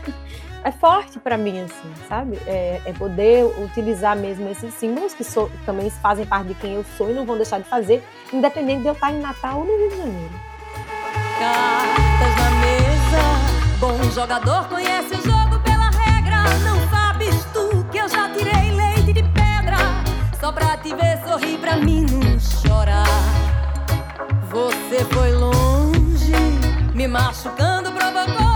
É 0.64 0.72
forte 0.72 1.18
para 1.18 1.38
mim, 1.38 1.61
assim, 1.61 1.92
sabe? 2.09 2.38
É, 2.46 2.80
é, 2.84 2.92
poder 2.92 3.44
utilizar 3.62 4.16
mesmo 4.16 4.48
esses 4.48 4.74
símbolos 4.74 5.14
que 5.14 5.22
sou, 5.22 5.50
também 5.64 5.88
fazem 5.88 6.26
parte 6.26 6.48
de 6.48 6.54
quem 6.54 6.74
eu 6.74 6.84
sou 6.96 7.11
e 7.11 7.14
não 7.14 7.24
vão 7.24 7.36
deixar 7.36 7.59
de 7.59 7.68
fazer, 7.68 8.04
independente 8.32 8.82
de 8.82 8.88
eu 8.88 8.92
estar 8.92 9.12
em 9.12 9.20
Natal 9.20 9.61
ou 9.61 9.64
no 9.64 9.76
Rio 9.76 9.90
de 9.90 9.96
Janeiro. 9.96 10.34
Cartas 11.38 12.36
na 12.36 12.50
mesa, 12.61 13.78
bom 13.78 14.02
jogador 14.11 14.68
conhece 14.68 15.14
o 15.14 15.22
jogo 15.22 15.61
pela 15.61 15.90
regra. 15.90 16.42
Não 16.64 16.88
sabes 16.90 17.44
tu 17.52 17.86
que 17.90 17.98
eu 17.98 18.09
já 18.09 18.28
tirei 18.30 18.72
leite 18.72 19.12
de 19.12 19.22
pedra 19.22 19.78
só 20.40 20.50
pra 20.50 20.76
te 20.76 20.92
ver 20.94 21.22
sorrir 21.24 21.59
pra 21.59 21.76
mim 21.76 22.04
não 22.11 22.38
chorar. 22.40 23.06
Você 24.50 25.04
foi 25.14 25.32
longe, 25.32 26.32
me 26.94 27.06
machucando, 27.06 27.92
provocou 27.92 28.47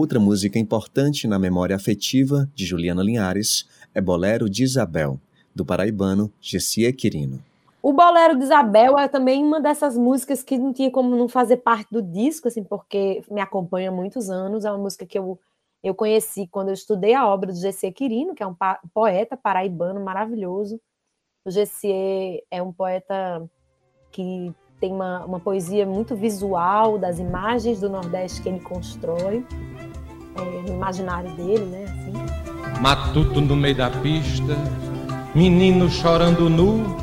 Outra 0.00 0.20
música 0.20 0.60
importante 0.60 1.26
na 1.26 1.40
memória 1.40 1.74
afetiva 1.74 2.48
de 2.54 2.64
Juliana 2.64 3.02
Linhares 3.02 3.68
é 3.92 4.00
Bolero 4.00 4.48
de 4.48 4.62
Isabel, 4.62 5.18
do 5.52 5.64
paraibano 5.64 6.32
Gessie 6.40 6.92
Quirino. 6.92 7.42
O 7.82 7.92
Bolero 7.92 8.38
de 8.38 8.44
Isabel 8.44 8.96
é 8.96 9.08
também 9.08 9.42
uma 9.42 9.60
dessas 9.60 9.98
músicas 9.98 10.40
que 10.40 10.56
não 10.56 10.72
tinha 10.72 10.88
como 10.88 11.16
não 11.16 11.28
fazer 11.28 11.56
parte 11.56 11.90
do 11.90 12.00
disco, 12.00 12.46
assim, 12.46 12.62
porque 12.62 13.24
me 13.28 13.40
acompanha 13.40 13.88
há 13.88 13.92
muitos 13.92 14.30
anos. 14.30 14.64
É 14.64 14.70
uma 14.70 14.78
música 14.78 15.04
que 15.04 15.18
eu, 15.18 15.36
eu 15.82 15.92
conheci 15.96 16.46
quando 16.46 16.68
eu 16.68 16.74
estudei 16.74 17.14
a 17.14 17.26
obra 17.26 17.52
do 17.52 17.58
Gessie 17.58 17.90
Quirino, 17.90 18.36
que 18.36 18.42
é 18.44 18.46
um 18.46 18.54
poeta 18.94 19.36
paraibano 19.36 20.00
maravilhoso. 20.00 20.80
O 21.44 21.50
Gessie 21.50 22.40
é 22.52 22.62
um 22.62 22.72
poeta 22.72 23.44
que 24.12 24.54
tem 24.80 24.92
uma, 24.92 25.24
uma 25.24 25.40
poesia 25.40 25.84
muito 25.84 26.14
visual 26.14 26.98
das 26.98 27.18
imagens 27.18 27.80
do 27.80 27.88
Nordeste 27.88 28.42
que 28.42 28.48
ele 28.48 28.60
constrói 28.60 29.44
é, 30.36 30.62
no 30.62 30.74
imaginário 30.74 31.30
dele, 31.32 31.64
né? 31.64 31.84
Assim. 31.84 32.80
Matuto 32.80 33.40
no 33.40 33.56
meio 33.56 33.74
da 33.74 33.90
pista, 33.90 34.56
menino 35.34 35.90
chorando 35.90 36.48
nu, 36.48 36.96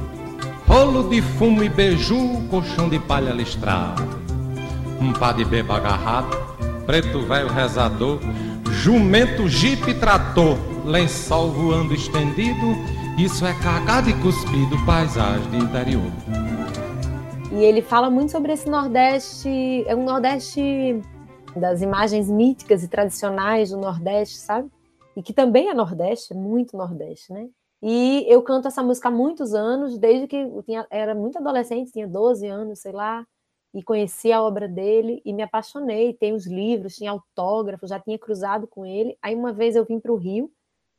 rolo 0.67 1.09
de 1.09 1.21
fumo 1.21 1.63
e 1.63 1.69
beiju, 1.69 2.47
colchão 2.49 2.87
de 2.87 2.99
palha 2.99 3.31
listrado. 3.31 4.03
Um 5.01 5.11
pá 5.11 5.33
de 5.33 5.43
beba 5.43 5.75
agarrado, 5.75 6.35
preto 6.85 7.21
velho 7.23 7.49
rezador, 7.49 8.19
jumento, 8.71 9.49
jipe 9.49 9.93
trator, 9.95 10.57
lençol 10.85 11.51
voando 11.51 11.93
estendido, 11.93 12.75
isso 13.17 13.45
é 13.45 13.53
cagado 13.55 14.09
e 14.09 14.13
cuspido, 14.13 14.77
paisagem 14.85 15.49
de 15.49 15.57
interior. 15.57 16.44
E 17.55 17.63
ele 17.63 17.81
fala 17.81 18.09
muito 18.09 18.33
sobre 18.33 18.51
esse 18.51 18.69
Nordeste, 18.69 19.47
é 19.87 19.95
um 19.95 20.03
Nordeste 20.03 20.99
das 21.55 21.81
imagens 21.81 22.29
míticas 22.29 22.83
e 22.83 22.89
tradicionais 22.89 23.69
do 23.69 23.77
Nordeste, 23.77 24.39
sabe? 24.39 24.69
E 25.15 25.23
que 25.23 25.31
também 25.31 25.69
é 25.69 25.73
Nordeste, 25.73 26.33
é 26.33 26.35
muito 26.35 26.75
Nordeste, 26.75 27.31
né? 27.31 27.47
E 27.81 28.25
eu 28.27 28.41
canto 28.41 28.67
essa 28.67 28.83
música 28.83 29.07
há 29.07 29.11
muitos 29.11 29.53
anos, 29.53 29.97
desde 29.97 30.27
que 30.27 30.35
eu 30.35 30.61
tinha, 30.63 30.85
era 30.89 31.15
muito 31.15 31.37
adolescente, 31.37 31.93
tinha 31.93 32.05
12 32.05 32.45
anos, 32.45 32.81
sei 32.81 32.91
lá, 32.91 33.25
e 33.73 33.81
conheci 33.81 34.33
a 34.33 34.41
obra 34.41 34.67
dele 34.67 35.21
e 35.23 35.31
me 35.31 35.41
apaixonei. 35.41 36.13
Tem 36.13 36.33
os 36.33 36.45
livros, 36.45 36.97
tinha 36.97 37.11
autógrafo, 37.11 37.87
já 37.87 37.97
tinha 38.01 38.19
cruzado 38.19 38.67
com 38.67 38.85
ele. 38.85 39.17
Aí 39.21 39.33
uma 39.33 39.53
vez 39.53 39.77
eu 39.77 39.85
vim 39.85 39.97
para 39.97 40.11
o 40.11 40.17
Rio, 40.17 40.51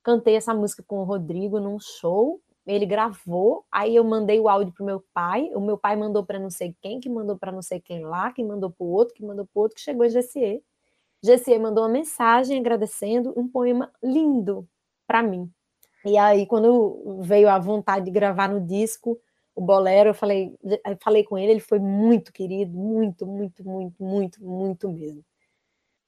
cantei 0.02 0.36
essa 0.36 0.54
música 0.54 0.82
com 0.86 1.00
o 1.00 1.04
Rodrigo 1.04 1.60
num 1.60 1.78
show, 1.78 2.40
ele 2.66 2.84
gravou, 2.84 3.64
aí 3.70 3.94
eu 3.94 4.02
mandei 4.04 4.40
o 4.40 4.48
áudio 4.48 4.72
pro 4.74 4.84
meu 4.84 5.02
pai, 5.14 5.50
o 5.54 5.60
meu 5.60 5.78
pai 5.78 5.94
mandou 5.96 6.24
para 6.24 6.38
não 6.38 6.50
sei 6.50 6.74
quem, 6.82 6.98
que 6.98 7.08
mandou 7.08 7.38
para 7.38 7.52
não 7.52 7.62
sei 7.62 7.80
quem 7.80 8.04
lá, 8.04 8.32
que 8.32 8.42
mandou 8.42 8.70
para 8.70 8.84
o 8.84 8.90
outro, 8.90 9.14
que 9.14 9.24
mandou 9.24 9.46
para 9.46 9.58
o 9.58 9.62
outro, 9.62 9.76
que 9.76 9.82
chegou 9.82 10.04
em 10.04 10.10
Gessie. 10.10 10.62
Gessie 11.22 11.58
mandou 11.58 11.84
uma 11.84 11.90
mensagem 11.90 12.58
agradecendo 12.58 13.32
um 13.36 13.48
poema 13.48 13.92
lindo 14.02 14.68
para 15.06 15.22
mim. 15.22 15.50
E 16.04 16.18
aí, 16.18 16.46
quando 16.46 17.20
veio 17.22 17.48
a 17.48 17.58
vontade 17.58 18.06
de 18.06 18.10
gravar 18.10 18.48
no 18.48 18.60
disco, 18.60 19.18
o 19.54 19.60
bolero, 19.60 20.10
eu 20.10 20.14
falei, 20.14 20.54
eu 20.62 20.98
falei 21.02 21.24
com 21.24 21.38
ele, 21.38 21.52
ele 21.52 21.60
foi 21.60 21.78
muito 21.78 22.32
querido, 22.32 22.72
muito, 22.76 23.26
muito, 23.26 23.64
muito, 23.64 24.02
muito, 24.02 24.44
muito 24.44 24.88
mesmo. 24.92 25.24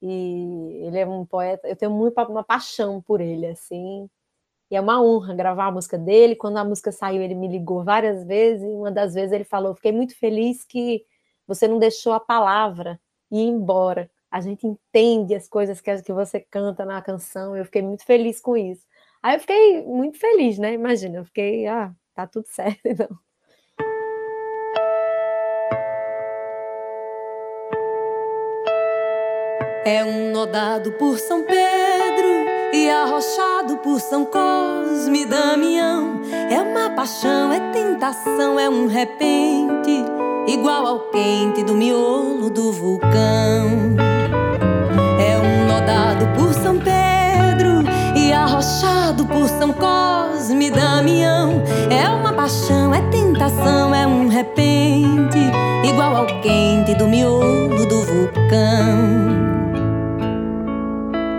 E 0.01 0.83
ele 0.85 0.99
é 0.99 1.07
um 1.07 1.25
poeta, 1.25 1.67
eu 1.67 1.75
tenho 1.75 1.91
muito 1.91 2.21
uma 2.29 2.43
paixão 2.43 3.01
por 3.01 3.21
ele, 3.21 3.47
assim. 3.47 4.09
E 4.71 4.75
é 4.75 4.81
uma 4.81 5.01
honra 5.01 5.33
gravar 5.33 5.67
a 5.67 5.71
música 5.71 5.97
dele. 5.97 6.35
Quando 6.35 6.57
a 6.57 6.65
música 6.65 6.91
saiu, 6.91 7.21
ele 7.21 7.35
me 7.35 7.47
ligou 7.47 7.83
várias 7.83 8.23
vezes, 8.23 8.63
e 8.63 8.67
uma 8.67 8.91
das 8.91 9.13
vezes 9.13 9.31
ele 9.31 9.43
falou: 9.43 9.75
"Fiquei 9.75 9.91
muito 9.91 10.15
feliz 10.17 10.63
que 10.63 11.05
você 11.47 11.67
não 11.67 11.79
deixou 11.79 12.13
a 12.13 12.19
palavra 12.19 12.99
ir 13.31 13.47
embora. 13.47 14.09
A 14.31 14.41
gente 14.41 14.67
entende 14.67 15.33
as 15.33 15.47
coisas 15.47 15.81
que, 15.81 16.13
você 16.13 16.39
canta 16.39 16.85
na 16.85 17.01
canção. 17.01 17.55
Eu 17.57 17.65
fiquei 17.65 17.81
muito 17.81 18.05
feliz 18.05 18.39
com 18.39 18.55
isso. 18.55 18.85
Aí 19.21 19.35
eu 19.35 19.39
fiquei 19.39 19.83
muito 19.83 20.19
feliz, 20.19 20.59
né? 20.59 20.73
Imagina, 20.73 21.17
eu 21.17 21.25
fiquei, 21.25 21.67
ah, 21.67 21.91
tá 22.13 22.27
tudo 22.27 22.45
certo, 22.49 22.79
então. 22.85 23.09
É 29.85 30.05
um 30.05 30.31
nodado 30.31 30.91
por 30.93 31.17
São 31.17 31.43
Pedro 31.43 32.08
e 32.71 32.89
arrochado 32.89 33.77
por 33.77 33.99
São 33.99 34.25
Cosme 34.25 35.23
e 35.23 35.25
Damião. 35.25 36.21
É 36.49 36.61
uma 36.61 36.89
paixão, 36.91 37.51
é 37.51 37.59
tentação, 37.71 38.59
é 38.59 38.69
um 38.69 38.87
repente, 38.87 40.05
igual 40.47 40.85
ao 40.85 40.99
quente 41.11 41.63
do 41.63 41.73
miolo 41.73 42.49
do 42.49 42.71
vulcão. 42.71 43.95
É 45.19 45.37
um 45.37 45.67
nodado 45.67 46.27
por 46.35 46.53
São 46.53 46.77
Pedro 46.77 47.83
e 48.15 48.31
arrochado 48.31 49.25
por 49.25 49.47
São 49.47 49.73
Cosme 49.73 50.67
e 50.67 50.71
Damião. 50.71 51.63
É 51.89 52.07
uma 52.09 52.33
paixão, 52.33 52.93
é 52.93 53.01
tentação, 53.09 53.95
é 53.95 54.05
um 54.05 54.27
repente, 54.27 55.39
igual 55.83 56.15
ao 56.15 56.41
quente 56.41 56.93
do 56.95 57.07
miolo 57.07 57.85
do 57.87 58.01
vulcão. 58.03 58.98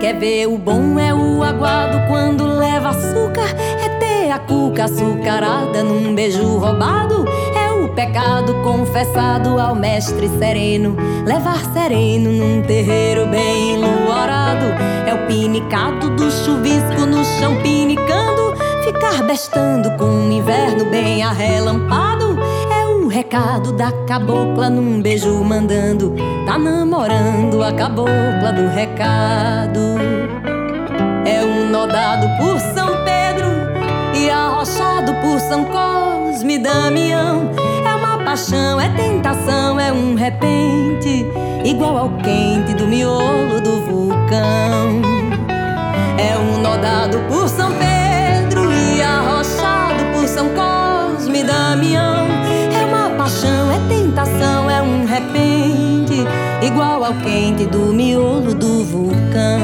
Quer 0.01 0.17
ver 0.17 0.47
o 0.47 0.57
bom 0.57 0.97
é 0.97 1.13
o 1.13 1.43
aguado 1.43 2.07
quando 2.07 2.57
leva 2.57 2.89
açúcar, 2.89 3.55
é 3.85 3.87
ter 3.99 4.31
a 4.31 4.39
cuca 4.39 4.85
açucarada 4.85 5.83
num 5.83 6.15
beijo 6.15 6.57
roubado. 6.57 7.23
É 7.55 7.71
o 7.71 7.87
pecado 7.89 8.55
confessado 8.63 9.59
ao 9.59 9.75
mestre 9.75 10.27
sereno, 10.39 10.97
levar 11.23 11.63
sereno 11.71 12.31
num 12.31 12.63
terreiro 12.63 13.27
bem 13.27 13.77
luarado. 13.77 14.65
pinicado 15.27 16.09
do 16.15 16.29
chuvisco 16.29 17.05
no 17.05 17.23
chão 17.23 17.61
pinicando, 17.61 18.53
ficar 18.83 19.23
bestando 19.23 19.91
com 19.97 20.05
um 20.05 20.31
inverno 20.31 20.85
bem 20.89 21.23
arrelampado. 21.23 22.10
Recado 23.11 23.73
da 23.73 23.91
cabocla 24.07 24.69
num 24.69 25.01
beijo 25.01 25.43
mandando, 25.43 26.15
tá 26.45 26.57
namorando 26.57 27.61
a 27.61 27.73
cabocla 27.73 28.53
do 28.55 28.69
recado. 28.73 29.81
É 31.25 31.43
um 31.43 31.69
nodado 31.69 32.25
por 32.37 32.57
São 32.73 32.87
Pedro 33.03 33.49
e 34.15 34.29
arrochado 34.29 35.13
por 35.15 35.41
São 35.41 35.65
Cosme 35.65 36.55
e 36.55 36.59
Damião. 36.59 37.51
É 37.85 37.95
uma 37.95 38.23
paixão, 38.23 38.79
é 38.79 38.87
tentação, 38.95 39.77
é 39.77 39.91
um 39.91 40.15
repente, 40.15 41.25
igual 41.65 41.97
ao 41.97 42.09
quente 42.19 42.73
do 42.75 42.87
miolo 42.87 43.59
do 43.59 43.81
vulcão. 43.81 45.01
É 46.17 46.37
um 46.37 46.61
nodado 46.61 47.19
por 47.27 47.49
São 47.49 47.73
Pedro 47.73 48.71
e 48.71 49.01
arrochado 49.01 50.01
por 50.13 50.25
São 50.29 50.47
Cosme 50.55 51.41
e 51.41 51.43
Damião. 51.43 52.40
Paixão, 53.31 53.71
é 53.71 53.79
tentação, 53.87 54.69
é 54.69 54.81
um 54.81 55.05
repente, 55.05 56.27
igual 56.61 57.01
ao 57.01 57.13
quente 57.13 57.65
do 57.65 57.93
miolo 57.93 58.53
do 58.53 58.83
vulcão. 58.83 59.61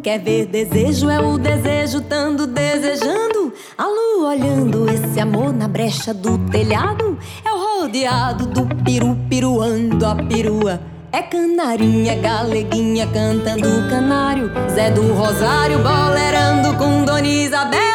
Quer 0.00 0.20
ver 0.20 0.46
desejo? 0.46 1.10
É 1.10 1.18
o 1.18 1.36
desejo 1.36 2.02
tando 2.02 2.46
desejando. 2.46 3.52
A 3.76 3.84
lua 3.84 4.28
olhando 4.28 4.88
esse 4.88 5.18
amor 5.18 5.52
na 5.52 5.66
brecha 5.66 6.14
do 6.14 6.38
telhado. 6.50 7.18
É 7.44 7.50
o 7.52 7.80
rodeado 7.80 8.46
do 8.46 8.72
piru 8.84 9.18
piruando 9.28 10.06
a 10.06 10.14
perua. 10.14 10.80
É 11.10 11.20
canarinha, 11.20 12.14
galeguinha 12.14 13.08
cantando 13.08 13.88
canário. 13.90 14.52
Zé 14.72 14.88
do 14.92 15.12
Rosário 15.14 15.80
bolerando 15.80 16.78
com 16.78 17.04
Dona 17.04 17.26
Isabel 17.26 17.93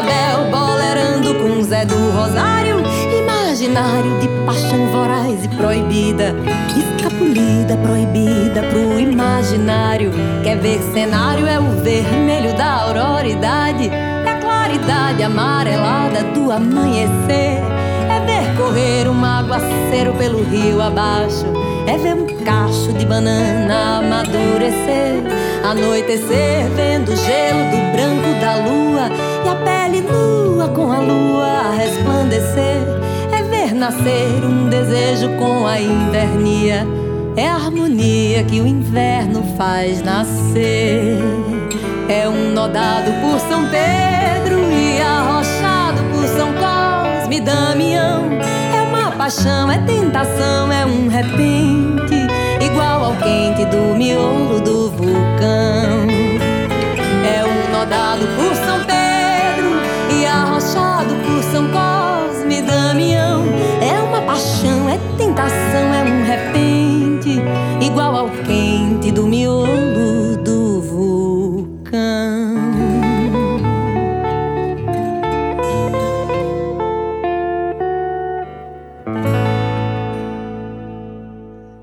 Isabel 0.00 0.50
bolerando 0.50 1.34
com 1.34 1.62
Zé 1.62 1.84
do 1.84 2.10
Rosário 2.12 2.78
Imaginário 3.22 4.18
de 4.18 4.28
paixão 4.46 4.86
voraz 4.86 5.44
e 5.44 5.48
proibida 5.48 6.34
Escapulida, 6.74 7.76
proibida 7.76 8.62
pro 8.70 8.98
imaginário 8.98 10.10
Quer 10.42 10.56
ver 10.56 10.80
cenário 10.94 11.46
é 11.46 11.58
o 11.58 11.82
vermelho 11.82 12.56
da 12.56 12.82
auroridade 12.82 13.90
É 13.90 14.30
a 14.30 14.40
claridade 14.40 15.22
amarelada 15.22 16.24
do 16.32 16.50
amanhecer 16.50 17.60
É 18.08 18.20
ver 18.24 18.56
correr 18.56 19.06
um 19.06 19.22
aguaceiro 19.22 20.14
pelo 20.14 20.42
rio 20.44 20.80
abaixo 20.80 21.44
É 21.86 21.98
ver 21.98 22.14
um 22.14 22.26
cacho 22.42 22.94
de 22.94 23.04
banana 23.04 23.98
amadurecer 23.98 25.24
Anoitecer 25.62 26.70
vendo 26.74 27.12
o 27.12 27.16
gelo 27.16 27.70
do 27.70 27.92
branco 27.92 28.40
da 28.40 28.56
lua 28.56 29.29
E 29.44 29.48
a 29.48 29.54
pele 29.56 30.00
nua 30.02 30.68
com 30.68 30.92
a 30.92 31.00
lua 31.00 31.46
a 31.46 31.70
resplandecer. 31.70 32.80
É 33.32 33.42
ver 33.42 33.74
nascer 33.74 34.44
um 34.44 34.68
desejo 34.68 35.28
com 35.38 35.66
a 35.66 35.80
invernia. 35.80 36.86
É 37.36 37.48
a 37.48 37.54
harmonia 37.54 38.44
que 38.44 38.60
o 38.60 38.66
inverno 38.66 39.42
faz 39.56 40.02
nascer. 40.02 41.18
É 42.08 42.28
um 42.28 42.52
nodado 42.52 43.12
por 43.22 43.38
São 43.38 43.68
Pedro 43.70 44.58
E 44.72 45.00
arrochado 45.00 46.02
por 46.12 46.26
São 46.26 46.48
Cosme 46.54 47.36
e 47.36 47.40
Damião. 47.40 48.24
É 48.74 48.82
uma 48.82 49.12
paixão, 49.12 49.70
é 49.70 49.78
tentação, 49.78 50.72
é 50.72 50.84
um 50.84 51.08
repente 51.08 52.20
Igual 52.60 53.04
ao 53.04 53.16
quente 53.16 53.64
do 53.64 53.96
miolo 53.96 54.60
do 54.60 54.90
vulcão. 54.90 56.06
É 57.24 57.42
um 57.42 57.72
nodado 57.72 58.26
por 58.36 58.54
paixão, 64.30 64.88
é 64.88 64.96
tentação, 65.16 65.92
é 65.92 66.04
um 66.04 66.22
repente 66.24 67.40
Igual 67.84 68.14
ao 68.14 68.30
quente 68.44 69.10
do 69.10 69.26
miolo 69.26 70.36
do 70.44 70.80
vulcão 70.80 71.90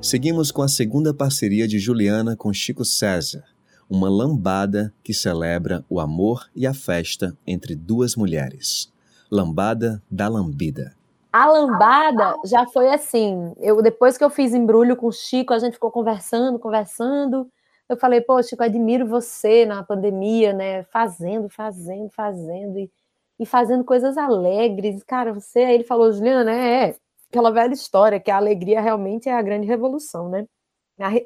Seguimos 0.02 0.52
com 0.52 0.62
a 0.62 0.70
segunda 0.70 1.14
parceria 1.14 1.68
de 1.68 1.78
Juliana 1.80 2.34
com 2.34 2.54
Chico 2.54 2.86
César, 2.86 3.44
uma 3.90 4.10
lambada 4.10 4.94
que 5.04 5.14
celebra 5.14 5.84
o 5.90 6.00
amor 6.00 6.50
e 6.56 6.66
a 6.66 6.74
festa 6.74 7.38
entre 7.46 7.76
duas 7.76 8.16
mulheres. 8.16 8.90
Lambada 9.30 10.02
da 10.10 10.30
Lambida. 10.30 10.97
A 11.32 11.46
lambada 11.46 12.36
já 12.46 12.66
foi 12.68 12.90
assim. 12.90 13.54
Eu 13.60 13.82
depois 13.82 14.18
que 14.18 14.24
eu 14.24 14.30
fiz 14.30 14.54
embrulho 14.54 14.96
com 14.96 15.08
o 15.08 15.12
Chico, 15.12 15.54
a 15.54 15.60
gente 15.60 15.74
ficou 15.74 15.92
conversando, 15.92 16.60
conversando. 16.60 17.50
Eu 17.90 17.98
falei, 17.98 18.22
pô, 18.22 18.42
Chico, 18.42 18.64
admiro 18.64 19.08
você 19.08 19.66
na 19.66 19.84
pandemia, 19.84 20.54
né? 20.54 20.84
Fazendo, 20.86 21.50
fazendo, 21.50 22.10
fazendo 22.10 22.80
e, 22.80 22.92
e 23.40 23.46
fazendo 23.46 23.84
coisas 23.84 24.18
alegres. 24.18 25.04
Cara, 25.04 25.34
você. 25.34 25.60
Aí 25.60 25.76
ele 25.76 25.84
falou, 25.84 26.12
Juliana, 26.12 26.52
é, 26.52 26.90
é 26.90 26.96
aquela 27.30 27.52
velha 27.52 27.74
história 27.74 28.20
que 28.20 28.32
a 28.32 28.38
alegria 28.38 28.82
realmente 28.82 29.30
é 29.30 29.34
a 29.34 29.42
grande 29.42 29.68
revolução, 29.68 30.30
né? 30.30 30.48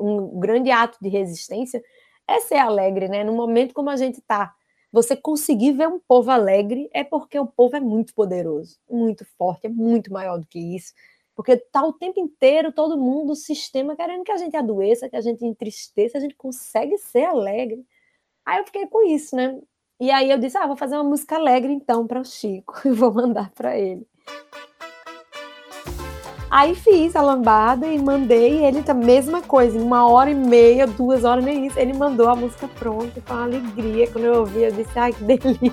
Um 0.01 0.39
grande 0.39 0.69
ato 0.71 0.97
de 1.01 1.09
resistência 1.09 1.81
é 2.27 2.39
ser 2.41 2.57
alegre, 2.57 3.07
né? 3.07 3.23
No 3.23 3.33
momento 3.33 3.73
como 3.73 3.89
a 3.89 3.95
gente 3.95 4.19
está 4.19 4.53
você 4.91 5.15
conseguir 5.15 5.71
ver 5.73 5.87
um 5.87 5.99
povo 5.99 6.29
alegre 6.29 6.89
é 6.93 7.03
porque 7.03 7.39
o 7.39 7.47
povo 7.47 7.75
é 7.75 7.79
muito 7.79 8.13
poderoso, 8.13 8.77
muito 8.89 9.25
forte, 9.37 9.67
é 9.67 9.69
muito 9.69 10.11
maior 10.11 10.39
do 10.39 10.45
que 10.45 10.59
isso. 10.59 10.93
Porque 11.35 11.55
tá 11.57 11.83
o 11.83 11.93
tempo 11.93 12.19
inteiro 12.19 12.73
todo 12.73 12.97
mundo, 12.97 13.31
o 13.31 13.35
sistema 13.35 13.95
querendo 13.95 14.23
que 14.23 14.31
a 14.31 14.37
gente 14.37 14.55
adoeça, 14.55 15.09
que 15.09 15.15
a 15.15 15.21
gente 15.21 15.45
entristeça, 15.45 16.17
a 16.17 16.21
gente 16.21 16.35
consegue 16.35 16.97
ser 16.97 17.23
alegre. 17.25 17.85
Aí 18.45 18.59
eu 18.59 18.65
fiquei 18.65 18.87
com 18.87 19.07
isso, 19.07 19.35
né? 19.35 19.59
E 19.99 20.11
aí 20.11 20.29
eu 20.31 20.37
disse: 20.39 20.57
"Ah, 20.57 20.67
vou 20.67 20.75
fazer 20.75 20.95
uma 20.95 21.03
música 21.05 21.35
alegre 21.37 21.71
então 21.73 22.07
para 22.07 22.21
o 22.21 22.25
Chico 22.25 22.73
e 22.87 22.91
vou 22.91 23.13
mandar 23.13 23.51
para 23.51 23.77
ele". 23.77 24.05
Aí 26.51 26.75
fiz 26.75 27.15
a 27.15 27.21
lambada 27.21 27.87
e 27.87 27.97
mandei 27.97 28.65
ele 28.65 28.83
a 28.85 28.93
mesma 28.93 29.41
coisa, 29.41 29.77
em 29.77 29.81
uma 29.81 30.05
hora 30.05 30.29
e 30.29 30.35
meia, 30.35 30.85
duas 30.85 31.23
horas, 31.23 31.45
nem 31.45 31.65
isso. 31.65 31.79
Ele 31.79 31.93
mandou 31.93 32.27
a 32.27 32.35
música 32.35 32.67
pronta 32.67 33.21
com 33.21 33.33
uma 33.33 33.43
alegria. 33.43 34.05
Quando 34.07 34.25
eu 34.25 34.41
ouvi, 34.41 34.63
eu 34.63 34.71
disse, 34.73 34.99
ai, 34.99 35.13
que 35.13 35.23
delícia. 35.23 35.71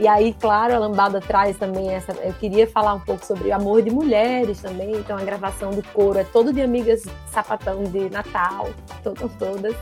E 0.00 0.08
aí, 0.08 0.34
claro, 0.40 0.74
a 0.74 0.78
lambada 0.78 1.20
traz 1.20 1.56
também 1.56 1.88
essa. 1.88 2.10
Eu 2.14 2.32
queria 2.32 2.66
falar 2.66 2.94
um 2.94 3.00
pouco 3.00 3.24
sobre 3.24 3.52
amor 3.52 3.80
de 3.80 3.90
mulheres 3.90 4.60
também. 4.60 4.90
Então, 4.96 5.16
a 5.16 5.22
gravação 5.22 5.70
do 5.70 5.84
coro 5.90 6.18
é 6.18 6.24
todo 6.24 6.52
de 6.52 6.60
amigas 6.60 7.04
sapatão 7.28 7.84
de 7.84 8.10
Natal, 8.10 8.70
todas, 9.04 9.32
todas. 9.38 9.76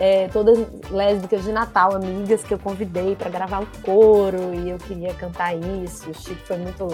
É, 0.00 0.28
todas 0.28 0.58
lésbicas 0.90 1.44
de 1.44 1.52
Natal, 1.52 1.94
amigas 1.94 2.42
que 2.42 2.52
eu 2.52 2.58
convidei 2.58 3.16
para 3.16 3.30
gravar 3.30 3.62
o 3.62 3.66
coro 3.82 4.52
e 4.52 4.68
eu 4.68 4.76
queria 4.76 5.14
cantar 5.14 5.54
isso. 5.56 6.10
O 6.10 6.14
Chico 6.14 6.40
foi 6.44 6.58
muito 6.58 6.88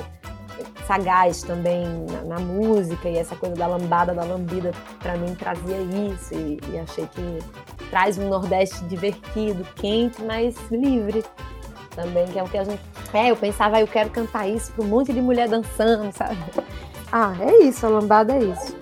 sagaz 0.87 1.43
também 1.43 1.85
na, 2.11 2.23
na, 2.23 2.39
música 2.39 3.09
e 3.09 3.17
essa 3.17 3.35
coisa 3.37 3.55
da 3.55 3.67
lambada, 3.67 4.15
da 4.15 4.25
lambida, 4.25 4.73
para 4.99 5.17
mim 5.17 5.35
trazia 5.35 5.79
isso 5.79 6.35
e, 6.35 6.61
e, 6.73 6.79
achei 6.79 7.07
que 7.07 7.39
traz 7.91 8.19
um 8.19 8.29
Nordeste 8.29 8.85
divertido, 8.85 9.67
quente, 9.77 10.23
mas 10.23 10.55
livre 10.71 11.25
também, 11.95 12.27
que 12.27 12.39
é 12.39 12.43
o 12.43 12.49
que 12.49 12.59
a 12.59 12.65
gente. 12.65 12.81
É, 13.13 13.31
eu 13.31 13.37
pensava, 13.37 13.81
eu 13.81 13.87
quero 13.87 14.11
cantar 14.11 14.49
isso 14.49 14.73
para 14.73 14.85
um 14.85 14.89
monte 14.89 15.13
de 15.13 15.21
mulher 15.21 15.49
dançando, 15.49 16.13
sabe? 16.13 16.39
Ah, 17.13 17.35
é 17.41 17.65
isso, 17.65 17.85
a 17.87 17.89
lambada 17.89 18.33
é 18.35 18.39
isso. 18.39 18.77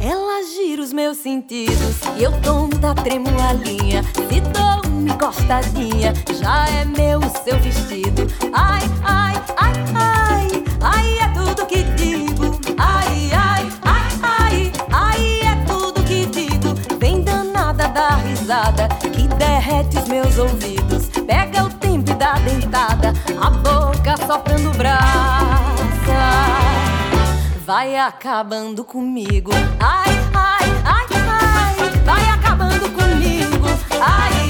Ela 0.00 0.42
gira 0.44 0.82
os 0.82 0.92
meus 0.92 1.18
sentidos 1.18 2.00
e 2.16 2.22
eu 2.22 2.32
tomo 2.40 2.68
da 2.78 2.94
tremuladinha. 2.94 4.02
Se 4.02 4.40
dou 4.40 4.81
uma 5.02 5.14
encostadinha, 5.14 6.14
já 6.40 6.68
é 6.68 6.84
meu 6.84 7.18
o 7.18 7.44
seu 7.44 7.58
vestido. 7.58 8.26
Ai, 8.52 8.82
ai, 9.04 9.42
ai, 9.56 9.72
ai, 9.94 10.64
ai, 10.80 11.18
é 11.18 11.28
tudo 11.34 11.66
que 11.66 11.82
digo. 11.82 12.58
Ai, 12.78 13.30
ai, 13.32 13.72
ai, 13.82 14.12
ai, 14.22 14.72
ai, 14.92 15.40
é 15.40 15.64
tudo 15.66 16.02
que 16.04 16.26
digo. 16.26 16.74
Vem 16.98 17.22
danada 17.22 17.88
da 17.88 18.10
risada 18.16 18.88
que 18.88 19.26
derrete 19.26 19.98
os 19.98 20.08
meus 20.08 20.38
ouvidos. 20.38 21.08
Pega 21.26 21.64
o 21.64 21.70
tempo 21.70 22.10
e 22.10 22.14
dá 22.14 22.34
dentada, 22.34 23.12
a 23.40 23.50
boca 23.50 24.16
soprando 24.26 24.70
brasa 24.76 25.02
vai 27.66 27.96
acabando 27.96 28.84
comigo. 28.84 29.50
Ai, 29.80 30.10
ai, 30.34 30.70
ai, 30.84 31.06
ai, 31.28 31.90
vai 32.04 32.28
acabando 32.28 32.90
comigo. 32.90 33.66
Ai, 34.00 34.41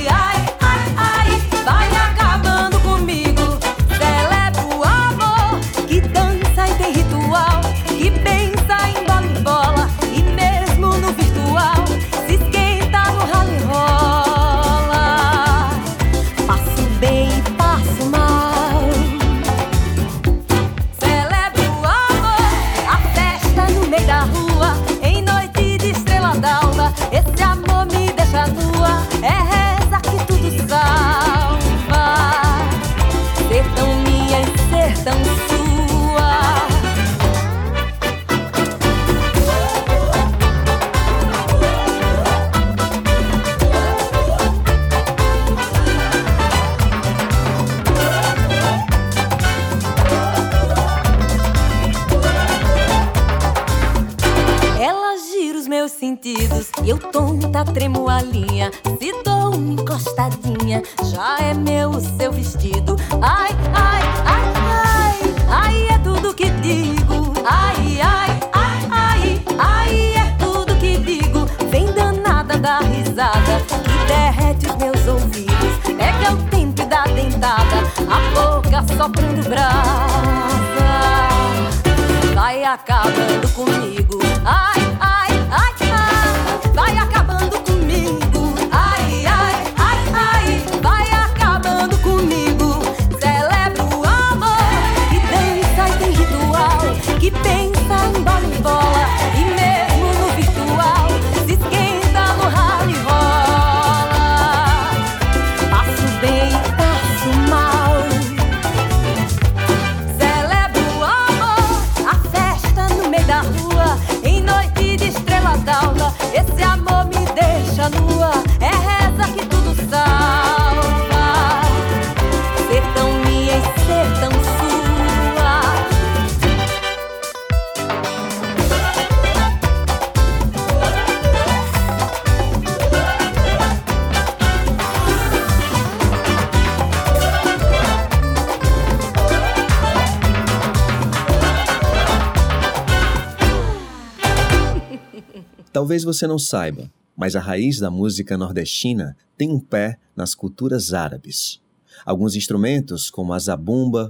Talvez 145.93 146.05
você 146.05 146.27
não 146.27 146.39
saiba, 146.39 146.91
mas 147.15 147.37
a 147.37 147.41
raiz 147.41 147.79
da 147.79 147.91
música 147.91 148.39
nordestina 148.39 149.15
tem 149.37 149.51
um 149.51 149.61
pé 149.61 149.99
nas 150.17 150.35
culturas 150.35 150.95
árabes. 150.95 151.61
Alguns 152.03 152.35
instrumentos, 152.35 153.11
como 153.11 153.35
a 153.35 153.39
zabumba, 153.39 154.09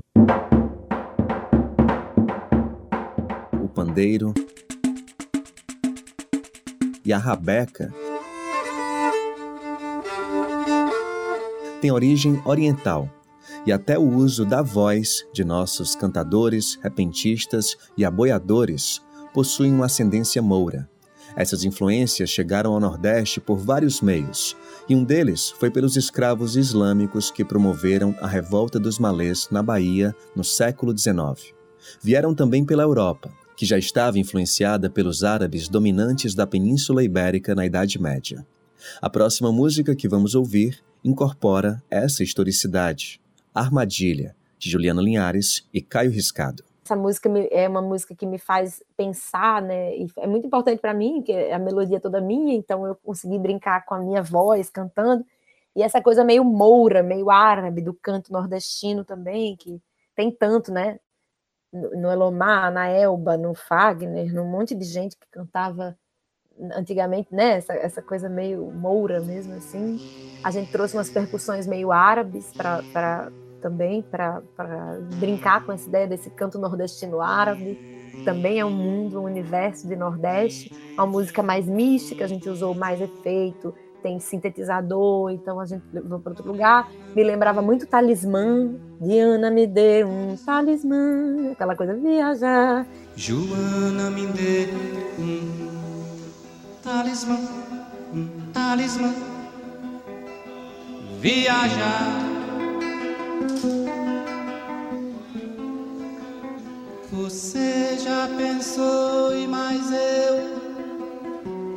o 3.60 3.68
pandeiro 3.68 4.32
e 7.04 7.12
a 7.12 7.18
rabeca, 7.18 7.92
têm 11.80 11.90
origem 11.90 12.40
oriental 12.44 13.10
e 13.66 13.72
até 13.72 13.98
o 13.98 14.08
uso 14.08 14.44
da 14.44 14.62
voz 14.62 15.26
de 15.34 15.42
nossos 15.42 15.96
cantadores, 15.96 16.78
repentistas 16.80 17.76
e 17.98 18.04
aboiadores 18.04 19.02
possuem 19.34 19.72
uma 19.72 19.86
ascendência 19.86 20.40
moura. 20.40 20.91
Essas 21.34 21.64
influências 21.64 22.30
chegaram 22.30 22.72
ao 22.74 22.80
Nordeste 22.80 23.40
por 23.40 23.56
vários 23.56 24.00
meios, 24.00 24.56
e 24.88 24.94
um 24.94 25.02
deles 25.02 25.50
foi 25.50 25.70
pelos 25.70 25.96
escravos 25.96 26.56
islâmicos 26.56 27.30
que 27.30 27.44
promoveram 27.44 28.14
a 28.20 28.26
revolta 28.26 28.78
dos 28.78 28.98
malês 28.98 29.48
na 29.50 29.62
Bahia 29.62 30.14
no 30.36 30.44
século 30.44 30.96
XIX. 30.96 31.54
Vieram 32.02 32.34
também 32.34 32.64
pela 32.64 32.82
Europa, 32.82 33.30
que 33.56 33.64
já 33.64 33.78
estava 33.78 34.18
influenciada 34.18 34.90
pelos 34.90 35.24
árabes 35.24 35.68
dominantes 35.68 36.34
da 36.34 36.46
Península 36.46 37.02
Ibérica 37.02 37.54
na 37.54 37.64
Idade 37.64 38.00
Média. 38.00 38.46
A 39.00 39.08
próxima 39.08 39.52
música 39.52 39.94
que 39.94 40.08
vamos 40.08 40.34
ouvir 40.34 40.82
incorpora 41.04 41.82
essa 41.90 42.22
historicidade, 42.22 43.20
Armadilha, 43.54 44.34
de 44.58 44.70
Juliana 44.70 45.02
Linhares 45.02 45.64
e 45.72 45.80
Caio 45.80 46.10
Riscado. 46.10 46.64
Essa 46.84 46.96
música 46.96 47.28
me- 47.28 47.48
é 47.50 47.68
uma 47.68 47.82
música 47.82 48.14
que 48.14 48.26
me 48.26 48.38
faz 48.38 48.82
pensar, 48.96 49.62
né? 49.62 49.96
E 49.96 50.06
é 50.18 50.26
muito 50.26 50.46
importante 50.46 50.80
para 50.80 50.92
mim, 50.94 51.22
que 51.22 51.32
a 51.32 51.58
melodia 51.58 51.96
é 51.98 52.00
toda 52.00 52.20
minha, 52.20 52.54
então 52.54 52.86
eu 52.86 52.96
consegui 52.96 53.38
brincar 53.38 53.84
com 53.84 53.94
a 53.94 53.98
minha 53.98 54.22
voz 54.22 54.68
cantando. 54.70 55.24
E 55.76 55.82
essa 55.82 56.02
coisa 56.02 56.24
meio 56.24 56.44
moura, 56.44 57.02
meio 57.02 57.30
árabe 57.30 57.80
do 57.82 57.94
canto 57.94 58.32
nordestino 58.32 59.04
também, 59.04 59.56
que 59.56 59.80
tem 60.14 60.30
tanto, 60.30 60.72
né? 60.72 60.98
No 61.72 62.10
Elomar, 62.10 62.70
na 62.72 62.88
Elba, 62.88 63.36
no 63.38 63.54
Fagner, 63.54 64.32
num 64.34 64.44
monte 64.44 64.74
de 64.74 64.84
gente 64.84 65.16
que 65.16 65.26
cantava 65.30 65.96
antigamente, 66.74 67.34
né? 67.34 67.56
Essa, 67.58 67.74
essa 67.74 68.02
coisa 68.02 68.28
meio 68.28 68.70
moura 68.72 69.20
mesmo, 69.20 69.54
assim. 69.54 70.00
A 70.42 70.50
gente 70.50 70.70
trouxe 70.70 70.96
umas 70.96 71.10
percussões 71.10 71.66
meio 71.66 71.92
árabes 71.92 72.52
para 72.54 73.32
também 73.62 74.02
para 74.02 74.42
brincar 75.18 75.64
com 75.64 75.72
essa 75.72 75.88
ideia 75.88 76.06
desse 76.06 76.28
canto 76.28 76.58
nordestino 76.58 77.20
árabe. 77.22 77.78
Também 78.24 78.58
é 78.58 78.64
um 78.64 78.70
mundo, 78.70 79.20
um 79.20 79.24
universo 79.24 79.88
de 79.88 79.96
Nordeste. 79.96 80.70
Uma 80.94 81.06
música 81.06 81.42
mais 81.42 81.66
mística, 81.66 82.24
a 82.24 82.28
gente 82.28 82.48
usou 82.48 82.74
mais 82.74 83.00
efeito, 83.00 83.72
tem 84.02 84.18
sintetizador, 84.20 85.30
então 85.30 85.60
a 85.60 85.64
gente 85.64 85.82
levou 85.92 86.18
para 86.18 86.32
outro 86.32 86.46
lugar. 86.46 86.90
Me 87.14 87.22
lembrava 87.22 87.62
muito 87.62 87.86
Talismã. 87.86 88.74
Diana 89.00 89.50
me 89.50 89.66
deu 89.66 90.08
um 90.08 90.36
talismã, 90.36 91.52
aquela 91.52 91.74
coisa 91.74 91.94
viajar. 91.94 92.86
Joana 93.16 94.10
me 94.10 94.26
deu 94.26 94.68
um 95.18 95.72
talismã, 96.82 97.38
um 98.14 98.28
talismã, 98.52 99.12
viajar. 101.20 102.41
Você 107.10 107.98
já 107.98 108.28
pensou 108.36 109.36
e 109.36 109.46
mais 109.46 109.90
eu 109.90 110.62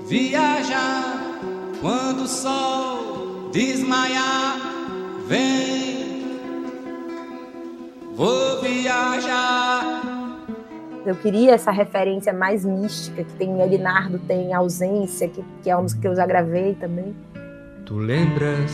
viajar 0.07 1.41
quando 1.81 2.21
o 2.23 2.27
sol 2.27 3.49
desmaiar 3.51 4.57
vem 5.27 6.39
vou 8.15 8.61
viajar 8.61 10.01
Eu 11.05 11.15
queria 11.15 11.53
essa 11.53 11.71
referência 11.71 12.31
mais 12.31 12.63
mística 12.63 13.23
que 13.23 13.33
tem 13.33 13.61
Elinardo, 13.61 14.19
tem 14.19 14.53
Ausência, 14.53 15.27
que, 15.27 15.43
que 15.61 15.69
é 15.69 15.75
uma 15.75 15.83
música 15.83 16.01
que 16.01 16.07
eu 16.07 16.15
já 16.15 16.25
gravei 16.25 16.75
também. 16.75 17.15
Tu 17.85 17.95
lembras 17.97 18.71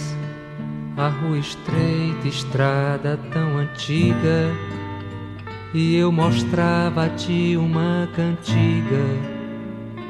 a 1.02 1.08
rua 1.08 1.40
estreita, 1.40 2.28
estrada 2.28 3.18
tão 3.34 3.58
antiga? 3.58 4.52
E 5.74 5.96
eu 5.96 6.12
mostrava 6.12 7.06
a 7.06 7.10
ti 7.10 7.58
uma 7.58 8.08
cantiga, 8.16 9.02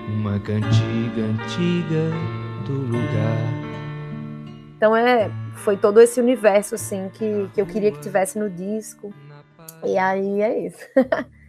uma 0.10 0.38
cantiga 0.40 1.22
antiga 1.22 2.12
do 2.66 2.74
lugar. 2.74 3.72
Então 4.76 4.94
é, 4.94 5.32
foi 5.56 5.78
todo 5.78 6.02
esse 6.02 6.20
universo 6.20 6.76
assim 6.76 7.10
que, 7.14 7.50
que 7.54 7.62
eu 7.62 7.66
queria 7.66 7.92
que 7.92 8.00
tivesse 8.00 8.38
no 8.38 8.50
disco. 8.50 9.14
E 9.86 9.98
aí 9.98 10.42
é 10.42 10.68
isso. 10.68 10.86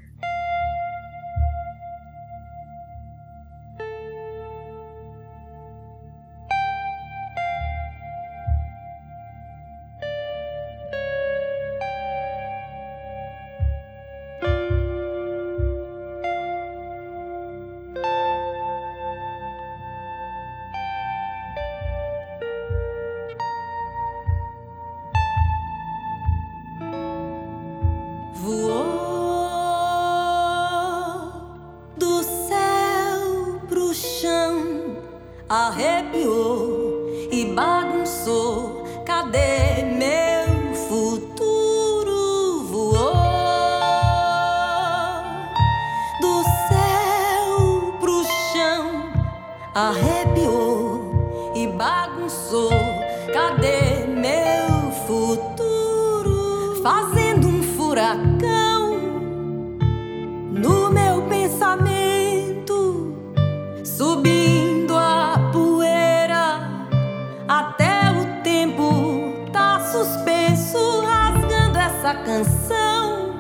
suspenso, 69.93 71.03
rasgando 71.03 71.79
essa 71.79 72.15
canção. 72.15 73.35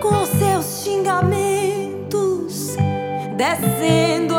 Com 0.00 0.24
seus 0.24 0.82
xingamentos 0.82 2.76
descendo 3.36 4.31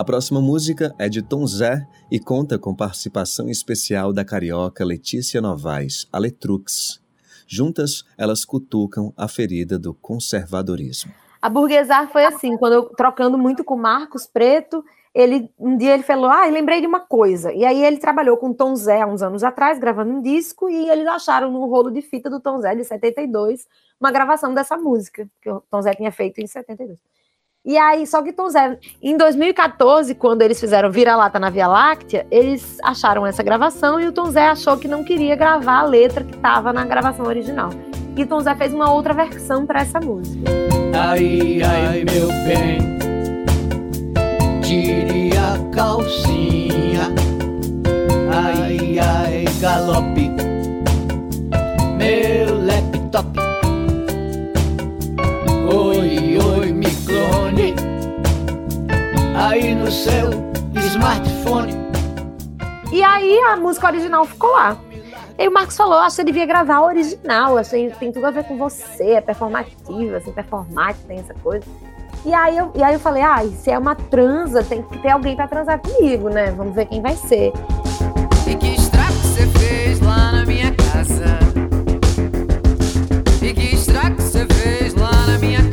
A 0.00 0.04
próxima 0.04 0.40
música 0.40 0.94
é 0.98 1.10
de 1.10 1.20
Tom 1.20 1.46
Zé 1.46 1.86
e 2.10 2.18
conta 2.18 2.58
com 2.58 2.74
participação 2.74 3.50
especial 3.50 4.14
da 4.14 4.24
carioca 4.24 4.82
Letícia 4.82 5.42
Novaes, 5.42 6.08
a 6.10 6.18
Letrux. 6.18 7.02
Juntas, 7.46 8.02
elas 8.16 8.42
cutucam 8.42 9.12
a 9.14 9.28
ferida 9.28 9.78
do 9.78 9.92
conservadorismo. 9.92 11.12
A 11.42 11.50
burguesar 11.50 12.10
foi 12.10 12.24
assim, 12.24 12.56
quando 12.56 12.72
eu 12.72 12.84
trocando 12.96 13.36
muito 13.36 13.62
com 13.62 13.76
Marcos 13.76 14.26
Preto, 14.26 14.82
ele 15.14 15.50
um 15.58 15.76
dia 15.76 15.92
ele 15.92 16.02
falou: 16.02 16.30
"Ah, 16.30 16.46
lembrei 16.46 16.80
de 16.80 16.86
uma 16.86 17.00
coisa". 17.00 17.52
E 17.52 17.62
aí 17.62 17.84
ele 17.84 17.98
trabalhou 17.98 18.38
com 18.38 18.54
Tom 18.54 18.74
Zé 18.74 19.02
há 19.02 19.06
uns 19.06 19.20
anos 19.20 19.44
atrás, 19.44 19.78
gravando 19.78 20.12
um 20.12 20.22
disco, 20.22 20.70
e 20.70 20.88
eles 20.88 21.06
acharam 21.06 21.52
no 21.52 21.66
rolo 21.66 21.90
de 21.90 22.00
fita 22.00 22.30
do 22.30 22.40
Tom 22.40 22.58
Zé 22.62 22.74
de 22.74 22.84
72 22.84 23.66
uma 24.00 24.10
gravação 24.10 24.54
dessa 24.54 24.78
música 24.78 25.28
que 25.42 25.50
o 25.50 25.62
Tom 25.70 25.82
Zé 25.82 25.92
tinha 25.92 26.10
feito 26.10 26.40
em 26.40 26.46
72. 26.46 26.98
E 27.64 27.76
aí, 27.76 28.06
só 28.06 28.22
que 28.22 28.34
Zé, 28.50 28.78
em 29.02 29.18
2014, 29.18 30.14
quando 30.14 30.40
eles 30.40 30.58
fizeram 30.58 30.90
Vira-Lata 30.90 31.38
na 31.38 31.50
Via 31.50 31.68
Láctea, 31.68 32.26
eles 32.30 32.78
acharam 32.82 33.26
essa 33.26 33.42
gravação 33.42 34.00
e 34.00 34.06
o 34.06 34.12
Tom 34.12 34.30
Zé 34.30 34.48
achou 34.48 34.78
que 34.78 34.88
não 34.88 35.04
queria 35.04 35.36
gravar 35.36 35.80
a 35.80 35.82
letra 35.82 36.24
que 36.24 36.34
estava 36.34 36.72
na 36.72 36.86
gravação 36.86 37.26
original. 37.26 37.68
E 38.16 38.24
Tom 38.24 38.40
Zé 38.40 38.54
fez 38.54 38.72
uma 38.72 38.90
outra 38.90 39.12
versão 39.12 39.66
para 39.66 39.82
essa 39.82 40.00
música. 40.00 40.50
Ai, 40.98 41.60
ai, 41.62 42.02
meu 42.04 42.28
bem, 42.46 42.98
tire 44.62 45.32
a 45.36 45.74
calcinha. 45.74 47.12
Ai, 48.32 48.98
ai, 48.98 49.44
galope, 49.60 50.30
meu 51.98 52.64
laptop. 52.64 53.38
Oi, 55.72 56.38
oi, 56.38 56.59
Aí 59.34 59.74
no 59.74 59.90
seu 59.90 60.30
smartphone. 60.74 61.72
E 62.92 63.02
aí 63.02 63.38
a 63.48 63.56
música 63.56 63.86
original 63.86 64.24
ficou 64.24 64.50
lá. 64.52 64.76
E 65.38 65.48
o 65.48 65.52
Marcos 65.52 65.76
falou, 65.76 65.98
acho 65.98 66.10
que 66.10 66.16
você 66.16 66.24
devia 66.24 66.44
gravar 66.44 66.76
a 66.76 66.84
original, 66.84 67.56
que 67.64 67.98
tem 67.98 68.12
tudo 68.12 68.26
a 68.26 68.30
ver 68.30 68.44
com 68.44 68.58
você, 68.58 69.12
é 69.12 69.20
performativa, 69.22 70.18
assim, 70.18 70.30
performática, 70.32 71.06
tem 71.08 71.18
essa 71.18 71.32
coisa. 71.42 71.64
E 72.26 72.34
aí 72.34 72.58
eu, 72.58 72.70
e 72.74 72.82
aí 72.82 72.92
eu 72.92 73.00
falei, 73.00 73.22
ah, 73.22 73.42
se 73.58 73.70
é 73.70 73.78
uma 73.78 73.94
transa, 73.94 74.62
tem 74.62 74.82
que 74.82 74.98
ter 74.98 75.08
alguém 75.08 75.34
pra 75.34 75.48
transar 75.48 75.78
comigo, 75.78 76.28
né? 76.28 76.50
Vamos 76.50 76.74
ver 76.74 76.84
quem 76.84 77.00
vai 77.00 77.16
ser. 77.16 77.52
E 78.46 78.54
que 78.54 78.74
estrago 78.74 79.14
você 79.14 79.46
fez 79.58 80.00
lá 80.00 80.32
na 80.32 80.44
minha 80.44 80.74
casa? 80.74 81.38
E 83.42 83.54
que 83.54 83.74
estrago 83.74 84.20
você 84.20 84.44
fez 84.46 84.94
lá 84.94 85.10
na 85.26 85.38
minha 85.38 85.60
cama? 85.60 85.69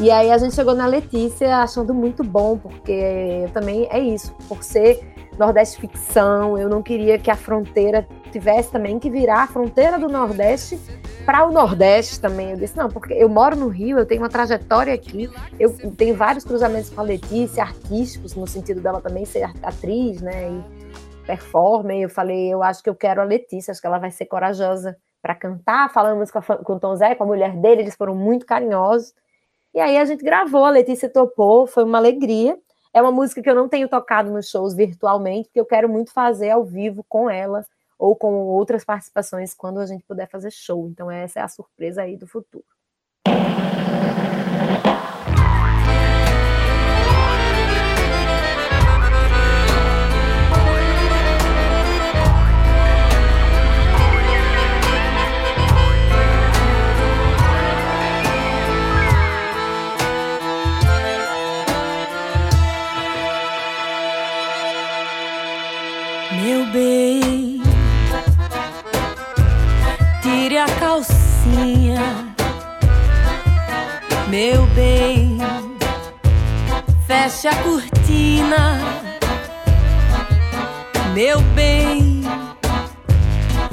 E 0.00 0.10
aí 0.10 0.30
a 0.30 0.38
gente 0.38 0.54
chegou 0.54 0.74
na 0.74 0.86
Letícia 0.86 1.58
achando 1.58 1.92
muito 1.92 2.24
bom, 2.24 2.56
porque 2.56 3.46
também 3.52 3.86
é 3.90 3.98
isso, 3.98 4.34
por 4.48 4.64
ser 4.64 4.98
Nordeste 5.38 5.78
ficção, 5.78 6.56
eu 6.56 6.70
não 6.70 6.82
queria 6.82 7.18
que 7.18 7.30
a 7.30 7.36
fronteira 7.36 8.06
tivesse 8.32 8.70
também 8.70 8.98
que 8.98 9.10
virar 9.10 9.42
a 9.42 9.46
fronteira 9.46 9.98
do 9.98 10.08
Nordeste 10.08 10.78
para 11.26 11.46
o 11.46 11.52
Nordeste 11.52 12.18
também. 12.18 12.52
Eu 12.52 12.56
disse, 12.56 12.76
não, 12.76 12.88
porque 12.88 13.12
eu 13.12 13.28
moro 13.28 13.56
no 13.56 13.68
Rio, 13.68 13.98
eu 13.98 14.06
tenho 14.06 14.22
uma 14.22 14.30
trajetória 14.30 14.94
aqui, 14.94 15.30
eu 15.58 15.74
tenho 15.96 16.16
vários 16.16 16.44
cruzamentos 16.44 16.88
com 16.88 17.00
a 17.00 17.04
Letícia, 17.04 17.62
artísticos, 17.62 18.34
no 18.34 18.46
sentido 18.46 18.80
dela 18.80 19.02
também 19.02 19.26
ser 19.26 19.50
atriz, 19.62 20.22
né, 20.22 20.50
e 20.50 21.26
performer. 21.26 22.00
Eu 22.00 22.08
falei, 22.08 22.52
eu 22.52 22.62
acho 22.62 22.82
que 22.82 22.88
eu 22.88 22.94
quero 22.94 23.20
a 23.20 23.24
Letícia, 23.24 23.70
acho 23.70 23.80
que 23.80 23.86
ela 23.86 23.98
vai 23.98 24.10
ser 24.10 24.24
corajosa 24.24 24.96
para 25.20 25.34
cantar, 25.34 25.92
falamos 25.92 26.30
com, 26.30 26.38
a, 26.38 26.42
com 26.42 26.72
o 26.74 26.80
Tom 26.80 26.96
Zé, 26.96 27.14
com 27.14 27.24
a 27.24 27.26
mulher 27.26 27.54
dele, 27.56 27.82
eles 27.82 27.96
foram 27.96 28.14
muito 28.14 28.46
carinhosos. 28.46 29.12
E 29.74 29.80
aí 29.80 29.96
a 29.96 30.04
gente 30.04 30.24
gravou, 30.24 30.64
a 30.64 30.70
Letícia 30.70 31.08
topou, 31.08 31.66
foi 31.66 31.84
uma 31.84 31.98
alegria. 31.98 32.58
É 32.92 33.00
uma 33.00 33.12
música 33.12 33.40
que 33.40 33.48
eu 33.48 33.54
não 33.54 33.68
tenho 33.68 33.88
tocado 33.88 34.30
nos 34.30 34.48
shows 34.48 34.74
virtualmente, 34.74 35.48
porque 35.48 35.60
eu 35.60 35.66
quero 35.66 35.88
muito 35.88 36.12
fazer 36.12 36.50
ao 36.50 36.64
vivo 36.64 37.04
com 37.08 37.30
ela 37.30 37.64
ou 37.98 38.16
com 38.16 38.32
outras 38.48 38.84
participações 38.84 39.54
quando 39.54 39.78
a 39.78 39.86
gente 39.86 40.02
puder 40.04 40.28
fazer 40.28 40.50
show. 40.50 40.88
Então 40.88 41.10
essa 41.10 41.40
é 41.40 41.42
a 41.42 41.48
surpresa 41.48 42.02
aí 42.02 42.16
do 42.16 42.26
futuro. 42.26 42.64
Meu 74.30 74.64
bem, 74.76 75.38
feche 77.04 77.48
a 77.48 77.54
cortina. 77.64 78.78
Meu 81.12 81.40
bem, 81.56 82.22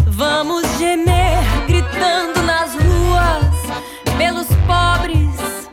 vamos 0.07 0.65
gemer 0.79 1.43
gritando 1.67 2.41
nas 2.41 2.73
ruas 2.73 4.17
pelos 4.17 4.47
pobres, 4.65 5.69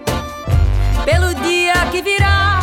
pelo 1.06 1.34
dia 1.36 1.72
que 1.90 2.02
virá. 2.02 2.53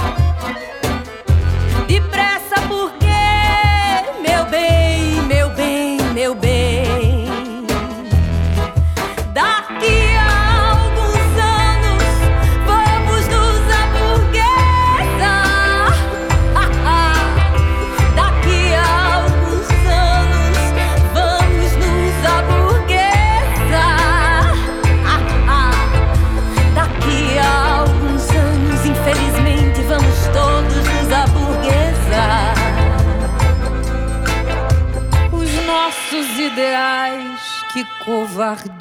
Ideais, 36.51 37.65
que 37.71 37.85
covardia, 38.03 38.73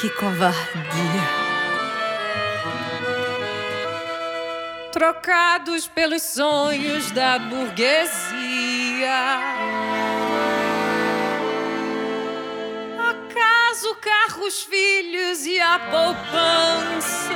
que 0.00 0.10
covardia. 0.10 0.60
Trocados 4.92 5.86
pelos 5.86 6.22
sonhos 6.22 7.10
da 7.12 7.38
burguesia. 7.38 8.10
Acaso 13.10 13.94
carros, 14.00 14.64
filhos 14.64 15.46
e 15.46 15.60
a 15.60 15.78
poupança, 15.78 17.34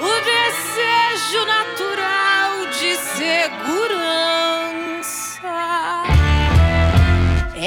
o 0.00 0.14
desejo 0.24 1.46
natural 1.46 2.66
de 2.66 2.96
segurança. 2.96 4.47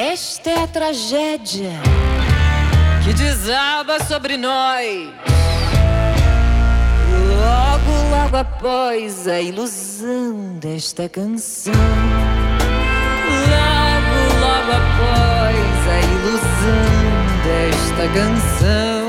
Esta 0.02 0.50
é 0.50 0.64
a 0.64 0.68
tragédia 0.68 1.74
que 3.04 3.14
desaba 3.14 4.04
sobre 4.04 4.36
nós. 4.36 5.12
Logo, 7.38 8.10
logo 8.10 8.36
após 8.36 9.28
a 9.28 9.40
ilusão 9.40 10.58
desta 10.60 11.08
canção. 11.08 11.72
Logo, 13.52 14.40
logo 14.40 14.72
após 14.72 15.88
a 15.88 16.00
ilusão 16.18 16.82
desta 17.46 18.08
canção. 18.12 19.01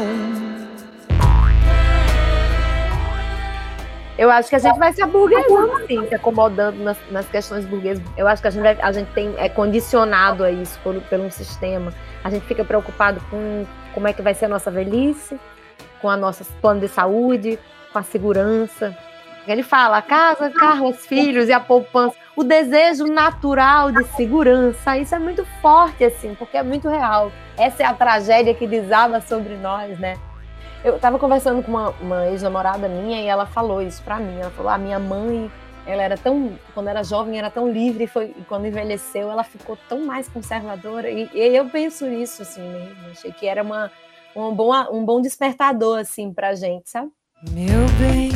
Eu 4.23 4.31
acho 4.31 4.49
que 4.49 4.55
a 4.55 4.59
gente 4.61 4.79
vai 4.79 4.93
se 4.93 5.03
aburguesando, 5.03 5.85
sim, 5.89 6.07
se 6.07 6.14
acomodando 6.14 6.81
nas, 6.81 6.97
nas 7.11 7.29
questões 7.29 7.64
burguesas. 7.66 8.05
Eu 8.16 8.29
acho 8.29 8.41
que 8.41 8.47
a 8.47 8.51
gente, 8.53 8.62
vai- 8.62 8.79
a 8.81 8.93
gente 8.93 9.11
tem, 9.12 9.35
é 9.37 9.49
condicionado 9.49 10.45
a 10.45 10.51
isso 10.53 10.79
por, 10.85 10.95
pelo 11.03 11.29
sistema. 11.29 11.93
A 12.23 12.31
gente 12.31 12.47
fica 12.47 12.64
preocupado 12.64 13.20
com 13.29 13.66
como 13.93 14.07
é 14.07 14.12
que 14.12 14.23
vai 14.23 14.33
ser 14.33 14.45
a 14.45 14.49
nossa 14.49 14.70
velhice, 14.70 15.41
com 16.01 16.09
a 16.09 16.16
nossa 16.16 16.45
plano 16.61 16.79
de 16.79 16.87
saúde, 16.87 17.59
com 17.93 17.99
a 17.99 18.03
segurança. 18.05 18.97
Ele 19.45 19.64
fala, 19.64 20.01
casa, 20.01 20.51
carro, 20.51 20.91
os 20.91 21.05
filhos 21.05 21.49
e 21.49 21.53
a 21.53 21.59
poupança. 21.59 22.14
O 22.37 22.45
desejo 22.45 23.07
natural 23.07 23.91
de 23.91 24.05
segurança, 24.14 24.97
isso 24.97 25.16
é 25.16 25.18
muito 25.18 25.45
forte, 25.61 26.05
assim, 26.05 26.37
porque 26.37 26.57
é 26.57 26.62
muito 26.62 26.89
real. 26.89 27.33
Essa 27.59 27.83
é 27.83 27.87
a 27.87 27.93
tragédia 27.93 28.55
que 28.55 28.68
desaba 28.68 29.20
sobre 29.20 29.57
nós, 29.57 29.99
né? 29.99 30.16
Eu 30.85 30.99
tava 30.99 31.18
conversando 31.18 31.62
com 31.62 31.70
uma, 31.70 31.91
uma 32.01 32.26
ex-namorada 32.28 32.89
minha 32.89 33.20
e 33.20 33.26
ela 33.26 33.47
falou 33.47 33.80
isso 33.80 34.03
pra 34.03 34.18
mim. 34.18 34.39
Ela 34.41 34.51
falou: 34.51 34.70
a 34.70 34.78
minha 34.78 34.99
mãe, 34.99 35.51
ela 35.87 36.03
era 36.03 36.16
tão, 36.16 36.59
quando 36.74 36.89
era 36.89 37.05
jovem, 37.05 37.39
era 37.39 37.51
tão 37.51 37.70
livre, 37.70 38.07
foi, 38.07 38.35
e 38.37 38.45
quando 38.49 38.66
envelheceu, 38.66 39.30
ela 39.30 39.45
ficou 39.45 39.78
tão 39.89 40.05
mais 40.05 40.28
conservadora. 40.28 41.09
E, 41.09 41.30
e 41.33 41.57
eu 41.57 41.66
penso 41.66 42.07
nisso, 42.07 42.43
assim 42.43 42.62
mesmo. 42.62 43.11
Achei 43.12 43.33
que 43.33 43.47
era 43.47 43.62
uma, 43.62 43.93
um, 44.35 44.53
bom, 44.53 44.72
um 44.91 45.05
bom 45.05 45.20
despertador, 45.20 46.01
assim, 46.01 46.33
pra 46.33 46.55
gente, 46.55 46.91
sabe? 46.91 47.11
Meu 47.51 47.87
bem, 47.99 48.30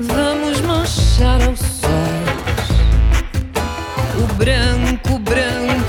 vamos 0.00 0.60
manchar 0.62 1.42
aos 1.46 1.58
sóis 1.60 2.38
o 4.18 4.34
branco, 4.34 5.18
branco 5.20 5.87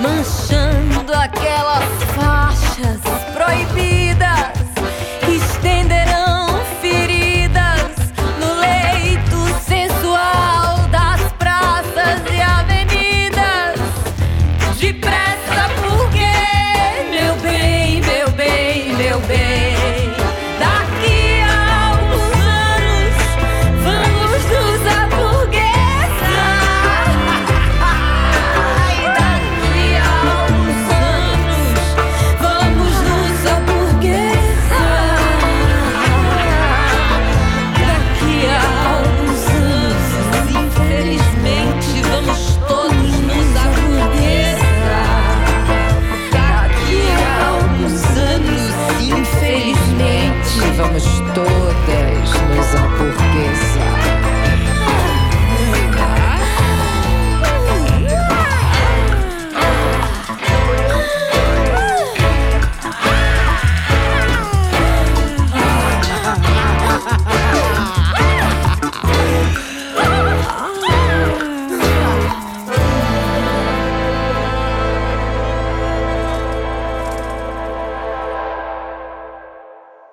my 0.00 0.39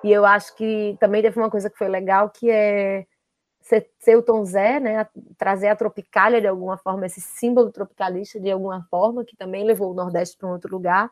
E 0.08 0.12
eu 0.12 0.24
acho 0.24 0.56
que 0.56 0.96
também 0.98 1.20
teve 1.20 1.38
uma 1.38 1.50
coisa 1.50 1.68
que 1.68 1.76
foi 1.76 1.86
legal, 1.86 2.30
que 2.30 2.50
é 2.50 3.06
ser, 3.60 3.90
ser 3.98 4.16
o 4.16 4.22
Tom 4.22 4.42
Zé, 4.42 4.80
né, 4.80 5.06
trazer 5.36 5.68
a 5.68 5.76
tropicália 5.76 6.40
de 6.40 6.46
alguma 6.46 6.78
forma, 6.78 7.04
esse 7.04 7.20
símbolo 7.20 7.70
tropicalista 7.70 8.40
de 8.40 8.50
alguma 8.50 8.86
forma, 8.88 9.22
que 9.22 9.36
também 9.36 9.64
levou 9.64 9.90
o 9.90 9.94
Nordeste 9.94 10.38
para 10.38 10.48
um 10.48 10.52
outro 10.52 10.74
lugar. 10.74 11.10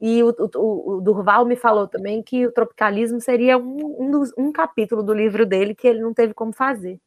E 0.00 0.22
o, 0.22 0.34
o, 0.56 0.96
o, 0.96 1.00
Durval 1.02 1.44
me 1.44 1.54
falou 1.54 1.86
também 1.86 2.22
que 2.22 2.46
o 2.46 2.52
tropicalismo 2.52 3.20
seria 3.20 3.58
um, 3.58 4.04
um, 4.04 4.10
dos, 4.10 4.32
um, 4.38 4.50
capítulo 4.50 5.02
do 5.02 5.12
livro 5.12 5.44
dele 5.44 5.74
que 5.74 5.86
ele 5.86 6.00
não 6.00 6.14
teve 6.14 6.32
como 6.32 6.54
fazer. 6.54 6.98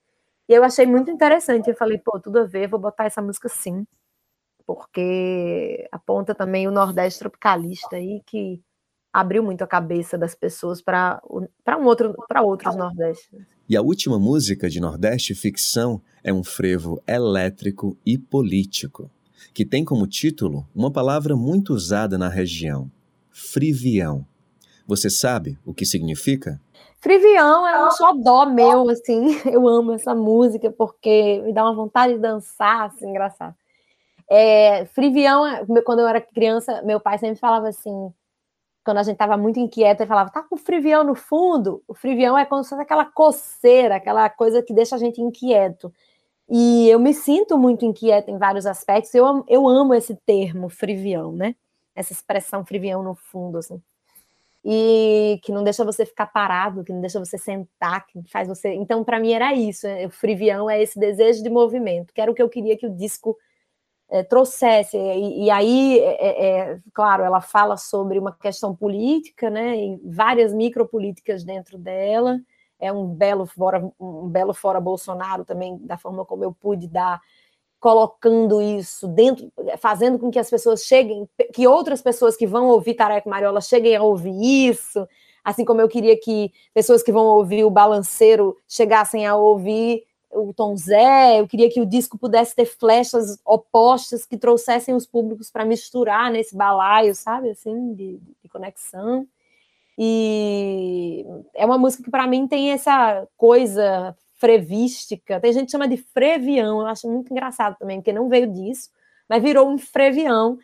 E 0.47 0.53
eu 0.53 0.63
achei 0.63 0.85
muito 0.85 1.09
interessante. 1.09 1.67
Eu 1.71 1.75
falei, 1.75 1.97
pô, 1.97 2.19
tudo 2.19 2.37
a 2.39 2.45
ver, 2.45 2.67
vou 2.67 2.79
botar 2.79 3.05
essa 3.05 3.23
música 3.23 3.49
sim, 3.49 3.87
porque 4.67 5.87
aponta 5.91 6.35
também 6.35 6.67
o 6.67 6.71
Nordeste 6.71 7.19
tropicalista 7.21 7.95
aí 7.95 8.21
que 8.23 8.61
abriu 9.13 9.43
muito 9.43 9.63
a 9.63 9.67
cabeça 9.67 10.17
das 10.17 10.33
pessoas 10.33 10.81
para 10.81 11.21
um 11.29 11.85
outro 11.85 12.15
para 12.27 12.41
outros 12.41 12.75
Nordestes. 12.75 13.39
E 13.69 13.77
a 13.77 13.81
última 13.81 14.17
música 14.17 14.69
de 14.69 14.79
Nordeste 14.79 15.35
Ficção 15.35 16.01
é 16.23 16.33
um 16.33 16.43
frevo 16.43 17.01
elétrico 17.07 17.95
e 18.05 18.17
político, 18.17 19.09
que 19.53 19.63
tem 19.63 19.85
como 19.85 20.07
título 20.07 20.67
uma 20.75 20.91
palavra 20.91 21.35
muito 21.35 21.73
usada 21.73 22.17
na 22.17 22.27
região: 22.27 22.91
frivião. 23.29 24.25
Você 24.85 25.09
sabe 25.09 25.57
o 25.63 25.73
que 25.73 25.85
significa? 25.85 26.59
Frivião 26.99 27.67
é 27.67 27.85
um 27.85 27.91
xodó 27.91 28.45
meu, 28.45 28.89
assim. 28.89 29.39
Eu 29.45 29.67
amo 29.67 29.93
essa 29.93 30.15
música 30.15 30.71
porque 30.71 31.41
me 31.45 31.53
dá 31.53 31.63
uma 31.63 31.75
vontade 31.75 32.13
de 32.13 32.19
dançar, 32.19 32.87
assim, 32.87 33.09
engraçado. 33.09 33.55
É, 34.29 34.85
Frivião, 34.85 35.43
quando 35.85 35.99
eu 35.99 36.07
era 36.07 36.19
criança, 36.21 36.81
meu 36.83 36.99
pai 36.99 37.17
sempre 37.17 37.39
falava 37.39 37.67
assim: 37.67 38.11
quando 38.83 38.97
a 38.97 39.03
gente 39.03 39.13
estava 39.13 39.37
muito 39.37 39.59
inquieto, 39.59 40.01
ele 40.01 40.07
falava, 40.07 40.29
tá 40.29 40.43
com 40.43 40.57
frivião 40.57 41.03
no 41.03 41.15
fundo? 41.15 41.81
O 41.87 41.93
frivião 41.93 42.37
é 42.37 42.45
como 42.45 42.63
se 42.63 42.69
fosse 42.69 42.81
aquela 42.81 43.05
coceira, 43.05 43.95
aquela 43.95 44.29
coisa 44.29 44.61
que 44.61 44.73
deixa 44.73 44.95
a 44.95 44.99
gente 44.99 45.21
inquieto. 45.21 45.93
E 46.49 46.89
eu 46.89 46.99
me 46.99 47.13
sinto 47.13 47.57
muito 47.57 47.85
inquieta 47.85 48.29
em 48.29 48.37
vários 48.37 48.65
aspectos. 48.65 49.13
Eu, 49.15 49.43
eu 49.47 49.67
amo 49.67 49.93
esse 49.93 50.15
termo, 50.25 50.69
frivião, 50.69 51.31
né? 51.31 51.55
Essa 51.95 52.13
expressão 52.13 52.65
frivião 52.65 53.01
no 53.01 53.15
fundo, 53.15 53.57
assim. 53.57 53.81
E 54.65 55.39
que 55.43 55.51
não 55.51 55.63
deixa 55.63 55.83
você 55.83 56.05
ficar 56.05 56.27
parado, 56.27 56.83
que 56.83 56.93
não 56.93 57.01
deixa 57.01 57.19
você 57.19 57.37
sentar, 57.37 58.05
que 58.05 58.21
faz 58.29 58.47
você. 58.47 58.73
Então, 58.73 59.03
para 59.03 59.19
mim, 59.19 59.33
era 59.33 59.53
isso. 59.53 59.87
Né? 59.87 60.05
O 60.07 60.09
frivião 60.09 60.69
é 60.69 60.81
esse 60.81 60.99
desejo 60.99 61.41
de 61.43 61.49
movimento, 61.49 62.13
que 62.13 62.21
era 62.21 62.31
o 62.31 62.35
que 62.35 62.41
eu 62.41 62.49
queria 62.49 62.77
que 62.77 62.87
o 62.87 62.95
disco 62.95 63.37
é, 64.13 64.21
trouxesse. 64.21 64.95
E, 64.95 65.45
e 65.45 65.49
aí, 65.49 65.99
é, 65.99 66.77
claro, 66.93 67.23
ela 67.23 67.41
fala 67.41 67.75
sobre 67.77 68.19
uma 68.19 68.31
questão 68.31 68.75
política, 68.75 69.49
né, 69.49 69.75
e 69.75 69.99
várias 70.05 70.53
micropolíticas 70.53 71.43
dentro 71.43 71.79
dela. 71.79 72.39
É 72.79 72.93
um 72.93 73.07
belo 73.07 73.47
fora, 73.47 73.91
um 73.99 74.27
belo 74.27 74.53
fora 74.53 74.79
Bolsonaro 74.79 75.43
também, 75.43 75.79
da 75.79 75.97
forma 75.97 76.23
como 76.25 76.43
eu 76.43 76.53
pude 76.53 76.87
dar, 76.87 77.19
colocando 77.79 78.61
isso 78.61 79.07
dentro, 79.07 79.51
fazendo 79.79 80.19
com 80.19 80.29
que 80.29 80.37
as 80.37 80.49
pessoas 80.49 80.83
cheguem, 80.83 81.27
que 81.51 81.65
outras 81.65 82.01
pessoas 82.01 82.37
que 82.37 82.45
vão 82.45 82.67
ouvir 82.67 82.93
Tareco 82.93 83.27
Mariola 83.27 83.61
cheguem 83.61 83.95
a 83.95 84.03
ouvir 84.03 84.69
isso, 84.69 85.07
assim 85.43 85.65
como 85.65 85.81
eu 85.81 85.89
queria 85.89 86.19
que 86.19 86.51
pessoas 86.71 87.01
que 87.01 87.11
vão 87.11 87.25
ouvir 87.25 87.63
o 87.63 87.71
balanceiro 87.71 88.55
chegassem 88.67 89.25
a 89.25 89.35
ouvir 89.35 90.03
o 90.33 90.53
Tom 90.53 90.75
Zé, 90.75 91.39
eu 91.39 91.47
queria 91.47 91.69
que 91.69 91.81
o 91.81 91.85
disco 91.85 92.17
pudesse 92.17 92.55
ter 92.55 92.65
flechas 92.65 93.39
opostas 93.45 94.25
que 94.25 94.37
trouxessem 94.37 94.95
os 94.95 95.05
públicos 95.05 95.49
para 95.51 95.65
misturar 95.65 96.31
nesse 96.31 96.55
balaio, 96.55 97.15
sabe, 97.15 97.51
assim, 97.51 97.93
de, 97.93 98.19
de, 98.41 98.49
conexão. 98.49 99.27
E 99.97 101.25
é 101.53 101.65
uma 101.65 101.77
música 101.77 102.03
que 102.03 102.11
para 102.11 102.27
mim 102.27 102.47
tem 102.47 102.71
essa 102.71 103.27
coisa 103.37 104.15
frevística, 104.35 105.39
tem 105.39 105.53
gente 105.53 105.65
que 105.65 105.71
chama 105.71 105.87
de 105.87 105.97
frevião, 105.97 106.81
eu 106.81 106.87
acho 106.87 107.09
muito 107.09 107.31
engraçado 107.31 107.77
também, 107.77 107.99
porque 107.99 108.11
não 108.11 108.27
veio 108.27 108.51
disso, 108.51 108.89
mas 109.29 109.41
virou 109.41 109.69
um 109.69 109.77
frevião, 109.77 110.57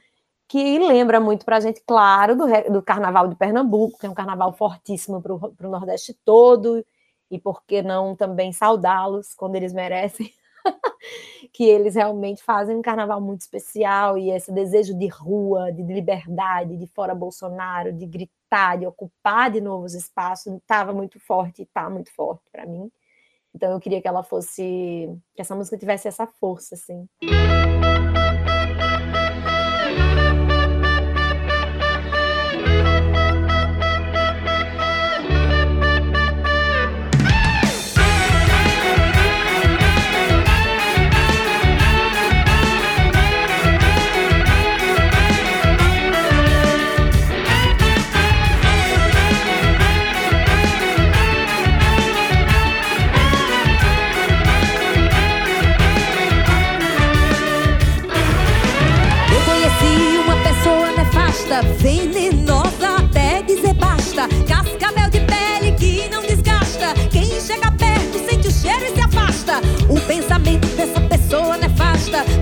que 0.48 0.80
lembra 0.80 1.20
muito 1.20 1.46
para 1.46 1.58
a 1.58 1.60
gente, 1.60 1.82
claro, 1.86 2.36
do, 2.36 2.46
do 2.72 2.82
Carnaval 2.82 3.28
de 3.28 3.36
Pernambuco, 3.36 4.00
que 4.00 4.08
é 4.08 4.10
um 4.10 4.16
carnaval 4.16 4.52
fortíssimo 4.52 5.22
para 5.22 5.34
o 5.34 5.72
Nordeste 5.72 6.14
todo, 6.26 6.84
e 7.30 7.40
por 7.40 7.64
que 7.64 7.82
não 7.82 8.16
também 8.16 8.52
saudá-los 8.52 9.34
quando 9.34 9.56
eles 9.56 9.74
merecem, 9.74 10.32
que 11.54 11.64
eles 11.64 11.96
realmente 11.96 12.44
fazem 12.44 12.76
um 12.76 12.82
carnaval 12.82 13.22
muito 13.22 13.42
especial 13.42 14.18
e 14.18 14.32
esse 14.32 14.52
desejo 14.52 14.98
de 14.98 15.08
rua, 15.08 15.72
de 15.72 15.84
liberdade, 15.84 16.78
de 16.78 16.88
fora 16.88 17.16
Bolsonaro, 17.16 17.94
de 17.94 18.06
gritar, 18.06 18.78
de 18.78 18.86
ocupar 18.86 19.52
de 19.52 19.62
novos 19.62 19.94
espaços, 19.94 20.54
estava 20.54 20.94
muito 20.94 21.20
forte 21.20 21.60
e 21.60 21.64
está 21.64 21.90
muito 21.90 22.14
forte 22.14 22.44
para 22.52 22.66
mim. 22.66 22.92
Então 23.54 23.72
eu 23.72 23.80
queria 23.80 24.02
que 24.02 24.08
ela 24.08 24.24
fosse, 24.24 25.10
que 25.36 25.42
essa 25.42 25.56
música 25.56 25.78
tivesse 25.78 26.08
essa 26.08 26.28
força, 26.28 26.76
assim. 26.76 27.08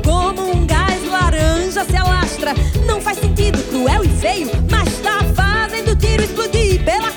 Como 0.04 0.52
um 0.52 0.66
gás 0.66 1.04
laranja 1.06 1.84
se 1.84 1.96
alastra. 1.96 2.54
Não 2.86 3.02
faz 3.02 3.20
sentido, 3.20 3.62
cruel 3.70 4.04
e 4.04 4.10
feio, 4.10 4.50
mas 4.72 4.98
tá 5.00 5.20
fazendo 5.36 5.96
tiro 5.96 6.24
explodir 6.24 6.84
pela 6.84 7.12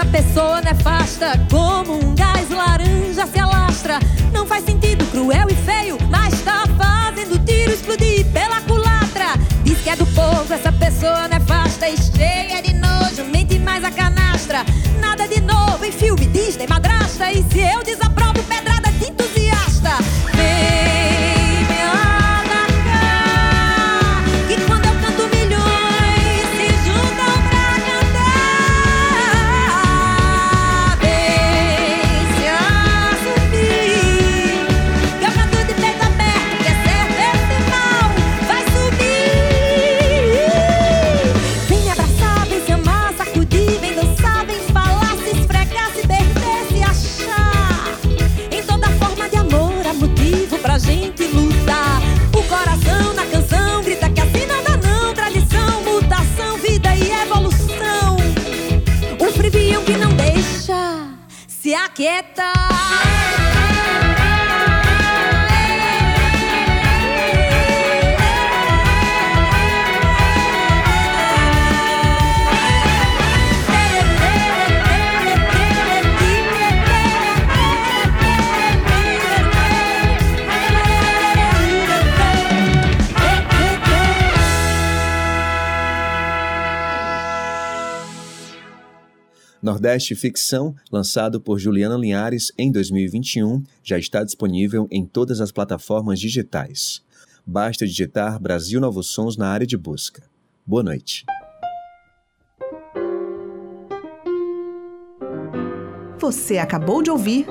dessa 0.00 0.04
pessoa 0.06 0.60
nefasta, 0.62 1.32
como 1.50 1.94
um 1.94 2.14
gás 2.14 2.48
laranja 2.48 3.26
se 3.26 3.38
alastra. 3.38 3.98
Não 4.32 4.46
faz 4.46 4.64
sentido, 4.64 5.04
cruel 5.06 5.48
e 5.50 5.54
feio, 5.54 5.98
mas 6.08 6.40
tá 6.40 6.64
fazendo 6.78 7.38
tiro 7.44 7.72
explodir 7.72 8.24
pela 8.32 8.60
culatra. 8.62 9.36
Diz 9.62 9.78
que 9.80 9.90
é 9.90 9.96
do 9.96 10.06
povo 10.06 10.52
essa 10.52 10.72
pessoa 10.72 11.28
nefasta 11.28 11.88
e 11.88 11.96
cheia 11.98 12.62
de 12.62 12.72
nojo, 12.74 13.24
mente 13.30 13.58
mais 13.58 13.84
a 13.84 13.90
canastra. 13.90 14.64
Nada 15.00 15.26
de 15.28 15.40
novo 15.40 15.84
em 15.84 15.92
filme 15.92 16.26
Disney, 16.26 16.66
madrasta 16.66 17.30
e 17.30 17.42
Se 17.50 17.60
eu 17.60 17.82
desaprovo 17.82 18.42
pedrada 18.44 18.89
Nordeste 89.70 90.16
Ficção, 90.16 90.74
lançado 90.90 91.40
por 91.40 91.60
Juliana 91.60 91.96
Linhares 91.96 92.50
em 92.58 92.72
2021, 92.72 93.62
já 93.84 93.96
está 93.96 94.24
disponível 94.24 94.88
em 94.90 95.06
todas 95.06 95.40
as 95.40 95.52
plataformas 95.52 96.18
digitais. 96.18 97.04
Basta 97.46 97.86
digitar 97.86 98.42
Brasil 98.42 98.80
Novos 98.80 99.06
Sons 99.12 99.36
na 99.36 99.46
área 99.46 99.64
de 99.64 99.76
busca. 99.76 100.24
Boa 100.66 100.82
noite. 100.82 101.24
Você 106.18 106.58
acabou 106.58 107.00
de 107.00 107.12
ouvir 107.12 107.46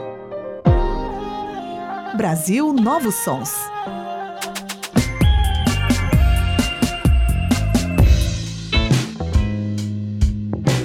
Brasil 2.17 2.73
Novos 2.73 3.15
Sons. 3.15 3.53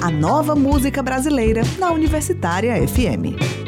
A 0.04 0.10
nova 0.10 0.54
música 0.54 1.02
brasileira 1.02 1.62
na 1.78 1.90
Universitária 1.90 2.74
FM. 2.86 3.63